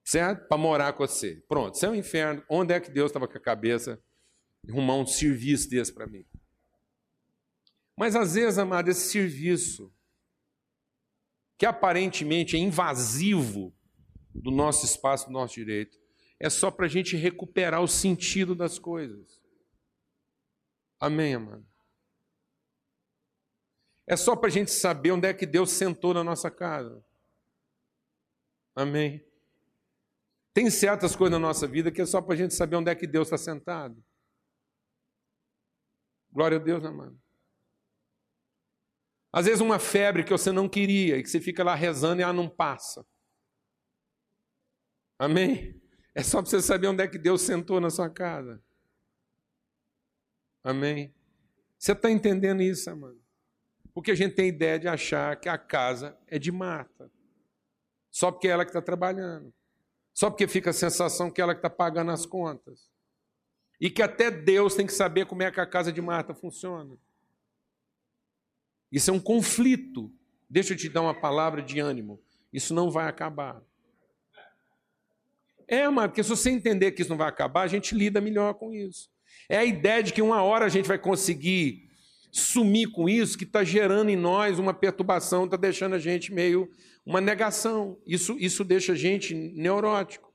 certo? 0.05 0.49
Para 0.49 0.59
morar 0.59 0.93
com 0.95 1.07
você. 1.07 1.41
Pronto, 1.47 1.77
isso 1.77 1.87
é 1.87 1.89
um 1.89 1.95
inferno. 1.95 2.45
Onde 2.49 2.75
é 2.75 2.81
que 2.81 2.91
Deus 2.91 3.11
estava 3.11 3.29
com 3.29 3.39
a 3.39 3.41
cabeça 3.41 4.03
arrumar 4.69 4.97
um 4.97 5.07
serviço 5.07 5.71
desse 5.71 5.93
para 5.93 6.05
mim? 6.05 6.27
Mas 7.97 8.17
às 8.17 8.35
vezes, 8.35 8.59
amado, 8.59 8.91
esse 8.91 9.13
serviço, 9.13 9.95
que 11.57 11.65
aparentemente 11.65 12.57
é 12.57 12.59
invasivo 12.59 13.73
do 14.35 14.51
nosso 14.51 14.85
espaço, 14.85 15.27
do 15.27 15.33
nosso 15.33 15.55
direito, 15.55 15.97
é 16.41 16.51
só 16.51 16.73
para 16.73 16.87
a 16.87 16.89
gente 16.89 17.15
recuperar 17.15 17.81
o 17.81 17.87
sentido 17.87 18.53
das 18.53 18.81
coisas. 18.81 19.42
Amém, 21.03 21.35
amado? 21.35 21.67
É 24.07 24.17
só 24.17 24.37
para 24.37 24.47
a 24.47 24.53
gente 24.53 24.71
saber 24.71 25.11
onde 25.11 25.27
é 25.27 25.35
que 25.35 25.45
Deus 25.45 25.73
sentou 25.73 26.15
na 26.15 26.23
nossa 26.23 26.49
casa. 26.49 27.05
Amém? 28.73 29.27
Tem 30.55 30.71
certas 30.71 31.17
coisas 31.17 31.33
na 31.33 31.45
nossa 31.45 31.67
vida 31.67 31.91
que 31.91 32.01
é 32.01 32.07
só 32.07 32.23
para 32.23 32.35
a 32.35 32.37
gente 32.37 32.55
saber 32.55 32.77
onde 32.77 32.89
é 32.89 32.95
que 32.95 33.09
Deus 33.09 33.27
está 33.27 33.37
sentado. 33.37 34.01
Glória 36.31 36.57
a 36.57 36.61
Deus, 36.61 36.85
amado. 36.85 37.21
Às 39.33 39.47
vezes 39.47 39.61
uma 39.61 39.81
febre 39.81 40.23
que 40.23 40.31
você 40.31 40.53
não 40.53 40.69
queria 40.69 41.17
e 41.17 41.23
que 41.25 41.29
você 41.29 41.41
fica 41.41 41.65
lá 41.65 41.75
rezando 41.75 42.21
e 42.21 42.23
ela 42.23 42.33
não 42.33 42.49
passa. 42.49 43.05
Amém? 45.19 45.83
É 46.15 46.23
só 46.23 46.41
para 46.41 46.49
você 46.49 46.63
saber 46.63 46.87
onde 46.87 47.03
é 47.03 47.09
que 47.09 47.19
Deus 47.19 47.43
sentou 47.43 47.81
na 47.81 47.91
sua 47.91 48.09
casa. 48.09 48.63
Amém? 50.63 51.13
Você 51.79 51.93
está 51.93 52.11
entendendo 52.11 52.63
isso, 52.63 52.89
amado? 52.91 53.21
Porque 53.93 54.11
a 54.11 54.15
gente 54.15 54.35
tem 54.35 54.49
ideia 54.49 54.79
de 54.79 54.89
achar 54.89 55.37
que 55.37 55.49
a 55.49 55.59
casa 55.59 56.17
é 56.27 56.39
de 56.39 56.51
Marta. 56.51 57.11
Só 58.11 58.31
porque 58.31 58.49
é 58.49 58.53
ela 58.53 58.65
que 58.65 58.71
está 58.71 58.81
trabalhando. 58.81 59.53
Só 60.15 60.31
porque 60.31 60.47
fica 60.47 60.71
a 60.71 60.75
sensação 60.75 61.31
que 61.31 61.41
é 61.41 61.43
ela 61.43 61.55
que 61.55 61.59
está 61.59 61.71
pagando 61.71 62.11
as 62.11 62.25
contas. 62.25 62.91
E 63.81 63.91
que 63.91 64.03
até 64.03 64.31
Deus 64.31 64.75
tem 64.75 64.87
que 64.87 64.93
saber 64.93 65.27
como 65.27 65.43
é 65.43 65.51
que 65.51 65.61
a 65.61 65.67
casa 65.67 65.93
de 65.93 66.01
Marta 66.01 66.35
funciona. 66.35 66.97
Isso 68.91 69.11
é 69.11 69.15
um 69.15 69.21
conflito. 69.21 70.13
Deixa 70.49 70.73
eu 70.73 70.77
te 70.77 70.89
dar 70.89 71.03
uma 71.03 71.19
palavra 71.19 71.63
de 71.63 71.81
ânimo. 71.81 72.23
Isso 72.53 72.73
não 72.75 72.91
vai 72.91 73.09
acabar. 73.09 73.63
É, 75.67 75.85
amado, 75.85 76.11
porque 76.11 76.23
se 76.23 76.29
você 76.29 76.51
entender 76.51 76.93
que 76.93 77.03
isso 77.03 77.11
não 77.11 77.17
vai 77.17 77.29
acabar, 77.29 77.63
a 77.63 77.67
gente 77.67 77.95
lida 77.95 78.21
melhor 78.21 78.55
com 78.55 78.73
isso. 78.73 79.11
É 79.49 79.59
a 79.59 79.65
ideia 79.65 80.03
de 80.03 80.13
que 80.13 80.23
uma 80.23 80.43
hora 80.43 80.65
a 80.65 80.69
gente 80.69 80.89
vai 80.89 80.99
conseguir 80.99 81.91
sumir 82.31 82.91
com 82.91 83.09
isso 83.09 83.37
que 83.37 83.45
está 83.45 83.63
gerando 83.63 84.09
em 84.09 84.17
nós 84.17 84.59
uma 84.59 84.73
perturbação, 84.73 85.45
está 85.45 85.57
deixando 85.57 85.95
a 85.95 85.99
gente 85.99 86.33
meio 86.33 86.71
uma 87.05 87.21
negação. 87.21 87.99
Isso, 88.07 88.37
isso 88.39 88.65
deixa 88.65 88.93
a 88.93 88.97
gente 88.97 89.35
neurótico. 89.35 90.33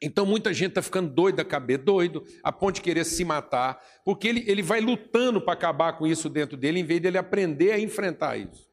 Então 0.00 0.26
muita 0.26 0.52
gente 0.52 0.70
está 0.70 0.82
ficando 0.82 1.12
doida 1.12 1.38
da 1.38 1.44
cabeça, 1.44 1.82
doido, 1.82 2.24
a 2.42 2.52
ponto 2.52 2.76
de 2.76 2.82
querer 2.82 3.04
se 3.04 3.24
matar, 3.24 3.82
porque 4.04 4.28
ele, 4.28 4.44
ele 4.46 4.62
vai 4.62 4.80
lutando 4.80 5.40
para 5.40 5.54
acabar 5.54 5.94
com 5.94 6.06
isso 6.06 6.28
dentro 6.28 6.56
dele, 6.56 6.80
em 6.80 6.84
vez 6.84 7.00
de 7.00 7.08
ele 7.08 7.18
aprender 7.18 7.72
a 7.72 7.78
enfrentar 7.78 8.36
isso. 8.36 8.65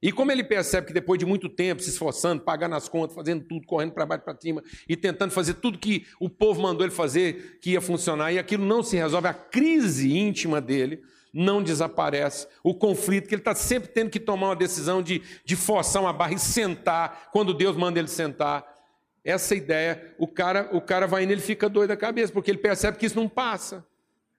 E 0.00 0.12
como 0.12 0.30
ele 0.30 0.44
percebe 0.44 0.86
que 0.86 0.92
depois 0.92 1.18
de 1.18 1.26
muito 1.26 1.48
tempo 1.48 1.82
se 1.82 1.90
esforçando, 1.90 2.42
pagando 2.42 2.76
as 2.76 2.88
contas, 2.88 3.16
fazendo 3.16 3.44
tudo, 3.44 3.66
correndo 3.66 3.92
para 3.92 4.06
baixo 4.06 4.24
para 4.24 4.40
cima 4.40 4.62
e 4.88 4.96
tentando 4.96 5.32
fazer 5.32 5.54
tudo 5.54 5.78
que 5.78 6.06
o 6.20 6.30
povo 6.30 6.62
mandou 6.62 6.86
ele 6.86 6.94
fazer, 6.94 7.58
que 7.60 7.70
ia 7.70 7.80
funcionar, 7.80 8.32
e 8.32 8.38
aquilo 8.38 8.64
não 8.64 8.82
se 8.82 8.96
resolve, 8.96 9.26
a 9.26 9.34
crise 9.34 10.16
íntima 10.16 10.60
dele 10.60 11.02
não 11.32 11.62
desaparece. 11.62 12.46
O 12.62 12.74
conflito, 12.74 13.28
que 13.28 13.34
ele 13.34 13.40
está 13.40 13.54
sempre 13.54 13.88
tendo 13.88 14.10
que 14.10 14.20
tomar 14.20 14.48
uma 14.48 14.56
decisão 14.56 15.02
de, 15.02 15.20
de 15.44 15.56
forçar 15.56 16.00
uma 16.00 16.12
barra 16.12 16.34
e 16.34 16.38
sentar, 16.38 17.30
quando 17.32 17.52
Deus 17.52 17.76
manda 17.76 17.98
ele 17.98 18.08
sentar 18.08 18.64
essa 19.24 19.54
ideia, 19.54 20.14
o 20.16 20.26
cara, 20.26 20.70
o 20.72 20.80
cara 20.80 21.06
vai 21.06 21.24
indo, 21.24 21.32
ele 21.32 21.40
fica 21.40 21.68
doido 21.68 21.88
da 21.88 21.96
cabeça, 21.96 22.32
porque 22.32 22.50
ele 22.50 22.58
percebe 22.58 22.96
que 22.96 23.04
isso 23.04 23.16
não 23.16 23.28
passa. 23.28 23.84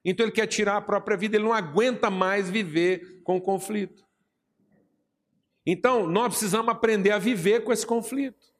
Então 0.04 0.24
ele 0.24 0.32
quer 0.32 0.46
tirar 0.46 0.78
a 0.78 0.80
própria 0.80 1.16
vida, 1.16 1.36
ele 1.36 1.44
não 1.44 1.52
aguenta 1.52 2.10
mais 2.10 2.50
viver 2.50 3.20
com 3.22 3.36
o 3.36 3.40
conflito. 3.40 4.02
Então, 5.70 6.06
nós 6.06 6.28
precisamos 6.28 6.68
aprender 6.68 7.12
a 7.12 7.18
viver 7.18 7.62
com 7.62 7.72
esse 7.72 7.86
conflito. 7.86 8.50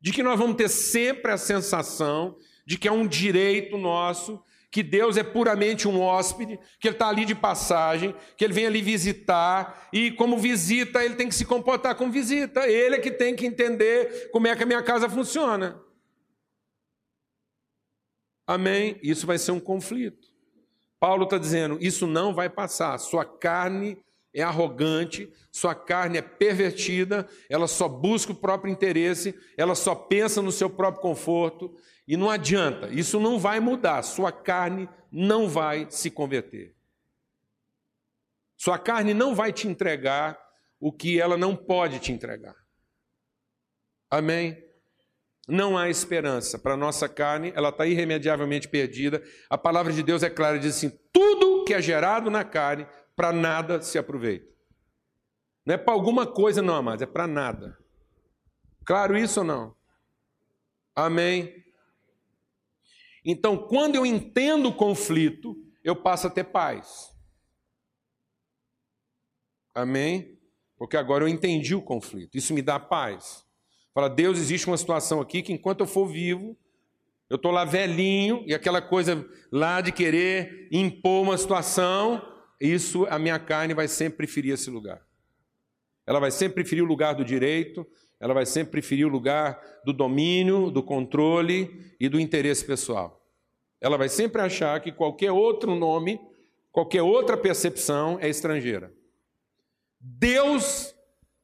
De 0.00 0.12
que 0.12 0.22
nós 0.22 0.38
vamos 0.38 0.56
ter 0.56 0.68
sempre 0.68 1.32
a 1.32 1.36
sensação 1.36 2.36
de 2.64 2.78
que 2.78 2.86
é 2.86 2.92
um 2.92 3.06
direito 3.06 3.76
nosso 3.76 4.42
que 4.70 4.82
Deus 4.82 5.16
é 5.16 5.22
puramente 5.22 5.88
um 5.88 6.02
hóspede, 6.02 6.58
que 6.78 6.88
ele 6.88 6.96
está 6.96 7.08
ali 7.08 7.24
de 7.24 7.34
passagem, 7.34 8.14
que 8.36 8.44
ele 8.44 8.52
vem 8.52 8.66
ali 8.66 8.82
visitar, 8.82 9.88
e 9.90 10.10
como 10.10 10.36
visita, 10.36 11.02
ele 11.02 11.14
tem 11.14 11.30
que 11.30 11.34
se 11.34 11.46
comportar 11.46 11.94
como 11.94 12.12
visita. 12.12 12.68
Ele 12.68 12.96
é 12.96 12.98
que 12.98 13.10
tem 13.10 13.34
que 13.34 13.46
entender 13.46 14.28
como 14.30 14.46
é 14.46 14.54
que 14.54 14.62
a 14.62 14.66
minha 14.66 14.82
casa 14.82 15.08
funciona. 15.08 15.80
Amém? 18.46 19.00
Isso 19.02 19.26
vai 19.26 19.38
ser 19.38 19.52
um 19.52 19.60
conflito. 19.60 20.28
Paulo 21.00 21.24
está 21.24 21.38
dizendo: 21.38 21.78
isso 21.80 22.06
não 22.06 22.34
vai 22.34 22.50
passar. 22.50 22.98
Sua 22.98 23.24
carne 23.24 23.96
é 24.36 24.42
arrogante, 24.42 25.32
sua 25.50 25.74
carne 25.74 26.18
é 26.18 26.22
pervertida, 26.22 27.26
ela 27.48 27.66
só 27.66 27.88
busca 27.88 28.32
o 28.32 28.36
próprio 28.36 28.70
interesse, 28.70 29.34
ela 29.56 29.74
só 29.74 29.94
pensa 29.94 30.42
no 30.42 30.52
seu 30.52 30.68
próprio 30.68 31.00
conforto, 31.00 31.74
e 32.06 32.18
não 32.18 32.28
adianta, 32.28 32.88
isso 32.88 33.18
não 33.18 33.38
vai 33.38 33.60
mudar, 33.60 34.02
sua 34.02 34.30
carne 34.30 34.86
não 35.10 35.48
vai 35.48 35.86
se 35.88 36.10
converter. 36.10 36.76
Sua 38.58 38.78
carne 38.78 39.14
não 39.14 39.34
vai 39.34 39.54
te 39.54 39.66
entregar 39.66 40.38
o 40.78 40.92
que 40.92 41.18
ela 41.18 41.38
não 41.38 41.56
pode 41.56 41.98
te 41.98 42.12
entregar. 42.12 42.54
Amém? 44.10 44.62
Não 45.48 45.78
há 45.78 45.88
esperança 45.88 46.58
para 46.58 46.74
a 46.74 46.76
nossa 46.76 47.08
carne, 47.08 47.54
ela 47.56 47.70
está 47.70 47.86
irremediavelmente 47.86 48.68
perdida. 48.68 49.22
A 49.48 49.56
palavra 49.56 49.94
de 49.94 50.02
Deus 50.02 50.22
é 50.22 50.28
clara, 50.28 50.58
diz 50.58 50.76
assim: 50.76 50.92
tudo 51.10 51.64
que 51.64 51.72
é 51.72 51.80
gerado 51.80 52.30
na 52.30 52.44
carne, 52.44 52.86
para 53.16 53.32
nada 53.32 53.80
se 53.80 53.98
aproveita. 53.98 54.54
Não 55.64 55.74
é 55.74 55.78
para 55.78 55.94
alguma 55.94 56.26
coisa, 56.26 56.62
não, 56.62 56.74
amados, 56.74 57.02
é 57.02 57.06
para 57.06 57.26
nada. 57.26 57.76
Claro 58.84 59.16
isso 59.16 59.40
ou 59.40 59.46
não? 59.46 59.74
Amém? 60.94 61.64
Então, 63.24 63.58
quando 63.58 63.96
eu 63.96 64.06
entendo 64.06 64.68
o 64.68 64.74
conflito, 64.74 65.56
eu 65.82 65.96
passo 65.96 66.28
a 66.28 66.30
ter 66.30 66.44
paz. 66.44 67.12
Amém? 69.74 70.38
Porque 70.78 70.96
agora 70.96 71.24
eu 71.24 71.28
entendi 71.28 71.74
o 71.74 71.82
conflito. 71.82 72.36
Isso 72.36 72.54
me 72.54 72.62
dá 72.62 72.78
paz. 72.78 73.44
Fala, 73.92 74.08
Deus, 74.08 74.38
existe 74.38 74.68
uma 74.68 74.76
situação 74.76 75.20
aqui 75.20 75.42
que 75.42 75.52
enquanto 75.52 75.80
eu 75.80 75.86
for 75.86 76.06
vivo, 76.06 76.56
eu 77.28 77.36
estou 77.36 77.50
lá 77.50 77.64
velhinho 77.64 78.44
e 78.46 78.54
aquela 78.54 78.80
coisa 78.80 79.28
lá 79.50 79.80
de 79.80 79.90
querer 79.90 80.68
impor 80.70 81.22
uma 81.22 81.36
situação, 81.36 82.22
isso 82.60 83.06
a 83.06 83.18
minha 83.18 83.38
carne 83.38 83.74
vai 83.74 83.88
sempre 83.88 84.18
preferir 84.18 84.54
esse 84.54 84.70
lugar. 84.70 85.06
Ela 86.06 86.20
vai 86.20 86.30
sempre 86.30 86.54
preferir 86.54 86.84
o 86.84 86.86
lugar 86.86 87.14
do 87.14 87.24
direito, 87.24 87.86
ela 88.18 88.32
vai 88.32 88.46
sempre 88.46 88.72
preferir 88.72 89.06
o 89.06 89.10
lugar 89.10 89.60
do 89.84 89.92
domínio, 89.92 90.70
do 90.70 90.82
controle 90.82 91.94
e 92.00 92.08
do 92.08 92.18
interesse 92.18 92.64
pessoal. 92.64 93.22
Ela 93.80 93.98
vai 93.98 94.08
sempre 94.08 94.40
achar 94.40 94.80
que 94.80 94.92
qualquer 94.92 95.32
outro 95.32 95.74
nome, 95.74 96.18
qualquer 96.70 97.02
outra 97.02 97.36
percepção 97.36 98.18
é 98.20 98.28
estrangeira. 98.28 98.94
Deus, 100.00 100.94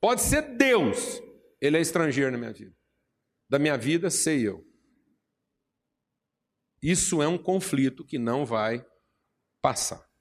pode 0.01 0.23
ser 0.23 0.57
Deus, 0.57 1.21
ele 1.61 1.77
é 1.77 1.81
estrangeiro 1.81 2.31
na 2.31 2.39
minha 2.39 2.53
vida. 2.53 2.75
Da 3.49 3.59
minha 3.59 3.77
vida, 3.77 4.09
sei 4.09 4.49
eu. 4.49 4.65
Isso 6.83 7.23
é 7.23 7.29
um 7.29 7.39
conflito 7.39 8.05
que 8.05 8.19
não 8.19 8.47
vai 8.47 8.85
passar. 9.61 10.12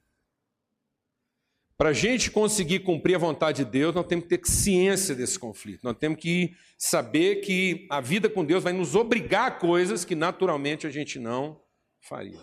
Para 1.76 1.88
a 1.90 1.92
gente 1.92 2.30
conseguir 2.30 2.80
cumprir 2.80 3.16
a 3.16 3.18
vontade 3.18 3.64
de 3.64 3.70
Deus, 3.70 3.94
nós 3.94 4.06
temos 4.06 4.26
que 4.26 4.36
ter 4.36 4.46
ciência 4.46 5.14
desse 5.14 5.38
conflito. 5.38 5.82
Nós 5.82 5.96
temos 5.96 6.18
que 6.18 6.54
saber 6.78 7.36
que 7.36 7.86
a 7.90 8.00
vida 8.00 8.28
com 8.28 8.44
Deus 8.44 8.62
vai 8.62 8.72
nos 8.72 8.94
obrigar 8.94 9.48
a 9.48 9.50
coisas 9.50 10.04
que 10.04 10.14
naturalmente 10.14 10.86
a 10.86 10.90
gente 10.90 11.18
não 11.18 11.60
faria. 12.00 12.40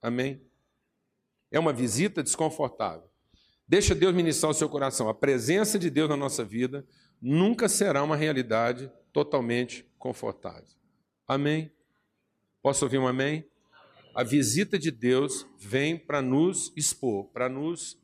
Amém? 0.00 0.40
É 1.50 1.58
uma 1.58 1.72
visita 1.72 2.22
desconfortável. 2.22 3.08
Deixa 3.66 3.94
Deus 3.94 4.14
ministrar 4.14 4.50
o 4.50 4.54
seu 4.54 4.68
coração. 4.68 5.08
A 5.08 5.14
presença 5.14 5.78
de 5.78 5.90
Deus 5.90 6.08
na 6.08 6.16
nossa 6.16 6.44
vida 6.44 6.86
nunca 7.20 7.68
será 7.68 8.02
uma 8.02 8.16
realidade 8.16 8.90
totalmente 9.12 9.86
confortável. 9.98 10.68
Amém? 11.26 11.70
Posso 12.62 12.84
ouvir 12.84 12.98
um 12.98 13.06
amém? 13.06 13.44
A 14.14 14.22
visita 14.22 14.78
de 14.78 14.90
Deus 14.90 15.46
vem 15.58 15.98
para 15.98 16.22
nos 16.22 16.72
expor, 16.76 17.26
para 17.26 17.48
nos 17.48 17.98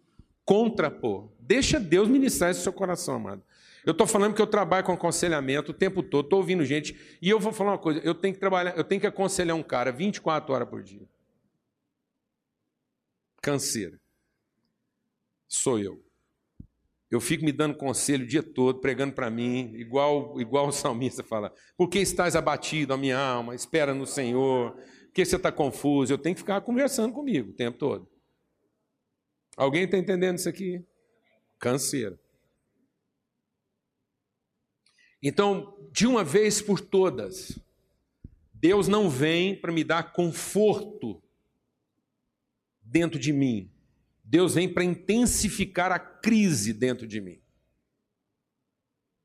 contrapor. 0.45 1.31
Deixa 1.41 1.79
Deus 1.81 2.09
ministrar 2.09 2.51
esse 2.51 2.61
seu 2.61 2.73
coração, 2.73 3.17
amado. 3.17 3.43
Eu 3.85 3.93
estou 3.93 4.07
falando 4.07 4.35
que 4.35 4.41
eu 4.41 4.47
trabalho 4.47 4.85
com 4.85 4.93
aconselhamento 4.93 5.73
o 5.73 5.75
tempo 5.75 6.03
todo, 6.03 6.25
estou 6.25 6.39
ouvindo 6.39 6.65
gente, 6.65 7.19
e 7.21 7.29
eu 7.29 7.39
vou 7.39 7.53
falar 7.53 7.73
uma 7.73 7.79
coisa: 7.79 8.01
eu 8.01 8.15
tenho 8.15 8.33
que 8.33 8.41
trabalhar, 8.41 8.77
eu 8.77 8.85
tenho 8.85 9.01
que 9.01 9.07
aconselhar 9.07 9.57
um 9.57 9.63
cara 9.63 9.93
24 9.93 10.55
horas 10.55 10.69
por 10.69 10.83
dia. 10.83 11.07
Canseira. 13.43 14.01
Sou 15.47 15.79
eu. 15.79 16.03
Eu 17.11 17.21
fico 17.21 17.45
me 17.45 17.53
dando 17.53 17.77
conselho 17.77 18.25
o 18.25 18.27
dia 18.27 18.43
todo, 18.43 18.81
pregando 18.81 19.13
para 19.13 19.31
mim, 19.31 19.73
igual, 19.77 20.41
igual 20.41 20.69
o 20.69 20.73
salmista 20.73 21.23
fala: 21.23 21.53
Por 21.77 21.89
que 21.89 21.99
estás 21.99 22.35
abatido, 22.35 22.95
a 22.95 22.97
minha 22.97 23.19
alma? 23.19 23.55
Espera 23.55 23.95
no 23.95 24.07
Senhor. 24.07 24.73
Por 24.73 25.13
que 25.13 25.25
você 25.25 25.37
está 25.37 25.53
confuso? 25.53 26.13
Eu 26.13 26.19
tenho 26.19 26.35
que 26.35 26.41
ficar 26.41 26.61
conversando 26.63 27.13
comigo 27.13 27.51
o 27.51 27.55
tempo 27.55 27.79
todo. 27.79 28.14
Alguém 29.57 29.85
está 29.85 29.97
entendendo 29.97 30.39
isso 30.39 30.49
aqui? 30.49 30.85
Canseira. 31.59 32.19
Então, 35.23 35.79
de 35.91 36.07
uma 36.07 36.23
vez 36.23 36.61
por 36.61 36.81
todas, 36.81 37.59
Deus 38.53 38.89
não 38.89 39.09
vem 39.09 39.59
para 39.59 39.73
me 39.73 39.85
dar 39.85 40.13
conforto 40.13 41.23
dentro 42.83 43.19
de 43.19 43.33
mim. 43.33 43.71
Deus 44.23 44.55
vem 44.55 44.73
para 44.73 44.85
intensificar 44.85 45.93
a 45.93 45.99
crise 45.99 46.73
dentro 46.73 47.07
de 47.07 47.21
mim. 47.21 47.41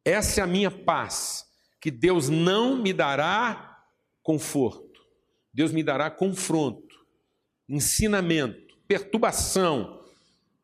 Essa 0.06 0.42
é 0.42 0.44
a 0.44 0.48
minha 0.48 0.72
paz, 0.72 1.46
que 1.82 1.92
Deus 1.92 2.30
não 2.30 2.82
me 2.82 2.94
dará 2.94 3.84
conforto. 4.24 5.02
Deus 5.54 5.72
me 5.72 5.84
dará 5.84 6.10
confronto, 6.10 6.96
ensinamento, 7.68 8.78
perturbação, 8.88 9.99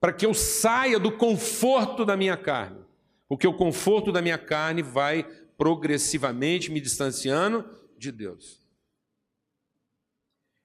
para 0.05 0.13
que 0.13 0.23
eu 0.23 0.35
saia 0.35 0.99
do 0.99 1.11
conforto 1.11 2.05
da 2.05 2.15
minha 2.15 2.37
carne, 2.37 2.85
porque 3.27 3.47
o 3.47 3.57
conforto 3.57 4.11
da 4.11 4.21
minha 4.21 4.37
carne 4.37 4.83
vai 4.83 5.23
progressivamente 5.57 6.69
me 6.71 6.79
distanciando 6.79 7.67
de 7.97 8.11
Deus. 8.11 8.63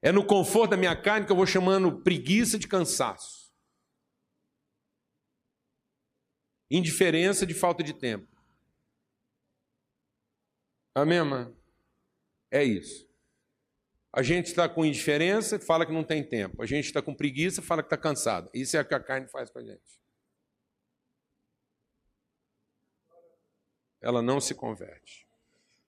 É 0.03 0.13
no 0.13 0.23
conforto 0.23 0.73
da 0.73 0.77
minha 0.77 0.95
carne 0.95 1.25
que 1.25 1.33
eu 1.33 1.37
vou 1.37 1.47
chamando 1.47 2.03
preguiça 2.03 2.59
de 2.59 2.69
cansaço, 2.69 3.51
indiferença 6.71 7.47
de 7.47 7.55
falta 7.55 7.83
de 7.83 7.95
tempo. 7.95 8.29
Amém, 10.95 11.17
irmã? 11.17 11.51
É 12.51 12.63
isso. 12.63 13.10
A 14.13 14.23
gente 14.23 14.47
está 14.47 14.69
com 14.69 14.85
indiferença 14.85 15.57
e 15.57 15.61
fala 15.61 15.87
que 15.87 15.93
não 15.93 16.03
tem 16.03 16.23
tempo. 16.23 16.63
A 16.63 16.67
gente 16.67 16.87
está 16.87 17.01
com 17.01 17.15
preguiça 17.15 17.61
e 17.61 17.65
fala 17.65 17.83
que 17.83 17.87
está 17.87 17.97
cansado. 17.97 18.51
Isso 18.53 18.77
é 18.77 18.81
o 18.81 18.85
que 18.85 18.95
a 18.95 19.01
carne 19.01 19.29
faz 19.29 19.51
com 19.51 19.61
a 19.61 19.63
gente. 19.63 20.01
Ela 24.01 24.21
não 24.21 24.41
se 24.41 24.55
converte. 24.55 25.29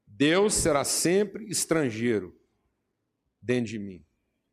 Deus 0.07 0.55
será 0.55 0.85
sempre 0.85 1.47
estrangeiro 1.47 2.39
dentro 3.41 3.71
de 3.71 3.79
mim. 3.79 4.05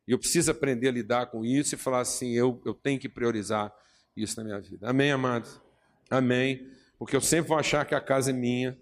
E 0.08 0.12
eu 0.12 0.18
preciso 0.18 0.50
aprender 0.50 0.88
a 0.88 0.92
lidar 0.92 1.26
com 1.26 1.44
isso 1.44 1.74
e 1.74 1.78
falar 1.78 2.00
assim: 2.00 2.32
eu, 2.32 2.60
eu 2.64 2.74
tenho 2.74 2.98
que 2.98 3.08
priorizar 3.08 3.72
isso 4.16 4.36
na 4.38 4.44
minha 4.44 4.60
vida. 4.60 4.88
Amém, 4.88 5.12
amados? 5.12 5.60
Amém. 6.10 6.68
Porque 6.98 7.14
eu 7.14 7.20
sempre 7.20 7.48
vou 7.48 7.58
achar 7.58 7.86
que 7.86 7.94
a 7.94 8.00
casa 8.00 8.30
é 8.30 8.32
minha, 8.32 8.76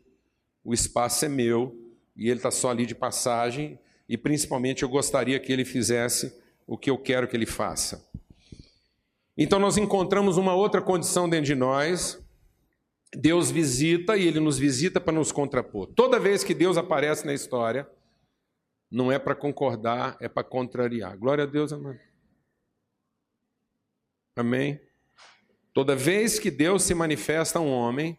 o 0.65 0.73
espaço 0.73 1.25
é 1.25 1.29
meu, 1.29 1.77
e 2.17 2.31
ele 2.31 2.39
está 2.39 2.51
só 2.51 2.71
ali 2.71 2.87
de 2.87 2.95
passagem, 2.95 3.79
e 4.09 4.17
principalmente 4.17 4.83
eu 4.83 4.89
gostaria 4.89 5.39
que 5.39 5.53
ele 5.53 5.65
fizesse 5.65 6.35
o 6.67 6.79
que 6.79 6.91
eu 6.91 6.97
quero 6.97 7.29
que 7.29 7.37
ele 7.37 7.47
faça. 7.47 8.09
Então 9.37 9.59
nós 9.59 9.77
encontramos 9.77 10.37
uma 10.37 10.55
outra 10.55 10.81
condição 10.81 11.29
dentro 11.29 11.47
de 11.47 11.55
nós. 11.55 12.19
Deus 13.15 13.51
visita 13.51 14.17
e 14.17 14.27
ele 14.27 14.41
nos 14.41 14.59
visita 14.59 15.01
para 15.01 15.13
nos 15.13 15.31
contrapor. 15.31 15.87
Toda 15.87 16.19
vez 16.19 16.43
que 16.43 16.55
Deus 16.55 16.77
aparece 16.77 17.25
na 17.25 17.33
história, 17.33 17.89
não 18.91 19.13
é 19.13 19.19
para 19.19 19.35
concordar, 19.35 20.17
é 20.21 20.29
para 20.29 20.43
contrariar. 20.43 21.17
Glória 21.17 21.45
a 21.45 21.47
Deus, 21.47 21.73
amém. 21.73 21.99
Amém. 24.35 24.81
Toda 25.73 25.95
vez 25.95 26.39
que 26.39 26.51
Deus 26.51 26.83
se 26.83 26.95
manifesta 26.95 27.59
a 27.59 27.63
um 27.63 27.71
homem, 27.71 28.19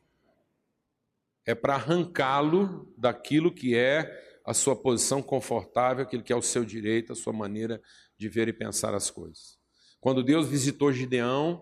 é 1.46 1.56
para 1.56 1.76
arrancá-lo 1.76 2.94
daquilo 2.98 3.54
que 3.54 3.76
é 3.76 4.29
a 4.50 4.54
sua 4.56 4.76
posição 4.76 5.22
confortável, 5.22 6.04
aquilo 6.04 6.24
que 6.24 6.34
é 6.34 6.36
o 6.36 6.42
seu 6.42 6.66
direito, 6.66 7.14
a 7.14 7.16
sua 7.16 7.32
maneira 7.32 7.80
de 8.18 8.28
ver 8.28 8.48
e 8.48 8.54
pensar 8.54 8.96
as 8.96 9.12
coisas. 9.12 9.60
Quando 10.02 10.24
Deus 10.24 10.48
visitou 10.48 10.92
Gideão, 10.92 11.62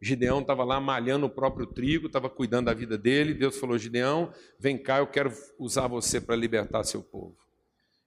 Gideão 0.00 0.38
estava 0.40 0.62
lá 0.62 0.78
malhando 0.78 1.26
o 1.26 1.30
próprio 1.30 1.66
trigo, 1.66 2.06
estava 2.06 2.30
cuidando 2.30 2.66
da 2.66 2.74
vida 2.74 2.96
dele. 2.96 3.34
Deus 3.34 3.58
falou: 3.58 3.76
Gideão, 3.76 4.32
vem 4.56 4.80
cá, 4.80 4.98
eu 4.98 5.08
quero 5.08 5.32
usar 5.58 5.88
você 5.88 6.20
para 6.20 6.36
libertar 6.36 6.84
seu 6.84 7.02
povo. 7.02 7.36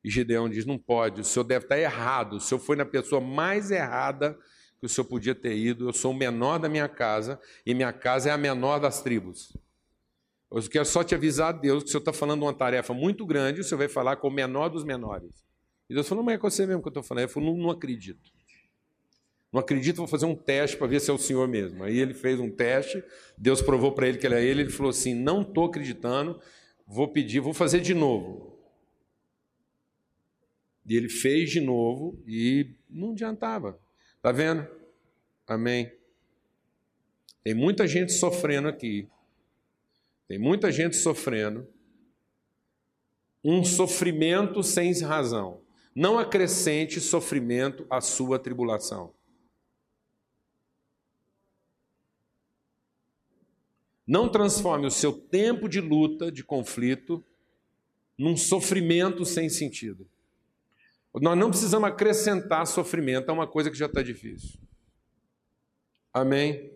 E 0.01 0.09
Gideão 0.09 0.47
diz: 0.47 0.65
Não 0.65 0.77
pode, 0.77 1.19
o 1.19 1.25
senhor 1.25 1.43
deve 1.43 1.65
estar 1.65 1.77
errado. 1.77 2.37
O 2.37 2.39
senhor 2.39 2.61
foi 2.61 2.77
na 2.77 2.85
pessoa 2.85 3.19
mais 3.19 3.69
errada 3.69 4.39
que 4.79 4.85
o 4.85 4.89
senhor 4.89 5.07
podia 5.07 5.35
ter 5.35 5.57
ido. 5.57 5.89
Eu 5.89 5.93
sou 5.93 6.11
o 6.11 6.17
menor 6.17 6.57
da 6.57 6.69
minha 6.69 6.87
casa 6.87 7.37
e 7.65 7.73
minha 7.73 7.91
casa 7.91 8.29
é 8.29 8.31
a 8.31 8.37
menor 8.37 8.79
das 8.79 9.01
tribos. 9.01 9.51
Eu 10.51 10.61
quero 10.63 10.85
só 10.85 11.01
te 11.01 11.15
avisar, 11.15 11.53
Deus, 11.53 11.83
que 11.83 11.89
o 11.89 11.91
senhor 11.91 12.01
está 12.01 12.11
falando 12.11 12.43
uma 12.43 12.53
tarefa 12.53 12.93
muito 12.93 13.25
grande, 13.25 13.61
o 13.61 13.63
senhor 13.63 13.77
vai 13.79 13.87
falar 13.87 14.17
com 14.17 14.27
o 14.27 14.31
menor 14.31 14.67
dos 14.67 14.83
menores. 14.83 15.31
E 15.89 15.93
Deus 15.93 16.07
falou, 16.07 16.23
não 16.23 16.31
é 16.31 16.37
com 16.37 16.49
você 16.49 16.65
mesmo 16.65 16.81
que 16.81 16.87
eu 16.89 16.91
estou 16.91 17.03
falando. 17.03 17.23
Ele 17.23 17.31
falou, 17.31 17.55
não, 17.55 17.63
não 17.63 17.69
acredito. 17.69 18.31
Não 19.51 19.59
acredito, 19.59 19.97
vou 19.97 20.07
fazer 20.07 20.25
um 20.25 20.35
teste 20.35 20.77
para 20.77 20.87
ver 20.87 20.99
se 20.99 21.09
é 21.09 21.13
o 21.13 21.17
senhor 21.17 21.47
mesmo. 21.47 21.83
Aí 21.83 21.97
ele 21.97 22.13
fez 22.13 22.39
um 22.39 22.49
teste, 22.49 23.03
Deus 23.37 23.61
provou 23.61 23.93
para 23.93 24.07
ele 24.07 24.17
que 24.17 24.25
ele 24.25 24.35
é 24.35 24.43
ele, 24.43 24.61
ele 24.61 24.69
falou 24.69 24.89
assim: 24.89 25.13
não 25.13 25.41
estou 25.41 25.65
acreditando, 25.65 26.39
vou 26.87 27.09
pedir, 27.09 27.41
vou 27.41 27.53
fazer 27.53 27.81
de 27.81 27.93
novo. 27.93 28.57
E 30.85 30.95
ele 30.95 31.09
fez 31.09 31.49
de 31.49 31.59
novo 31.59 32.21
e 32.25 32.75
não 32.89 33.11
adiantava. 33.11 33.77
Está 34.15 34.31
vendo? 34.31 34.65
Amém. 35.47 35.91
Tem 37.43 37.53
muita 37.53 37.85
gente 37.87 38.13
sofrendo 38.13 38.67
aqui 38.67 39.09
tem 40.31 40.39
muita 40.39 40.71
gente 40.71 40.95
sofrendo. 40.95 41.67
Um 43.43 43.65
sofrimento 43.65 44.63
sem 44.63 44.97
razão. 45.01 45.59
Não 45.93 46.17
acrescente 46.17 47.01
sofrimento 47.01 47.85
à 47.89 47.99
sua 47.99 48.39
tribulação. 48.39 49.13
Não 54.07 54.29
transforme 54.29 54.87
o 54.87 54.89
seu 54.89 55.11
tempo 55.11 55.67
de 55.67 55.81
luta, 55.81 56.31
de 56.31 56.45
conflito, 56.45 57.21
num 58.17 58.37
sofrimento 58.37 59.25
sem 59.25 59.49
sentido. 59.49 60.09
Nós 61.13 61.37
não 61.37 61.49
precisamos 61.49 61.89
acrescentar 61.89 62.65
sofrimento 62.65 63.29
a 63.29 63.33
uma 63.33 63.47
coisa 63.47 63.69
que 63.69 63.77
já 63.77 63.87
está 63.87 64.01
difícil. 64.01 64.61
Amém? 66.13 66.71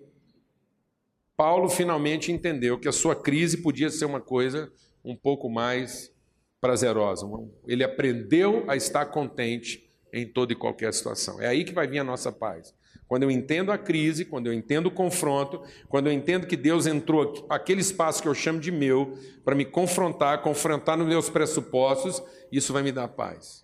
Paulo 1.38 1.70
finalmente 1.70 2.32
entendeu 2.32 2.80
que 2.80 2.88
a 2.88 2.94
sua 2.94 3.16
crise 3.16 3.58
podia 3.58 3.90
ser 3.90 4.06
uma 4.06 4.22
coisa 4.22 4.72
um 5.04 5.16
pouco 5.16 5.50
mais 5.50 6.14
prazerosa. 6.62 7.28
Ele 7.68 7.84
aprendeu 7.84 8.64
a 8.68 8.76
estar 8.76 9.06
contente 9.08 9.92
em 10.14 10.26
toda 10.26 10.54
e 10.54 10.56
qualquer 10.56 10.94
situação. 10.94 11.42
É 11.42 11.48
aí 11.48 11.66
que 11.66 11.74
vai 11.74 11.88
vir 11.88 12.00
a 12.00 12.04
nossa 12.04 12.32
paz. 12.32 12.74
Quando 13.08 13.24
eu 13.24 13.30
entendo 13.30 13.72
a 13.72 13.78
crise, 13.78 14.26
quando 14.26 14.48
eu 14.48 14.54
entendo 14.54 14.88
o 14.88 14.92
confronto, 14.92 15.62
quando 15.90 16.08
eu 16.08 16.14
entendo 16.14 16.48
que 16.48 16.56
Deus 16.56 16.88
entrou 16.88 17.46
aquele 17.50 17.82
espaço 17.82 18.22
que 18.22 18.28
eu 18.28 18.34
chamo 18.34 18.60
de 18.60 18.72
meu 18.72 19.18
para 19.44 19.54
me 19.54 19.66
confrontar, 19.66 20.42
confrontar 20.42 20.98
nos 20.98 21.08
meus 21.08 21.30
pressupostos, 21.30 22.24
isso 22.52 22.74
vai 22.74 22.82
me 22.82 22.92
dar 22.92 23.10
paz. 23.10 23.64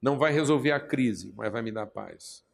Não 0.00 0.16
vai 0.16 0.32
resolver 0.32 0.70
a 0.70 0.80
crise, 0.80 1.34
mas 1.36 1.52
vai 1.52 1.60
me 1.60 1.72
dar 1.72 1.86
paz. 1.86 2.45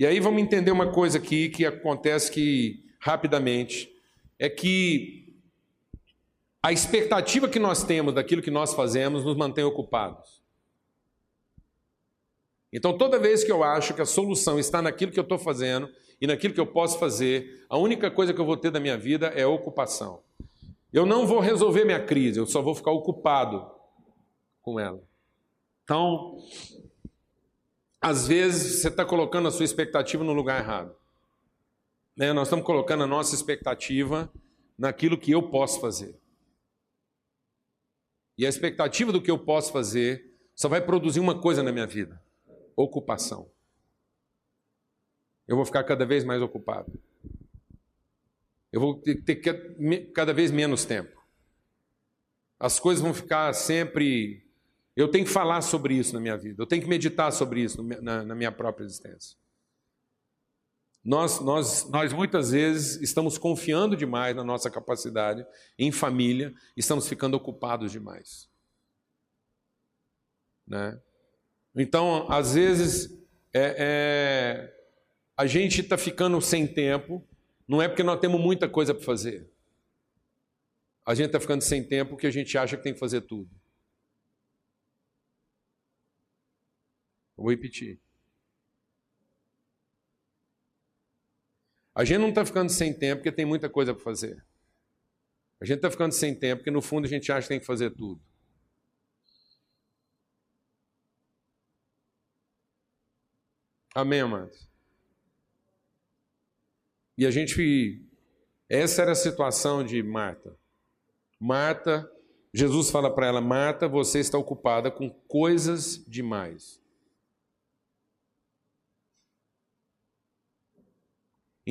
E 0.00 0.06
aí 0.06 0.18
vamos 0.18 0.40
entender 0.40 0.70
uma 0.70 0.90
coisa 0.90 1.18
aqui 1.18 1.50
que 1.50 1.66
acontece 1.66 2.32
que 2.32 2.82
rapidamente, 2.98 3.94
é 4.38 4.48
que 4.48 5.38
a 6.62 6.72
expectativa 6.72 7.46
que 7.46 7.58
nós 7.58 7.84
temos 7.84 8.14
daquilo 8.14 8.40
que 8.40 8.50
nós 8.50 8.72
fazemos 8.72 9.26
nos 9.26 9.36
mantém 9.36 9.62
ocupados. 9.62 10.40
Então, 12.72 12.96
toda 12.96 13.18
vez 13.18 13.44
que 13.44 13.52
eu 13.52 13.62
acho 13.62 13.92
que 13.92 14.00
a 14.00 14.06
solução 14.06 14.58
está 14.58 14.80
naquilo 14.80 15.12
que 15.12 15.18
eu 15.18 15.22
estou 15.22 15.38
fazendo 15.38 15.86
e 16.18 16.26
naquilo 16.26 16.54
que 16.54 16.60
eu 16.60 16.66
posso 16.66 16.98
fazer, 16.98 17.66
a 17.68 17.76
única 17.76 18.10
coisa 18.10 18.32
que 18.32 18.40
eu 18.40 18.46
vou 18.46 18.56
ter 18.56 18.70
da 18.70 18.80
minha 18.80 18.96
vida 18.96 19.26
é 19.26 19.44
ocupação. 19.44 20.22
Eu 20.90 21.04
não 21.04 21.26
vou 21.26 21.40
resolver 21.40 21.84
minha 21.84 22.02
crise, 22.02 22.38
eu 22.38 22.46
só 22.46 22.62
vou 22.62 22.74
ficar 22.74 22.92
ocupado 22.92 23.70
com 24.62 24.80
ela. 24.80 25.02
Então, 25.84 26.38
às 28.00 28.26
vezes 28.26 28.80
você 28.80 28.88
está 28.88 29.04
colocando 29.04 29.48
a 29.48 29.50
sua 29.50 29.64
expectativa 29.64 30.24
no 30.24 30.32
lugar 30.32 30.60
errado. 30.60 30.96
Né? 32.16 32.32
Nós 32.32 32.48
estamos 32.48 32.64
colocando 32.64 33.04
a 33.04 33.06
nossa 33.06 33.34
expectativa 33.34 34.32
naquilo 34.78 35.18
que 35.18 35.30
eu 35.30 35.50
posso 35.50 35.80
fazer. 35.80 36.18
E 38.38 38.46
a 38.46 38.48
expectativa 38.48 39.12
do 39.12 39.20
que 39.20 39.30
eu 39.30 39.38
posso 39.38 39.70
fazer 39.70 40.34
só 40.54 40.68
vai 40.68 40.80
produzir 40.80 41.20
uma 41.20 41.38
coisa 41.38 41.62
na 41.62 41.70
minha 41.70 41.86
vida: 41.86 42.22
ocupação. 42.74 43.50
Eu 45.46 45.56
vou 45.56 45.64
ficar 45.64 45.84
cada 45.84 46.06
vez 46.06 46.24
mais 46.24 46.40
ocupado. 46.40 46.98
Eu 48.72 48.80
vou 48.80 48.94
ter 48.94 49.36
cada 50.14 50.32
vez 50.32 50.50
menos 50.50 50.84
tempo. 50.84 51.20
As 52.58 52.78
coisas 52.78 53.02
vão 53.02 53.12
ficar 53.12 53.52
sempre. 53.52 54.46
Eu 54.96 55.08
tenho 55.08 55.24
que 55.24 55.30
falar 55.30 55.62
sobre 55.62 55.94
isso 55.94 56.14
na 56.14 56.20
minha 56.20 56.36
vida. 56.36 56.62
Eu 56.62 56.66
tenho 56.66 56.82
que 56.82 56.88
meditar 56.88 57.32
sobre 57.32 57.62
isso 57.62 57.82
na, 57.82 58.34
minha 58.34 58.52
própria 58.52 58.84
existência. 58.84 59.36
Nós, 61.02 61.40
nós, 61.40 61.88
nós 61.88 62.12
muitas 62.12 62.50
vezes 62.50 63.00
estamos 63.00 63.38
confiando 63.38 63.96
demais 63.96 64.36
na 64.36 64.44
nossa 64.44 64.70
capacidade 64.70 65.46
em 65.78 65.90
família, 65.90 66.52
estamos 66.76 67.08
ficando 67.08 67.34
ocupados 67.34 67.90
demais. 67.90 68.50
Né? 70.66 71.00
Então, 71.74 72.30
às 72.30 72.54
vezes, 72.54 73.10
é, 73.52 73.76
é, 73.78 74.80
a 75.36 75.46
gente 75.46 75.80
está 75.80 75.96
ficando 75.96 76.38
sem 76.40 76.66
tempo, 76.66 77.26
não 77.66 77.80
é 77.80 77.88
porque 77.88 78.02
nós 78.02 78.20
temos 78.20 78.40
muita 78.40 78.68
coisa 78.68 78.94
para 78.94 79.04
fazer. 79.04 79.48
A 81.06 81.14
gente 81.14 81.26
está 81.26 81.40
ficando 81.40 81.62
sem 81.62 81.82
tempo 81.82 82.10
porque 82.10 82.26
a 82.26 82.30
gente 82.30 82.58
acha 82.58 82.76
que 82.76 82.82
tem 82.82 82.92
que 82.92 83.00
fazer 83.00 83.22
tudo. 83.22 83.59
Vou 87.40 87.50
repetir. 87.50 87.98
A 91.94 92.04
gente 92.04 92.18
não 92.18 92.28
está 92.28 92.44
ficando 92.44 92.70
sem 92.70 92.92
tempo 92.92 93.22
porque 93.22 93.32
tem 93.32 93.46
muita 93.46 93.68
coisa 93.70 93.94
para 93.94 94.04
fazer. 94.04 94.44
A 95.58 95.64
gente 95.64 95.76
está 95.76 95.90
ficando 95.90 96.12
sem 96.12 96.38
tempo 96.38 96.58
porque, 96.58 96.70
no 96.70 96.82
fundo, 96.82 97.06
a 97.06 97.08
gente 97.08 97.32
acha 97.32 97.42
que 97.42 97.48
tem 97.48 97.58
que 97.60 97.64
fazer 97.64 97.90
tudo. 97.92 98.20
Amém, 103.94 104.20
amados? 104.20 104.68
E 107.16 107.24
a 107.26 107.30
gente. 107.30 108.06
Essa 108.68 109.00
era 109.02 109.12
a 109.12 109.16
situação 109.16 109.82
de 109.82 110.02
Marta. 110.02 110.56
Marta, 111.40 112.08
Jesus 112.52 112.90
fala 112.90 113.12
para 113.14 113.26
ela: 113.26 113.40
Marta, 113.40 113.88
você 113.88 114.20
está 114.20 114.36
ocupada 114.36 114.90
com 114.90 115.08
coisas 115.08 116.04
demais. 116.06 116.80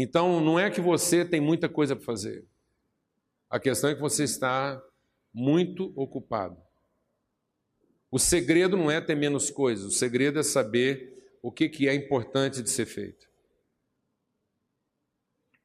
Então, 0.02 0.40
não 0.40 0.58
é 0.58 0.72
que 0.72 0.80
você 0.80 1.26
tem 1.26 1.42
muita 1.42 1.68
coisa 1.68 1.94
para 1.94 2.06
fazer. 2.06 2.46
A 3.50 3.60
questão 3.60 3.90
é 3.90 3.96
que 3.96 4.00
você 4.00 4.24
está 4.24 4.82
muito 5.34 5.92
ocupado. 5.94 6.58
O 8.10 8.18
segredo 8.18 8.78
não 8.78 8.90
é 8.90 9.02
ter 9.02 9.16
menos 9.16 9.52
coisas, 9.52 9.86
o 9.86 9.92
segredo 9.92 10.40
é 10.40 10.44
saber 10.44 11.38
o 11.42 11.52
que, 11.52 11.68
que 11.68 11.90
é 11.90 11.94
importante 11.94 12.64
de 12.64 12.70
ser 12.70 12.86
feito. 12.86 13.30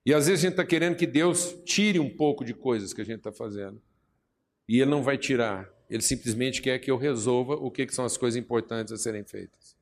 E 0.04 0.12
às 0.12 0.26
vezes 0.26 0.40
a 0.40 0.48
gente 0.48 0.54
está 0.54 0.66
querendo 0.66 0.96
que 0.96 1.06
Deus 1.06 1.54
tire 1.64 2.00
um 2.00 2.10
pouco 2.10 2.44
de 2.44 2.52
coisas 2.52 2.92
que 2.92 3.00
a 3.00 3.04
gente 3.04 3.18
está 3.18 3.30
fazendo. 3.30 3.80
E 4.68 4.80
Ele 4.80 4.90
não 4.90 5.02
vai 5.04 5.16
tirar. 5.16 5.72
Ele 5.88 6.02
simplesmente 6.02 6.60
quer 6.60 6.80
que 6.80 6.90
eu 6.90 6.96
resolva 6.96 7.54
o 7.54 7.70
que, 7.70 7.86
que 7.86 7.94
são 7.94 8.04
as 8.04 8.16
coisas 8.16 8.36
importantes 8.36 8.92
a 8.92 8.96
serem 8.96 9.22
feitas. 9.22 9.76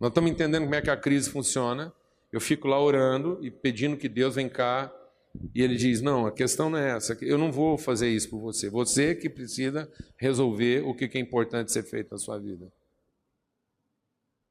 Nós 0.00 0.10
estamos 0.10 0.32
entendendo 0.32 0.64
como 0.64 0.74
é 0.74 0.82
que 0.82 0.90
a 0.90 0.96
crise 0.96 1.30
funciona. 1.30 1.94
Eu 2.36 2.40
fico 2.40 2.68
lá 2.68 2.78
orando 2.78 3.38
e 3.40 3.50
pedindo 3.50 3.96
que 3.96 4.10
Deus 4.10 4.34
vem 4.34 4.46
cá, 4.46 4.92
E 5.54 5.62
ele 5.62 5.74
diz: 5.74 6.02
Não, 6.02 6.26
a 6.26 6.30
questão 6.30 6.68
não 6.68 6.78
é 6.78 6.94
essa, 6.94 7.16
eu 7.22 7.38
não 7.38 7.50
vou 7.50 7.78
fazer 7.78 8.10
isso 8.10 8.28
por 8.28 8.38
você. 8.38 8.68
Você 8.68 9.14
que 9.14 9.30
precisa 9.30 9.90
resolver 10.18 10.82
o 10.84 10.94
que 10.94 11.10
é 11.16 11.18
importante 11.18 11.72
ser 11.72 11.82
feito 11.82 12.10
na 12.10 12.18
sua 12.18 12.38
vida. 12.38 12.70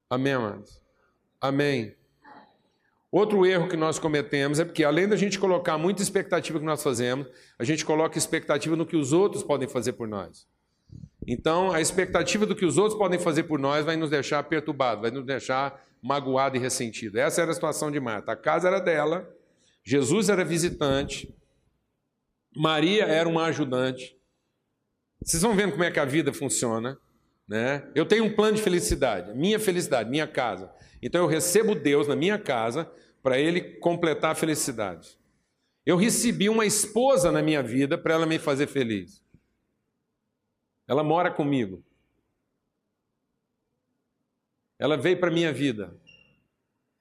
Amém, 0.09 0.33
amados? 0.33 0.81
Amém. 1.39 1.93
Outro 3.11 3.45
erro 3.45 3.69
que 3.69 3.77
nós 3.77 3.99
cometemos 3.99 4.59
é 4.59 4.65
porque, 4.65 4.83
além 4.83 5.07
da 5.07 5.15
gente 5.15 5.37
colocar 5.37 5.77
muita 5.77 6.01
expectativa 6.01 6.57
que 6.57 6.65
nós 6.65 6.81
fazemos, 6.81 7.27
a 7.59 7.63
gente 7.63 7.85
coloca 7.85 8.17
expectativa 8.17 8.75
no 8.75 8.83
que 8.87 8.97
os 8.97 9.13
outros 9.13 9.43
podem 9.43 9.67
fazer 9.67 9.93
por 9.93 10.07
nós. 10.07 10.47
Então, 11.27 11.71
a 11.71 11.79
expectativa 11.79 12.47
do 12.47 12.55
que 12.55 12.65
os 12.65 12.79
outros 12.79 12.97
podem 12.97 13.19
fazer 13.19 13.43
por 13.43 13.59
nós 13.59 13.85
vai 13.85 13.95
nos 13.95 14.09
deixar 14.09 14.41
perturbado, 14.45 15.01
vai 15.03 15.11
nos 15.11 15.23
deixar 15.23 15.84
magoado 16.05 16.55
e 16.55 16.59
ressentido. 16.59 17.17
Essa 17.17 17.41
era 17.41 17.49
a 17.49 17.53
situação 17.55 17.89
de 17.89 17.99
Marta. 17.99 18.31
A 18.31 18.35
casa 18.35 18.67
era 18.67 18.79
dela, 18.79 19.27
Jesus 19.83 20.29
era 20.29 20.45
visitante, 20.45 21.33
Maria 22.55 23.05
era 23.05 23.27
uma 23.27 23.45
ajudante. 23.45 24.15
Vocês 25.19 25.41
vão 25.41 25.55
vendo 25.55 25.71
como 25.71 25.83
é 25.83 25.89
que 25.89 25.99
a 25.99 26.05
vida 26.05 26.31
funciona. 26.31 26.95
Né? 27.47 27.89
Eu 27.95 28.05
tenho 28.05 28.23
um 28.23 28.35
plano 28.35 28.55
de 28.55 28.61
felicidade, 28.61 29.35
minha 29.35 29.59
felicidade, 29.59 30.09
minha 30.09 30.27
casa. 30.27 30.71
Então 31.01 31.21
eu 31.21 31.27
recebo 31.27 31.73
Deus 31.73 32.07
na 32.07 32.15
minha 32.15 32.37
casa 32.37 32.89
para 33.23 33.39
Ele 33.39 33.61
completar 33.79 34.31
a 34.31 34.35
felicidade. 34.35 35.17
Eu 35.83 35.97
recebi 35.97 36.49
uma 36.49 36.67
esposa 36.67 37.31
na 37.31 37.41
minha 37.41 37.63
vida 37.63 37.97
para 37.97 38.13
ela 38.13 38.25
me 38.27 38.37
fazer 38.37 38.67
feliz. 38.67 39.23
Ela 40.87 41.03
mora 41.03 41.31
comigo. 41.31 41.83
Ela 44.77 44.97
veio 44.97 45.19
para 45.19 45.29
a 45.29 45.33
minha 45.33 45.53
vida. 45.53 45.95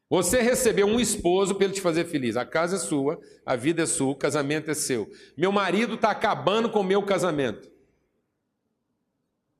Você 0.08 0.40
recebeu 0.40 0.86
um 0.86 1.00
esposo 1.00 1.54
para 1.54 1.64
ele 1.64 1.74
te 1.74 1.80
fazer 1.80 2.04
feliz. 2.04 2.36
A 2.36 2.44
casa 2.44 2.76
é 2.76 2.78
sua, 2.78 3.18
a 3.44 3.56
vida 3.56 3.82
é 3.82 3.86
sua, 3.86 4.12
o 4.12 4.16
casamento 4.16 4.70
é 4.70 4.74
seu. 4.74 5.10
Meu 5.36 5.50
marido 5.50 5.94
está 5.94 6.10
acabando 6.10 6.70
com 6.70 6.80
o 6.80 6.84
meu 6.84 7.02
casamento. 7.02 7.68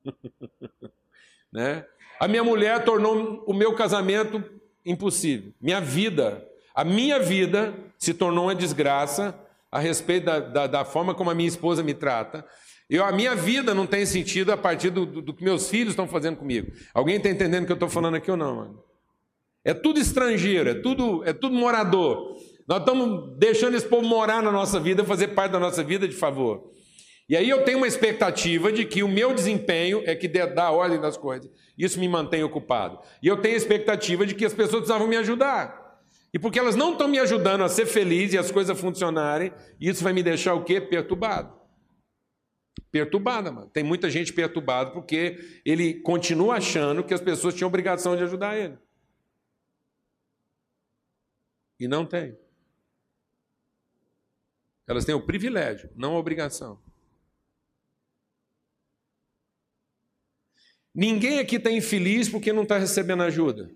né? 1.53 1.87
A 2.21 2.29
minha 2.29 2.45
mulher 2.45 2.85
tornou 2.85 3.43
o 3.47 3.53
meu 3.53 3.75
casamento 3.75 4.43
impossível. 4.85 5.53
Minha 5.61 5.81
vida, 5.81 6.47
a 6.75 6.85
minha 6.85 7.19
vida 7.19 7.75
se 7.99 8.15
tornou 8.15 8.45
uma 8.45 8.55
desgraça 8.55 9.39
a 9.73 9.81
respeito 9.81 10.27
da, 10.27 10.39
da, 10.39 10.67
da 10.67 10.85
forma 10.85 11.15
como 11.15 11.31
a 11.31 11.35
minha 11.35 11.49
esposa 11.49 11.83
me 11.83 11.95
trata. 11.95 12.47
Eu, 12.95 13.05
a 13.05 13.11
minha 13.11 13.34
vida 13.34 13.74
não 13.74 13.88
tem 13.88 14.07
sentido 14.07 14.53
a 14.53 14.57
partir 14.57 14.88
do, 14.88 15.05
do, 15.05 15.20
do 15.20 15.34
que 15.34 15.42
meus 15.42 15.68
filhos 15.68 15.90
estão 15.90 16.07
fazendo 16.07 16.36
comigo. 16.36 16.70
Alguém 16.95 17.16
está 17.16 17.28
entendendo 17.28 17.64
o 17.64 17.66
que 17.66 17.72
eu 17.72 17.74
estou 17.74 17.88
falando 17.88 18.14
aqui 18.14 18.30
ou 18.30 18.36
não, 18.36 18.55
mano? 18.55 18.84
É 19.64 19.74
tudo 19.74 19.99
estrangeiro, 19.99 20.70
é 20.70 20.74
tudo, 20.74 21.24
é 21.24 21.32
tudo 21.32 21.57
morador. 21.57 22.36
Nós 22.68 22.78
estamos 22.78 23.36
deixando 23.36 23.76
esse 23.76 23.88
povo 23.88 24.07
morar 24.07 24.40
na 24.45 24.53
nossa 24.53 24.78
vida, 24.78 25.05
fazer 25.05 25.28
parte 25.28 25.51
da 25.51 25.59
nossa 25.59 25.82
vida 25.82 26.07
de 26.07 26.14
favor. 26.14 26.70
E 27.28 27.36
aí 27.36 27.51
eu 27.51 27.64
tenho 27.64 27.78
uma 27.78 27.88
expectativa 27.88 28.70
de 28.70 28.84
que 28.84 29.03
o 29.03 29.09
meu 29.09 29.34
desempenho 29.34 30.05
é 30.07 30.14
que 30.14 30.28
dá 30.28 30.66
a 30.66 30.70
ordem 30.70 31.01
das 31.01 31.16
coisas. 31.16 31.51
Isso 31.76 31.99
me 31.99 32.07
mantém 32.07 32.45
ocupado. 32.45 33.01
E 33.20 33.26
eu 33.26 33.36
tenho 33.38 33.55
a 33.55 33.59
expectativa 33.59 34.24
de 34.24 34.36
que 34.36 34.45
as 34.45 34.55
pessoas 34.55 34.82
precisavam 34.82 35.09
me 35.09 35.16
ajudar. 35.16 35.99
E 36.32 36.38
porque 36.38 36.61
elas 36.61 36.76
não 36.76 36.92
estão 36.92 37.09
me 37.09 37.18
ajudando 37.18 37.64
a 37.64 37.68
ser 37.68 37.86
feliz 37.86 38.32
e 38.32 38.38
as 38.38 38.53
coisas 38.53 38.78
funcionarem, 38.78 39.53
isso 39.80 40.05
vai 40.05 40.12
me 40.12 40.22
deixar 40.22 40.55
o 40.55 40.62
quê? 40.62 40.80
Perturbado. 40.80 41.64
Perturbada, 42.91 43.51
mano. 43.51 43.68
Tem 43.68 43.83
muita 43.83 44.11
gente 44.11 44.33
perturbada 44.33 44.91
porque 44.91 45.61
ele 45.64 46.01
continua 46.01 46.57
achando 46.57 47.05
que 47.05 47.14
as 47.14 47.20
pessoas 47.20 47.55
tinham 47.55 47.68
obrigação 47.68 48.16
de 48.16 48.22
ajudar 48.22 48.57
ele. 48.57 48.79
E 51.79 51.89
não 51.89 52.07
tem. 52.07 52.39
Elas 54.87 55.05
têm 55.05 55.14
o 55.14 55.25
privilégio, 55.25 55.91
não 55.97 56.14
a 56.14 56.18
obrigação. 56.18 56.81
Ninguém 60.95 61.41
aqui 61.41 61.57
está 61.57 61.70
infeliz 61.70 62.29
porque 62.29 62.53
não 62.53 62.62
está 62.62 62.79
recebendo 62.79 63.25
ajuda. 63.25 63.75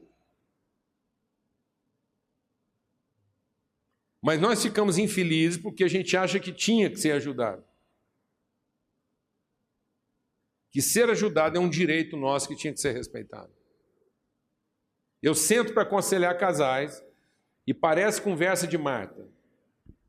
Mas 4.22 4.40
nós 4.40 4.62
ficamos 4.62 4.98
infelizes 4.98 5.60
porque 5.60 5.82
a 5.82 5.88
gente 5.88 6.16
acha 6.16 6.38
que 6.38 6.52
tinha 6.52 6.90
que 6.90 6.96
ser 6.96 7.12
ajudado. 7.12 7.67
Que 10.70 10.82
ser 10.82 11.08
ajudado 11.10 11.56
é 11.56 11.60
um 11.60 11.68
direito 11.68 12.16
nosso 12.16 12.48
que 12.48 12.56
tinha 12.56 12.72
que 12.72 12.80
ser 12.80 12.92
respeitado. 12.92 13.50
Eu 15.22 15.34
sento 15.34 15.72
para 15.72 15.82
aconselhar 15.82 16.36
casais 16.38 17.02
e 17.66 17.74
parece 17.74 18.22
conversa 18.22 18.66
de 18.66 18.78
Marta. 18.78 19.28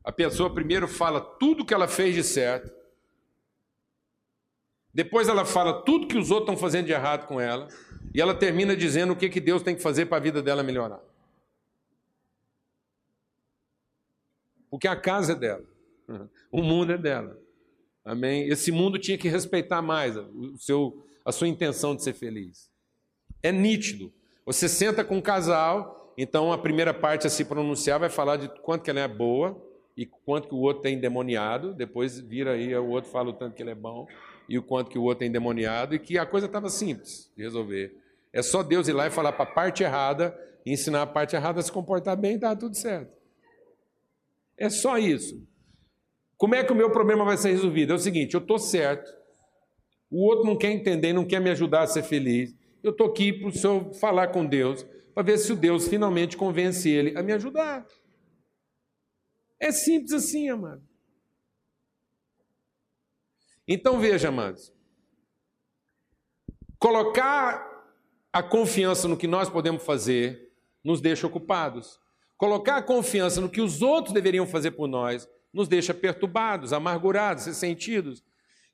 A 0.04 0.12
pessoa 0.12 0.52
primeiro 0.52 0.88
fala 0.88 1.20
tudo 1.20 1.64
que 1.64 1.74
ela 1.74 1.88
fez 1.88 2.14
de 2.14 2.22
certo, 2.22 2.72
depois 4.92 5.28
ela 5.28 5.44
fala 5.44 5.82
tudo 5.82 6.08
que 6.08 6.18
os 6.18 6.30
outros 6.30 6.48
estão 6.48 6.56
fazendo 6.56 6.86
de 6.86 6.92
errado 6.92 7.26
com 7.26 7.40
ela, 7.40 7.68
e 8.12 8.20
ela 8.20 8.34
termina 8.34 8.76
dizendo 8.76 9.12
o 9.12 9.16
que, 9.16 9.28
que 9.28 9.40
Deus 9.40 9.62
tem 9.62 9.76
que 9.76 9.82
fazer 9.82 10.06
para 10.06 10.16
a 10.16 10.20
vida 10.20 10.42
dela 10.42 10.62
melhorar. 10.62 11.00
Porque 14.68 14.88
a 14.88 14.96
casa 14.96 15.32
é 15.32 15.36
dela, 15.36 15.64
o 16.50 16.62
mundo 16.62 16.92
é 16.92 16.98
dela. 16.98 17.38
Amém? 18.04 18.48
Esse 18.48 18.72
mundo 18.72 18.98
tinha 18.98 19.18
que 19.18 19.28
respeitar 19.28 19.82
mais 19.82 20.16
o 20.16 20.56
seu, 20.58 21.04
a 21.24 21.32
sua 21.32 21.48
intenção 21.48 21.94
de 21.94 22.02
ser 22.02 22.14
feliz. 22.14 22.70
É 23.42 23.52
nítido. 23.52 24.12
Você 24.44 24.68
senta 24.68 25.04
com 25.04 25.18
um 25.18 25.20
casal 25.20 26.00
então 26.22 26.52
a 26.52 26.58
primeira 26.58 26.92
parte 26.92 27.26
a 27.26 27.30
se 27.30 27.46
pronunciar 27.46 27.98
vai 27.98 28.10
falar 28.10 28.36
de 28.36 28.48
quanto 28.60 28.82
que 28.82 28.90
ela 28.90 29.00
é 29.00 29.08
boa 29.08 29.58
e 29.96 30.04
quanto 30.04 30.48
que 30.48 30.54
o 30.54 30.58
outro 30.58 30.82
tem 30.82 30.96
endemoniado. 30.96 31.72
Depois 31.72 32.20
vira 32.20 32.52
aí 32.52 32.74
o 32.76 32.88
outro 32.88 33.10
fala 33.10 33.30
o 33.30 33.32
tanto 33.32 33.54
que 33.54 33.62
ele 33.62 33.70
é 33.70 33.74
bom 33.74 34.06
e 34.46 34.58
o 34.58 34.62
quanto 34.62 34.90
que 34.90 34.98
o 34.98 35.02
outro 35.02 35.20
tem 35.20 35.28
endemoniado 35.28 35.94
e 35.94 35.98
que 35.98 36.18
a 36.18 36.26
coisa 36.26 36.46
estava 36.46 36.68
simples 36.68 37.32
de 37.34 37.42
resolver. 37.42 37.96
É 38.34 38.42
só 38.42 38.62
Deus 38.62 38.86
ir 38.86 38.92
lá 38.92 39.06
e 39.06 39.10
falar 39.10 39.32
para 39.32 39.44
a 39.44 39.54
parte 39.54 39.82
errada 39.82 40.38
ensinar 40.66 41.00
a 41.00 41.06
parte 41.06 41.34
errada 41.34 41.58
a 41.58 41.62
se 41.62 41.72
comportar 41.72 42.18
bem 42.18 42.32
e 42.32 42.34
está 42.34 42.54
tudo 42.54 42.76
certo. 42.76 43.16
É 44.58 44.68
só 44.68 44.98
isso. 44.98 45.42
Como 46.40 46.54
é 46.54 46.64
que 46.64 46.72
o 46.72 46.74
meu 46.74 46.90
problema 46.90 47.22
vai 47.22 47.36
ser 47.36 47.50
resolvido? 47.50 47.92
É 47.92 47.96
o 47.96 47.98
seguinte: 47.98 48.32
eu 48.32 48.40
estou 48.40 48.58
certo, 48.58 49.14
o 50.10 50.24
outro 50.24 50.46
não 50.46 50.56
quer 50.56 50.70
entender, 50.70 51.12
não 51.12 51.26
quer 51.26 51.38
me 51.38 51.50
ajudar 51.50 51.82
a 51.82 51.86
ser 51.86 52.02
feliz. 52.02 52.56
Eu 52.82 52.92
estou 52.92 53.08
aqui 53.08 53.30
para 53.30 53.48
o 53.48 53.52
senhor 53.52 53.92
falar 53.92 54.28
com 54.28 54.46
Deus 54.46 54.82
para 55.12 55.22
ver 55.22 55.36
se 55.36 55.52
o 55.52 55.56
Deus 55.56 55.86
finalmente 55.86 56.38
convence 56.38 56.88
ele 56.88 57.14
a 57.14 57.22
me 57.22 57.34
ajudar. 57.34 57.86
É 59.58 59.70
simples 59.70 60.14
assim, 60.14 60.48
amado. 60.48 60.82
Então 63.68 64.00
veja, 64.00 64.28
amados. 64.28 64.72
Colocar 66.78 67.68
a 68.32 68.42
confiança 68.42 69.06
no 69.06 69.18
que 69.18 69.26
nós 69.26 69.50
podemos 69.50 69.84
fazer 69.84 70.50
nos 70.82 71.02
deixa 71.02 71.26
ocupados. 71.26 72.00
Colocar 72.38 72.78
a 72.78 72.82
confiança 72.82 73.42
no 73.42 73.50
que 73.50 73.60
os 73.60 73.82
outros 73.82 74.14
deveriam 74.14 74.46
fazer 74.46 74.70
por 74.70 74.88
nós 74.88 75.28
nos 75.52 75.68
deixa 75.68 75.92
perturbados, 75.92 76.72
amargurados, 76.72 77.46
ressentidos. 77.46 78.22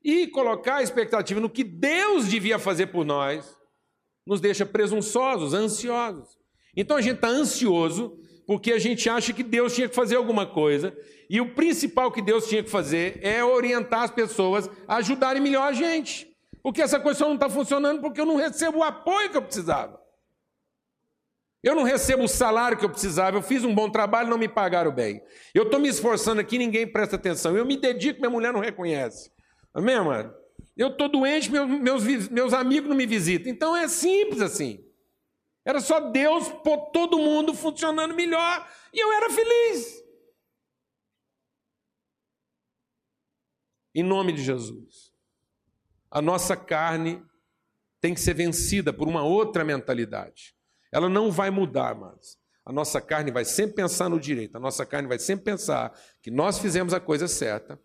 E 0.03 0.27
colocar 0.29 0.77
a 0.77 0.83
expectativa 0.83 1.41
no 1.41 1.51
que 1.51 1.65
Deus 1.65 2.29
devia 2.29 2.59
fazer 2.59 2.87
por 2.89 3.05
nós 3.05 3.57
nos 4.27 4.41
deixa 4.41 4.67
presunçosos, 4.67 5.55
ansiosos. 5.55 6.37
Então 6.77 6.97
a 6.97 7.01
gente 7.01 7.17
está 7.17 7.29
ansioso 7.29 8.19
porque 8.47 8.73
a 8.73 8.79
gente 8.79 9.09
acha 9.09 9.33
que 9.33 9.43
Deus 9.43 9.75
tinha 9.75 9.89
que 9.89 9.95
fazer 9.95 10.15
alguma 10.15 10.47
coisa, 10.47 10.97
e 11.29 11.41
o 11.41 11.53
principal 11.53 12.13
que 12.13 12.23
Deus 12.23 12.49
tinha 12.49 12.63
que 12.63 12.71
fazer 12.71 13.19
é 13.21 13.43
orientar 13.43 14.05
as 14.05 14.11
pessoas 14.13 14.71
a 14.87 14.97
ajudarem 14.97 15.43
melhor 15.43 15.69
a 15.69 15.73
gente. 15.73 16.29
Porque 16.63 16.81
essa 16.81 17.01
coisa 17.01 17.19
só 17.19 17.27
não 17.27 17.35
está 17.35 17.49
funcionando 17.49 18.01
porque 18.01 18.21
eu 18.21 18.27
não 18.27 18.37
recebo 18.37 18.79
o 18.79 18.83
apoio 18.85 19.31
que 19.31 19.37
eu 19.37 19.43
precisava. 19.43 20.01
Eu 21.63 21.75
não 21.75 21.83
recebo 21.83 22.25
o 22.25 22.29
salário 22.29 22.79
que 22.79 22.85
eu 22.85 22.91
precisava, 22.91 23.37
eu 23.37 23.43
fiz 23.43 23.65
um 23.65 23.75
bom 23.75 23.91
trabalho, 23.91 24.29
não 24.29 24.39
me 24.39 24.49
pagaram 24.49 24.93
bem. 24.93 25.23
Eu 25.55 25.65
estou 25.65 25.81
me 25.81 25.89
esforçando 25.89 26.41
aqui, 26.41 26.59
ninguém 26.59 26.91
presta 26.91 27.17
atenção. 27.17 27.57
Eu 27.57 27.65
me 27.65 27.77
dedico, 27.77 28.21
minha 28.21 28.31
mulher 28.31 28.53
não 28.53 28.61
reconhece. 28.61 29.33
Amém, 29.75 29.99
mano? 30.01 30.33
Eu 30.77 30.89
estou 30.89 31.09
doente, 31.09 31.51
meus, 31.51 31.69
meus, 31.69 32.29
meus 32.29 32.53
amigos 32.53 32.89
não 32.89 32.97
me 32.97 33.07
visitam. 33.07 33.51
Então 33.51 33.77
é 33.77 33.89
simples 33.89 34.41
assim. 34.41 34.85
Era 35.65 35.81
só 35.81 35.99
Deus 35.99 36.49
pôr 36.49 36.91
todo 36.93 37.19
mundo 37.19 37.53
funcionando 37.53 38.15
melhor 38.15 38.69
e 38.93 39.01
eu 39.03 39.13
era 39.13 39.29
feliz. 39.31 40.03
Em 43.95 44.03
nome 44.03 44.33
de 44.33 44.43
Jesus. 44.43 45.13
A 46.11 46.23
nossa 46.23 46.57
carne 46.57 47.23
tem 48.01 48.15
que 48.15 48.21
ser 48.21 48.35
vencida 48.35 48.93
por 48.93 49.09
uma 49.09 49.25
outra 49.25 49.65
mentalidade. 49.65 50.56
Ela 50.97 51.11
não 51.11 51.31
vai 51.31 51.51
mudar, 51.51 51.95
mas 51.95 52.39
a 52.65 52.73
nossa 52.73 53.03
carne 53.03 53.31
vai 53.31 53.45
sempre 53.45 53.77
pensar 53.77 54.09
no 54.09 54.19
direito, 54.19 54.57
a 54.57 54.59
nossa 54.59 54.87
carne 54.87 55.07
vai 55.07 55.19
sempre 55.19 55.45
pensar 55.45 55.93
que 56.23 56.31
nós 56.31 56.59
fizemos 56.59 56.95
a 56.95 56.99
coisa 56.99 57.29
certa 57.29 57.79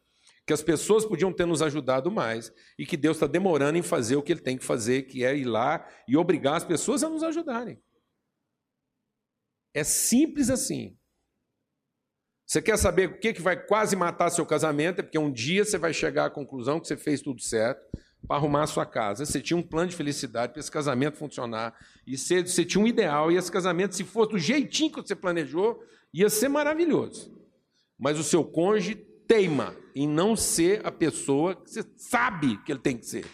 que 0.47 0.53
as 0.53 0.61
pessoas 0.61 1.05
podiam 1.05 1.33
ter 1.33 1.45
nos 1.45 1.61
ajudado 1.61 2.09
mais 2.09 2.53
e 2.79 2.85
que 2.85 2.95
Deus 2.95 3.17
está 3.17 3.27
demorando 3.27 3.77
em 3.77 3.81
fazer 3.81 4.15
o 4.15 4.23
que 4.23 4.31
Ele 4.31 4.39
tem 4.39 4.57
que 4.57 4.63
fazer, 4.63 5.03
que 5.03 5.25
é 5.25 5.35
ir 5.35 5.43
lá 5.43 5.85
e 6.07 6.15
obrigar 6.15 6.55
as 6.55 6.63
pessoas 6.63 7.03
a 7.03 7.09
nos 7.09 7.21
ajudarem. 7.21 7.83
É 9.73 9.83
simples 9.83 10.49
assim. 10.49 10.97
Você 12.47 12.61
quer 12.61 12.77
saber 12.77 13.09
o 13.09 13.19
que, 13.19 13.33
que 13.33 13.41
vai 13.41 13.61
quase 13.61 13.93
matar 13.93 14.29
seu 14.29 14.45
casamento? 14.45 14.99
É 14.99 15.03
porque 15.03 15.19
um 15.19 15.31
dia 15.31 15.65
você 15.65 15.77
vai 15.77 15.93
chegar 15.93 16.27
à 16.27 16.29
conclusão 16.29 16.79
que 16.79 16.87
você 16.87 16.95
fez 16.95 17.21
tudo 17.21 17.41
certo 17.41 17.90
para 18.27 18.37
arrumar 18.37 18.63
a 18.63 18.67
sua 18.67 18.85
casa. 18.85 19.25
Você 19.25 19.41
tinha 19.41 19.57
um 19.57 19.63
plano 19.63 19.89
de 19.89 19.95
felicidade 19.95 20.53
para 20.53 20.59
esse 20.59 20.71
casamento 20.71 21.17
funcionar. 21.17 21.75
E 22.05 22.17
você, 22.17 22.41
você 22.41 22.63
tinha 22.63 22.83
um 22.83 22.87
ideal. 22.87 23.31
E 23.31 23.37
esse 23.37 23.51
casamento, 23.51 23.95
se 23.95 24.03
fosse 24.03 24.31
do 24.31 24.39
jeitinho 24.39 24.91
que 24.91 25.01
você 25.01 25.15
planejou, 25.15 25.83
ia 26.13 26.29
ser 26.29 26.49
maravilhoso. 26.49 27.35
Mas 27.97 28.19
o 28.19 28.23
seu 28.23 28.43
cônjuge 28.43 28.95
teima 29.27 29.75
em 29.95 30.07
não 30.07 30.35
ser 30.35 30.85
a 30.85 30.91
pessoa 30.91 31.55
que 31.55 31.69
você 31.69 31.83
sabe 31.95 32.57
que 32.63 32.71
ele 32.71 32.79
tem 32.79 32.97
que 32.97 33.05
ser. 33.05 33.25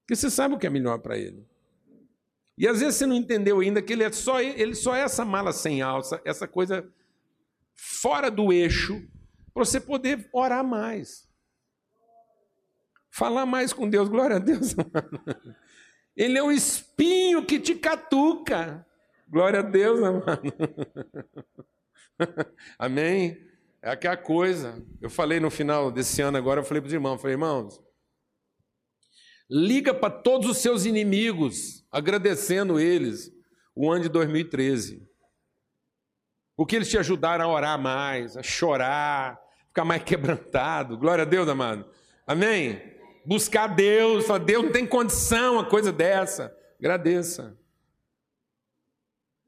Porque 0.00 0.14
você 0.14 0.30
sabe 0.30 0.54
o 0.54 0.58
que 0.58 0.66
é 0.66 0.70
melhor 0.70 0.98
para 0.98 1.18
ele. 1.18 1.44
E 2.56 2.66
às 2.66 2.80
vezes 2.80 2.96
você 2.96 3.06
não 3.06 3.16
entendeu 3.16 3.60
ainda 3.60 3.82
que 3.82 3.92
ele 3.92 4.02
é 4.02 4.10
só 4.10 4.40
ele 4.40 4.74
só 4.74 4.94
é 4.94 5.00
essa 5.00 5.24
mala 5.24 5.52
sem 5.52 5.82
alça, 5.82 6.20
essa 6.24 6.48
coisa 6.48 6.88
fora 7.74 8.30
do 8.30 8.52
eixo, 8.52 9.06
para 9.52 9.64
você 9.64 9.78
poder 9.78 10.28
orar 10.32 10.64
mais. 10.64 11.25
Falar 13.16 13.46
mais 13.46 13.72
com 13.72 13.88
Deus, 13.88 14.10
glória 14.10 14.36
a 14.36 14.38
Deus. 14.38 14.74
Ele 16.14 16.36
é 16.36 16.42
um 16.42 16.52
espinho 16.52 17.46
que 17.46 17.58
te 17.58 17.74
catuca. 17.74 18.86
Glória 19.26 19.60
a 19.60 19.62
Deus, 19.62 20.02
amado. 20.02 20.52
Amém? 22.78 23.40
É 23.80 23.88
aquela 23.88 24.18
coisa. 24.18 24.84
Eu 25.00 25.08
falei 25.08 25.40
no 25.40 25.50
final 25.50 25.90
desse 25.90 26.20
ano 26.20 26.36
agora, 26.36 26.60
eu 26.60 26.64
falei 26.64 26.82
para 26.82 26.88
os 26.88 26.92
irmãos, 26.92 27.18
falei, 27.18 27.36
irmãos, 27.36 27.80
Liga 29.48 29.94
para 29.94 30.12
todos 30.12 30.50
os 30.50 30.58
seus 30.58 30.84
inimigos, 30.84 31.86
agradecendo 31.90 32.78
eles 32.78 33.32
o 33.74 33.90
ano 33.90 34.02
de 34.02 34.08
2013. 34.10 35.08
Porque 36.54 36.76
eles 36.76 36.90
te 36.90 36.98
ajudaram 36.98 37.46
a 37.46 37.54
orar 37.54 37.80
mais, 37.80 38.36
a 38.36 38.42
chorar, 38.42 39.40
ficar 39.68 39.86
mais 39.86 40.02
quebrantado. 40.04 40.98
Glória 40.98 41.22
a 41.22 41.26
Deus, 41.26 41.48
amado. 41.48 41.88
Amém? 42.26 42.95
Buscar 43.26 43.66
Deus, 43.66 44.24
falar, 44.24 44.38
Deus 44.38 44.64
não 44.64 44.72
tem 44.72 44.86
condição 44.86 45.54
uma 45.54 45.64
coisa 45.64 45.92
dessa. 45.92 46.56
Agradeça. 46.78 47.58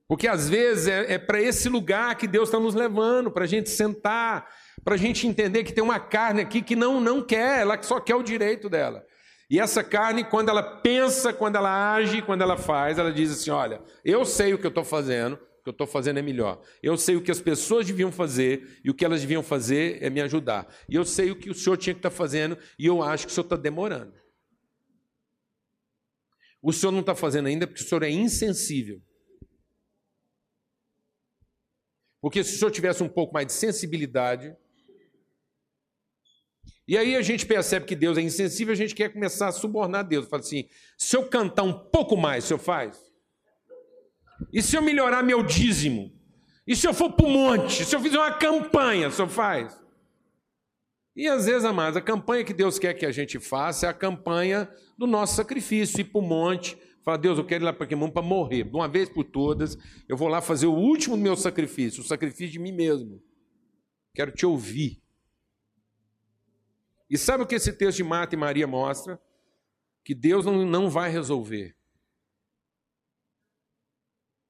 Porque 0.08 0.26
às 0.26 0.48
vezes 0.48 0.88
é, 0.88 1.14
é 1.14 1.18
para 1.18 1.40
esse 1.40 1.68
lugar 1.68 2.16
que 2.16 2.26
Deus 2.26 2.48
está 2.48 2.58
nos 2.58 2.74
levando, 2.74 3.30
para 3.30 3.44
a 3.44 3.46
gente 3.46 3.70
sentar, 3.70 4.48
para 4.82 4.94
a 4.94 4.98
gente 4.98 5.26
entender 5.26 5.62
que 5.62 5.72
tem 5.72 5.84
uma 5.84 6.00
carne 6.00 6.40
aqui 6.40 6.60
que 6.60 6.74
não, 6.74 7.00
não 7.00 7.22
quer, 7.22 7.60
ela 7.60 7.80
só 7.82 8.00
quer 8.00 8.16
o 8.16 8.22
direito 8.22 8.68
dela. 8.68 9.04
E 9.50 9.60
essa 9.60 9.84
carne, 9.84 10.24
quando 10.24 10.48
ela 10.48 10.62
pensa, 10.62 11.32
quando 11.32 11.56
ela 11.56 11.94
age, 11.94 12.20
quando 12.22 12.42
ela 12.42 12.56
faz, 12.56 12.98
ela 12.98 13.12
diz 13.12 13.30
assim: 13.30 13.50
olha, 13.50 13.80
eu 14.04 14.24
sei 14.24 14.52
o 14.52 14.58
que 14.58 14.66
eu 14.66 14.70
estou 14.70 14.84
fazendo, 14.84 15.38
que 15.68 15.70
eu 15.70 15.84
estou 15.84 15.86
fazendo 15.86 16.18
é 16.18 16.22
melhor. 16.22 16.62
Eu 16.82 16.96
sei 16.96 17.16
o 17.16 17.22
que 17.22 17.30
as 17.30 17.40
pessoas 17.40 17.86
deviam 17.86 18.10
fazer, 18.10 18.80
e 18.82 18.90
o 18.90 18.94
que 18.94 19.04
elas 19.04 19.20
deviam 19.20 19.42
fazer 19.42 20.02
é 20.02 20.08
me 20.08 20.20
ajudar. 20.22 20.66
E 20.88 20.94
eu 20.94 21.04
sei 21.04 21.30
o 21.30 21.36
que 21.36 21.50
o 21.50 21.54
senhor 21.54 21.76
tinha 21.76 21.94
que 21.94 21.98
estar 21.98 22.10
tá 22.10 22.16
fazendo, 22.16 22.56
e 22.78 22.86
eu 22.86 23.02
acho 23.02 23.26
que 23.26 23.32
o 23.32 23.34
senhor 23.34 23.44
está 23.44 23.56
demorando. 23.56 24.14
O 26.62 26.72
senhor 26.72 26.90
não 26.90 27.00
está 27.00 27.14
fazendo 27.14 27.46
ainda 27.46 27.66
porque 27.66 27.82
o 27.82 27.86
senhor 27.86 28.02
é 28.02 28.10
insensível. 28.10 29.00
Porque 32.20 32.42
se 32.42 32.56
o 32.56 32.58
senhor 32.58 32.70
tivesse 32.70 33.02
um 33.02 33.08
pouco 33.08 33.32
mais 33.32 33.46
de 33.46 33.52
sensibilidade, 33.52 34.56
e 36.86 36.96
aí 36.96 37.14
a 37.14 37.22
gente 37.22 37.44
percebe 37.44 37.84
que 37.84 37.94
Deus 37.94 38.16
é 38.16 38.22
insensível, 38.22 38.72
a 38.72 38.76
gente 38.76 38.94
quer 38.94 39.12
começar 39.12 39.48
a 39.48 39.52
subornar 39.52 40.08
Deus. 40.08 40.26
Fala 40.26 40.42
assim: 40.42 40.66
se 40.96 41.16
eu 41.16 41.28
cantar 41.28 41.62
um 41.62 41.90
pouco 41.90 42.16
mais, 42.16 42.44
o 42.44 42.46
senhor 42.48 42.58
faz? 42.58 43.07
E 44.52 44.62
se 44.62 44.76
eu 44.76 44.82
melhorar 44.82 45.22
meu 45.22 45.42
dízimo? 45.42 46.12
E 46.66 46.76
se 46.76 46.86
eu 46.86 46.92
for 46.92 47.12
para 47.12 47.26
o 47.26 47.30
monte? 47.30 47.84
Se 47.84 47.96
eu 47.96 48.00
fizer 48.00 48.18
uma 48.18 48.32
campanha, 48.34 49.10
senhor 49.10 49.28
faz? 49.28 49.80
E 51.16 51.26
às 51.26 51.46
vezes, 51.46 51.64
amados, 51.64 51.96
a 51.96 52.00
campanha 52.00 52.44
que 52.44 52.52
Deus 52.52 52.78
quer 52.78 52.94
que 52.94 53.04
a 53.04 53.10
gente 53.10 53.40
faça 53.40 53.86
é 53.86 53.88
a 53.88 53.94
campanha 53.94 54.70
do 54.96 55.06
nosso 55.06 55.34
sacrifício, 55.34 56.00
ir 56.00 56.04
para 56.04 56.20
o 56.20 56.22
monte, 56.22 56.78
falar, 57.02 57.16
Deus, 57.16 57.38
eu 57.38 57.44
quero 57.44 57.64
ir 57.64 57.66
lá 57.66 57.72
para 57.72 57.86
Quimão 57.86 58.10
para 58.10 58.22
morrer, 58.22 58.64
de 58.64 58.76
uma 58.76 58.86
vez 58.86 59.08
por 59.08 59.24
todas, 59.24 59.76
eu 60.08 60.16
vou 60.16 60.28
lá 60.28 60.40
fazer 60.40 60.66
o 60.66 60.74
último 60.74 61.16
meu 61.16 61.34
sacrifício, 61.36 62.02
o 62.02 62.06
sacrifício 62.06 62.52
de 62.52 62.58
mim 62.58 62.72
mesmo. 62.72 63.20
Quero 64.14 64.30
te 64.30 64.44
ouvir. 64.44 65.02
E 67.08 67.16
sabe 67.16 67.42
o 67.42 67.46
que 67.46 67.54
esse 67.54 67.72
texto 67.72 67.96
de 67.96 68.04
Marta 68.04 68.34
e 68.34 68.38
Maria 68.38 68.66
mostra? 68.66 69.18
Que 70.04 70.14
Deus 70.14 70.44
não, 70.44 70.66
não 70.66 70.90
vai 70.90 71.10
resolver. 71.10 71.77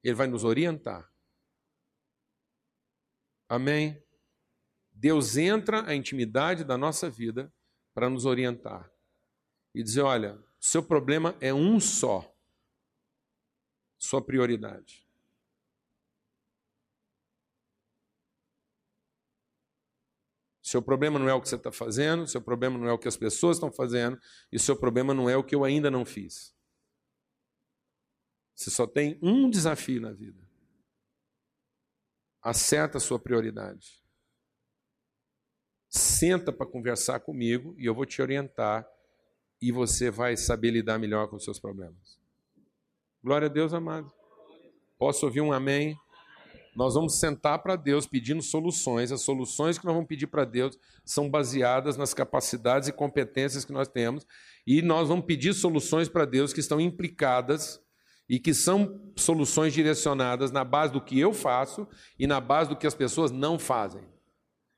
Ele 0.02 0.14
vai 0.14 0.26
nos 0.26 0.44
orientar. 0.44 1.10
Amém? 3.48 4.02
Deus 4.92 5.36
entra 5.36 5.82
na 5.82 5.94
intimidade 5.94 6.64
da 6.64 6.76
nossa 6.76 7.08
vida 7.08 7.52
para 7.94 8.10
nos 8.10 8.24
orientar 8.24 8.90
e 9.74 9.82
dizer: 9.82 10.02
olha, 10.02 10.38
seu 10.60 10.82
problema 10.82 11.36
é 11.40 11.54
um 11.54 11.78
só, 11.78 12.34
sua 13.96 14.20
prioridade. 14.20 15.06
Seu 20.60 20.82
problema 20.82 21.18
não 21.18 21.28
é 21.28 21.32
o 21.32 21.40
que 21.40 21.48
você 21.48 21.56
está 21.56 21.72
fazendo, 21.72 22.26
seu 22.26 22.42
problema 22.42 22.76
não 22.76 22.86
é 22.86 22.92
o 22.92 22.98
que 22.98 23.08
as 23.08 23.16
pessoas 23.16 23.56
estão 23.56 23.72
fazendo, 23.72 24.20
e 24.52 24.58
seu 24.58 24.76
problema 24.76 25.14
não 25.14 25.30
é 25.30 25.34
o 25.34 25.42
que 25.42 25.54
eu 25.54 25.64
ainda 25.64 25.90
não 25.90 26.04
fiz. 26.04 26.54
Você 28.58 28.70
só 28.70 28.88
tem 28.88 29.16
um 29.22 29.48
desafio 29.48 30.00
na 30.00 30.10
vida. 30.10 30.42
Acerta 32.42 32.98
a 32.98 33.00
sua 33.00 33.16
prioridade. 33.16 34.02
Senta 35.88 36.52
para 36.52 36.66
conversar 36.66 37.20
comigo 37.20 37.76
e 37.78 37.86
eu 37.86 37.94
vou 37.94 38.04
te 38.04 38.20
orientar 38.20 38.84
e 39.62 39.70
você 39.70 40.10
vai 40.10 40.36
saber 40.36 40.72
lidar 40.72 40.98
melhor 40.98 41.28
com 41.28 41.36
os 41.36 41.44
seus 41.44 41.60
problemas. 41.60 42.18
Glória 43.22 43.46
a 43.46 43.48
Deus, 43.48 43.72
amado. 43.72 44.12
Posso 44.98 45.24
ouvir 45.24 45.40
um 45.40 45.52
amém? 45.52 45.96
Nós 46.74 46.94
vamos 46.94 47.20
sentar 47.20 47.62
para 47.62 47.76
Deus 47.76 48.08
pedindo 48.08 48.42
soluções. 48.42 49.12
As 49.12 49.22
soluções 49.22 49.78
que 49.78 49.84
nós 49.84 49.94
vamos 49.94 50.08
pedir 50.08 50.26
para 50.26 50.44
Deus 50.44 50.76
são 51.04 51.30
baseadas 51.30 51.96
nas 51.96 52.12
capacidades 52.12 52.88
e 52.88 52.92
competências 52.92 53.64
que 53.64 53.72
nós 53.72 53.86
temos. 53.86 54.26
E 54.66 54.82
nós 54.82 55.06
vamos 55.06 55.26
pedir 55.26 55.54
soluções 55.54 56.08
para 56.08 56.24
Deus 56.24 56.52
que 56.52 56.58
estão 56.58 56.80
implicadas 56.80 57.80
e 58.28 58.38
que 58.38 58.52
são 58.52 59.00
soluções 59.16 59.72
direcionadas 59.72 60.50
na 60.50 60.64
base 60.64 60.92
do 60.92 61.00
que 61.00 61.18
eu 61.18 61.32
faço 61.32 61.88
e 62.18 62.26
na 62.26 62.40
base 62.40 62.70
do 62.70 62.76
que 62.76 62.86
as 62.86 62.94
pessoas 62.94 63.30
não 63.30 63.58
fazem 63.58 64.02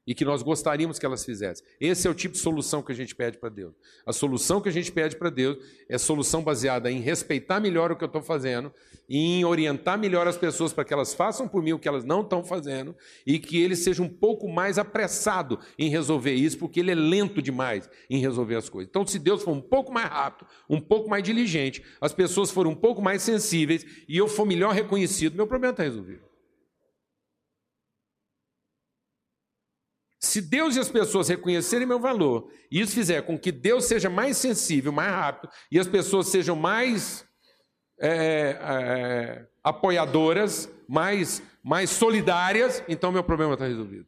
e 0.06 0.14
que 0.14 0.24
nós 0.24 0.42
gostaríamos 0.42 0.98
que 0.98 1.06
elas 1.06 1.24
fizessem. 1.24 1.64
Esse 1.80 2.08
é 2.08 2.10
o 2.10 2.14
tipo 2.14 2.34
de 2.34 2.40
solução 2.40 2.82
que 2.82 2.90
a 2.90 2.94
gente 2.94 3.14
pede 3.14 3.38
para 3.38 3.48
Deus. 3.48 3.74
A 4.04 4.12
solução 4.12 4.60
que 4.60 4.68
a 4.68 4.72
gente 4.72 4.90
pede 4.90 5.16
para 5.16 5.30
Deus 5.30 5.58
é 5.88 5.98
solução 5.98 6.42
baseada 6.42 6.90
em 6.90 7.00
respeitar 7.00 7.60
melhor 7.60 7.92
o 7.92 7.96
que 7.96 8.02
eu 8.02 8.06
estou 8.06 8.22
fazendo, 8.22 8.72
em 9.08 9.44
orientar 9.44 9.98
melhor 9.98 10.26
as 10.26 10.36
pessoas 10.36 10.72
para 10.72 10.84
que 10.84 10.94
elas 10.94 11.12
façam 11.12 11.46
por 11.46 11.62
mim 11.62 11.72
o 11.72 11.78
que 11.78 11.88
elas 11.88 12.04
não 12.04 12.22
estão 12.22 12.42
fazendo 12.42 12.96
e 13.26 13.38
que 13.38 13.60
ele 13.60 13.76
seja 13.76 14.02
um 14.02 14.08
pouco 14.08 14.48
mais 14.48 14.78
apressado 14.78 15.58
em 15.78 15.90
resolver 15.90 16.32
isso, 16.32 16.58
porque 16.58 16.80
ele 16.80 16.92
é 16.92 16.94
lento 16.94 17.42
demais 17.42 17.88
em 18.08 18.18
resolver 18.18 18.56
as 18.56 18.68
coisas. 18.68 18.88
Então, 18.88 19.06
se 19.06 19.18
Deus 19.18 19.42
for 19.42 19.52
um 19.52 19.60
pouco 19.60 19.92
mais 19.92 20.08
rápido, 20.08 20.48
um 20.68 20.80
pouco 20.80 21.08
mais 21.10 21.22
diligente, 21.22 21.82
as 22.00 22.12
pessoas 22.12 22.50
forem 22.50 22.72
um 22.72 22.76
pouco 22.76 23.02
mais 23.02 23.22
sensíveis 23.22 23.84
e 24.08 24.16
eu 24.16 24.28
for 24.28 24.46
melhor 24.46 24.72
reconhecido, 24.72 25.36
meu 25.36 25.46
problema 25.46 25.72
está 25.72 25.82
resolvido. 25.82 26.29
Se 30.30 30.40
Deus 30.40 30.76
e 30.76 30.78
as 30.78 30.88
pessoas 30.88 31.28
reconhecerem 31.28 31.84
meu 31.84 31.98
valor, 31.98 32.52
e 32.70 32.80
isso 32.80 32.94
fizer 32.94 33.20
com 33.22 33.36
que 33.36 33.50
Deus 33.50 33.86
seja 33.86 34.08
mais 34.08 34.36
sensível, 34.36 34.92
mais 34.92 35.10
rápido, 35.10 35.52
e 35.72 35.76
as 35.76 35.88
pessoas 35.88 36.28
sejam 36.28 36.54
mais 36.54 37.24
é, 37.98 38.56
é, 38.60 39.46
apoiadoras, 39.60 40.70
mais, 40.88 41.42
mais 41.64 41.90
solidárias, 41.90 42.80
então 42.86 43.10
meu 43.10 43.24
problema 43.24 43.54
está 43.54 43.66
resolvido. 43.66 44.06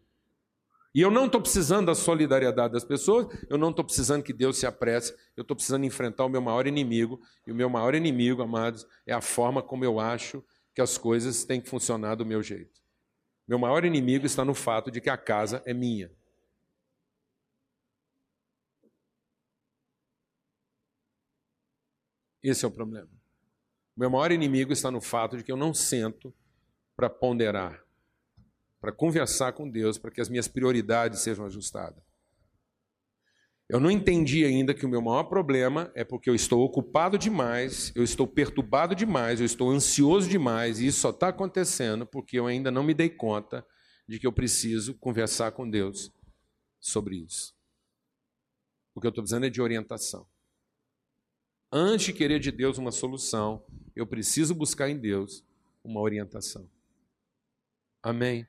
E 0.94 1.00
eu 1.00 1.10
não 1.10 1.26
estou 1.26 1.40
precisando 1.40 1.86
da 1.86 1.94
solidariedade 1.96 2.72
das 2.72 2.84
pessoas, 2.84 3.26
eu 3.50 3.58
não 3.58 3.70
estou 3.70 3.84
precisando 3.84 4.22
que 4.22 4.32
Deus 4.32 4.58
se 4.58 4.64
apresse, 4.64 5.12
eu 5.36 5.42
estou 5.42 5.56
precisando 5.56 5.84
enfrentar 5.86 6.24
o 6.24 6.28
meu 6.28 6.40
maior 6.40 6.68
inimigo, 6.68 7.20
e 7.44 7.50
o 7.50 7.54
meu 7.54 7.68
maior 7.68 7.96
inimigo, 7.96 8.42
amados, 8.42 8.86
é 9.04 9.12
a 9.12 9.20
forma 9.20 9.60
como 9.60 9.84
eu 9.84 9.98
acho 9.98 10.40
que 10.72 10.80
as 10.80 10.96
coisas 10.96 11.42
têm 11.42 11.60
que 11.60 11.68
funcionar 11.68 12.14
do 12.14 12.24
meu 12.24 12.44
jeito. 12.44 12.82
Meu 13.47 13.59
maior 13.59 13.84
inimigo 13.84 14.24
está 14.24 14.45
no 14.45 14.55
fato 14.55 14.90
de 14.90 15.01
que 15.01 15.11
a 15.11 15.16
casa 15.16 15.62
é 15.66 15.74
minha. 15.74 16.11
Esse 22.43 22.64
é 22.64 22.68
o 22.68 22.70
problema. 22.70 23.09
Meu 23.97 24.11
maior 24.11 24.32
inimigo 24.32 24.72
está 24.72 24.90
no 24.90 25.01
fato 25.01 25.36
de 25.36 25.45
que 25.45 25.53
eu 25.53 25.57
não 25.57 25.72
sento 25.72 26.34
para 26.97 27.09
ponderar, 27.09 27.84
para 28.80 28.93
conversar 28.93 29.53
com 29.53 29.68
Deus, 29.68 29.99
para 29.99 30.11
que 30.11 30.20
as 30.20 30.28
minhas 30.28 30.49
prioridades 30.49 31.20
sejam 31.20 31.47
ajustadas. 31.47 32.11
Eu 33.72 33.80
não 33.80 33.90
entendi 33.90 34.44
ainda 34.44 34.74
que 34.74 34.84
o 34.84 34.88
meu 34.88 35.00
maior 35.00 35.24
problema 35.24 35.90
é 35.94 36.04
porque 36.04 36.28
eu 36.28 36.34
estou 36.34 36.60
ocupado 36.60 37.16
demais, 37.16 37.90
eu 37.94 38.04
estou 38.04 38.26
perturbado 38.26 38.94
demais, 38.94 39.40
eu 39.40 39.46
estou 39.46 39.70
ansioso 39.70 40.28
demais, 40.28 40.78
e 40.78 40.88
isso 40.88 41.00
só 41.00 41.08
está 41.08 41.28
acontecendo 41.28 42.04
porque 42.04 42.38
eu 42.38 42.46
ainda 42.46 42.70
não 42.70 42.84
me 42.84 42.92
dei 42.92 43.08
conta 43.08 43.66
de 44.06 44.18
que 44.18 44.26
eu 44.26 44.32
preciso 44.32 44.92
conversar 44.98 45.52
com 45.52 45.70
Deus 45.70 46.12
sobre 46.78 47.16
isso. 47.16 47.54
O 48.94 49.00
que 49.00 49.06
eu 49.06 49.08
estou 49.08 49.22
precisando 49.22 49.46
é 49.46 49.48
de 49.48 49.62
orientação. 49.62 50.26
Antes 51.72 52.04
de 52.04 52.12
querer 52.12 52.40
de 52.40 52.52
Deus 52.52 52.76
uma 52.76 52.92
solução, 52.92 53.64
eu 53.96 54.06
preciso 54.06 54.54
buscar 54.54 54.90
em 54.90 54.98
Deus 54.98 55.42
uma 55.82 56.02
orientação. 56.02 56.68
Amém? 58.02 58.46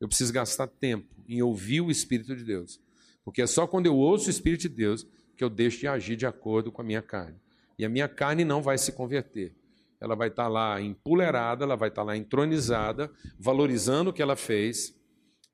Eu 0.00 0.06
preciso 0.06 0.32
gastar 0.32 0.68
tempo 0.68 1.12
em 1.26 1.42
ouvir 1.42 1.80
o 1.80 1.90
Espírito 1.90 2.36
de 2.36 2.44
Deus. 2.44 2.80
Porque 3.24 3.42
é 3.42 3.46
só 3.46 3.66
quando 3.66 3.86
eu 3.86 3.96
ouço 3.96 4.26
o 4.26 4.30
Espírito 4.30 4.62
de 4.62 4.70
Deus 4.70 5.06
que 5.36 5.44
eu 5.44 5.50
deixo 5.50 5.80
de 5.80 5.88
agir 5.88 6.16
de 6.16 6.26
acordo 6.26 6.70
com 6.70 6.82
a 6.82 6.84
minha 6.84 7.02
carne. 7.02 7.40
E 7.78 7.84
a 7.84 7.88
minha 7.88 8.08
carne 8.08 8.44
não 8.44 8.62
vai 8.62 8.78
se 8.78 8.92
converter. 8.92 9.54
Ela 10.00 10.14
vai 10.14 10.28
estar 10.28 10.48
lá 10.48 10.80
empolerada, 10.80 11.64
ela 11.64 11.76
vai 11.76 11.88
estar 11.88 12.02
lá 12.02 12.16
entronizada, 12.16 13.10
valorizando 13.38 14.10
o 14.10 14.12
que 14.12 14.20
ela 14.20 14.36
fez, 14.36 14.94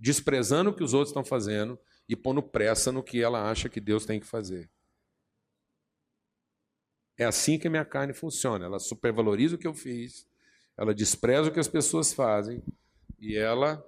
desprezando 0.01 0.71
o 0.71 0.75
que 0.75 0.83
os 0.83 0.95
outros 0.95 1.11
estão 1.11 1.25
fazendo 1.25 1.79
e 2.09 2.17
pondo 2.17 2.43
pressa 2.43 2.91
no 2.91 3.03
que 3.03 3.23
ela 3.23 3.51
acha 3.51 3.69
que 3.69 3.81
Deus 3.81 4.07
tem 4.07 4.19
que 4.19 4.27
fazer. 4.27 4.71
É 7.19 7.25
assim 7.25 7.59
que 7.59 7.67
a 7.67 7.71
minha 7.71 7.85
carne 7.85 8.15
funciona. 8.15 8.65
Ela 8.65 8.79
supervaloriza 8.79 9.57
o 9.57 9.59
que 9.59 9.67
eu 9.67 9.75
fiz, 9.75 10.27
ela 10.77 10.95
despreza 10.95 11.49
o 11.49 11.53
que 11.53 11.61
as 11.61 11.69
pessoas 11.69 12.13
fazem 12.13 12.63
e 13.19 13.37
ela 13.37 13.85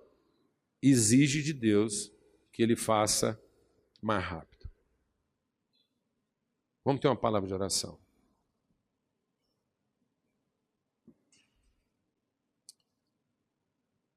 exige 0.82 1.42
de 1.42 1.52
Deus 1.52 2.12
que 2.52 2.62
ele 2.62 2.74
faça 2.74 3.40
mais 4.02 4.24
rápido. 4.24 4.68
Vamos 6.84 7.00
ter 7.00 7.08
uma 7.08 7.16
palavra 7.16 7.46
de 7.46 7.54
oração. 7.54 7.98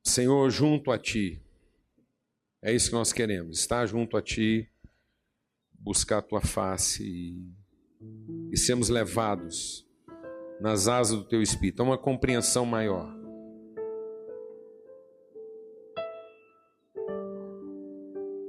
Senhor, 0.04 0.50
junto 0.50 0.92
a 0.92 1.00
Ti, 1.00 1.42
é 2.62 2.74
isso 2.74 2.90
que 2.90 2.96
nós 2.96 3.12
queremos, 3.12 3.60
estar 3.60 3.86
junto 3.86 4.16
a 4.16 4.22
Ti, 4.22 4.70
buscar 5.74 6.20
a 6.20 6.22
Tua 6.22 6.42
face 6.42 7.04
e, 7.04 8.52
e 8.52 8.58
sermos 8.58 8.90
levados 8.90 9.88
nas 10.62 10.88
asas 10.88 11.18
do 11.18 11.26
Teu 11.26 11.42
Espírito, 11.42 11.82
a 11.82 11.86
uma 11.86 11.98
compreensão 11.98 12.66
maior. 12.66 13.23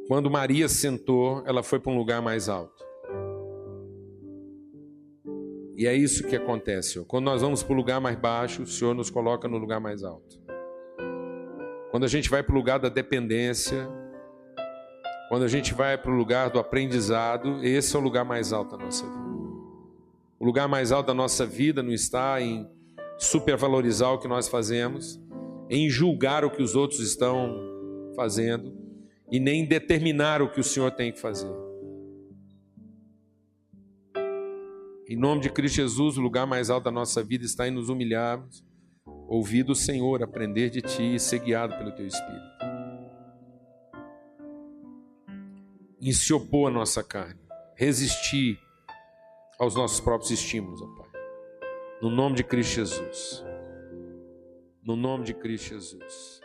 Quando 0.06 0.30
Maria 0.30 0.68
sentou, 0.68 1.42
ela 1.46 1.62
foi 1.62 1.80
para 1.80 1.90
um 1.90 1.96
lugar 1.96 2.20
mais 2.20 2.48
alto. 2.48 2.84
E 5.76 5.86
é 5.86 5.94
isso 5.94 6.26
que 6.26 6.36
acontece. 6.36 7.02
Quando 7.06 7.24
nós 7.24 7.40
vamos 7.40 7.62
para 7.62 7.72
o 7.72 7.76
lugar 7.76 8.00
mais 8.00 8.16
baixo, 8.16 8.62
o 8.62 8.66
Senhor 8.66 8.94
nos 8.94 9.08
coloca 9.08 9.48
no 9.48 9.56
lugar 9.56 9.80
mais 9.80 10.04
alto. 10.04 10.38
Quando 11.90 12.04
a 12.04 12.08
gente 12.08 12.28
vai 12.28 12.42
para 12.42 12.52
o 12.52 12.56
lugar 12.56 12.78
da 12.78 12.90
dependência, 12.90 13.88
quando 15.30 15.44
a 15.44 15.48
gente 15.48 15.72
vai 15.72 15.96
para 15.96 16.12
o 16.12 16.14
lugar 16.14 16.50
do 16.50 16.58
aprendizado, 16.58 17.64
esse 17.64 17.96
é 17.96 17.98
o 17.98 18.02
lugar 18.02 18.26
mais 18.26 18.52
alto 18.52 18.76
da 18.76 18.84
nossa 18.84 19.06
vida. 19.06 19.24
O 20.38 20.44
lugar 20.44 20.68
mais 20.68 20.92
alto 20.92 21.06
da 21.06 21.14
nossa 21.14 21.46
vida 21.46 21.82
não 21.82 21.92
está 21.92 22.40
em 22.42 22.68
supervalorizar 23.16 24.12
o 24.12 24.18
que 24.18 24.28
nós 24.28 24.48
fazemos, 24.48 25.18
em 25.70 25.88
julgar 25.88 26.44
o 26.44 26.50
que 26.50 26.62
os 26.62 26.76
outros 26.76 27.00
estão 27.00 27.56
fazendo, 28.14 28.83
e 29.34 29.40
nem 29.40 29.66
determinar 29.66 30.40
o 30.40 30.48
que 30.48 30.60
o 30.60 30.62
Senhor 30.62 30.92
tem 30.92 31.10
que 31.10 31.18
fazer. 31.18 31.52
Em 35.08 35.16
nome 35.16 35.40
de 35.40 35.50
Cristo 35.50 35.74
Jesus, 35.74 36.16
o 36.16 36.20
lugar 36.20 36.46
mais 36.46 36.70
alto 36.70 36.84
da 36.84 36.92
nossa 36.92 37.20
vida 37.20 37.44
está 37.44 37.66
em 37.66 37.72
nos 37.72 37.88
humilharmos, 37.88 38.64
ouvir 39.26 39.64
do 39.64 39.74
Senhor, 39.74 40.22
aprender 40.22 40.70
de 40.70 40.80
Ti 40.80 41.16
e 41.16 41.18
ser 41.18 41.40
guiado 41.40 41.76
pelo 41.76 41.90
Teu 41.90 42.06
Espírito. 42.06 42.44
Em 46.00 46.12
se 46.12 46.32
opor 46.32 46.70
à 46.70 46.72
nossa 46.72 47.02
carne, 47.02 47.40
resistir 47.74 48.56
aos 49.58 49.74
nossos 49.74 49.98
próprios 49.98 50.30
estímulos, 50.30 50.80
ó 50.80 50.86
Pai. 50.86 51.10
No 52.00 52.08
nome 52.08 52.36
de 52.36 52.44
Cristo 52.44 52.76
Jesus. 52.76 53.44
No 54.80 54.94
nome 54.94 55.24
de 55.24 55.34
Cristo 55.34 55.70
Jesus. 55.70 56.43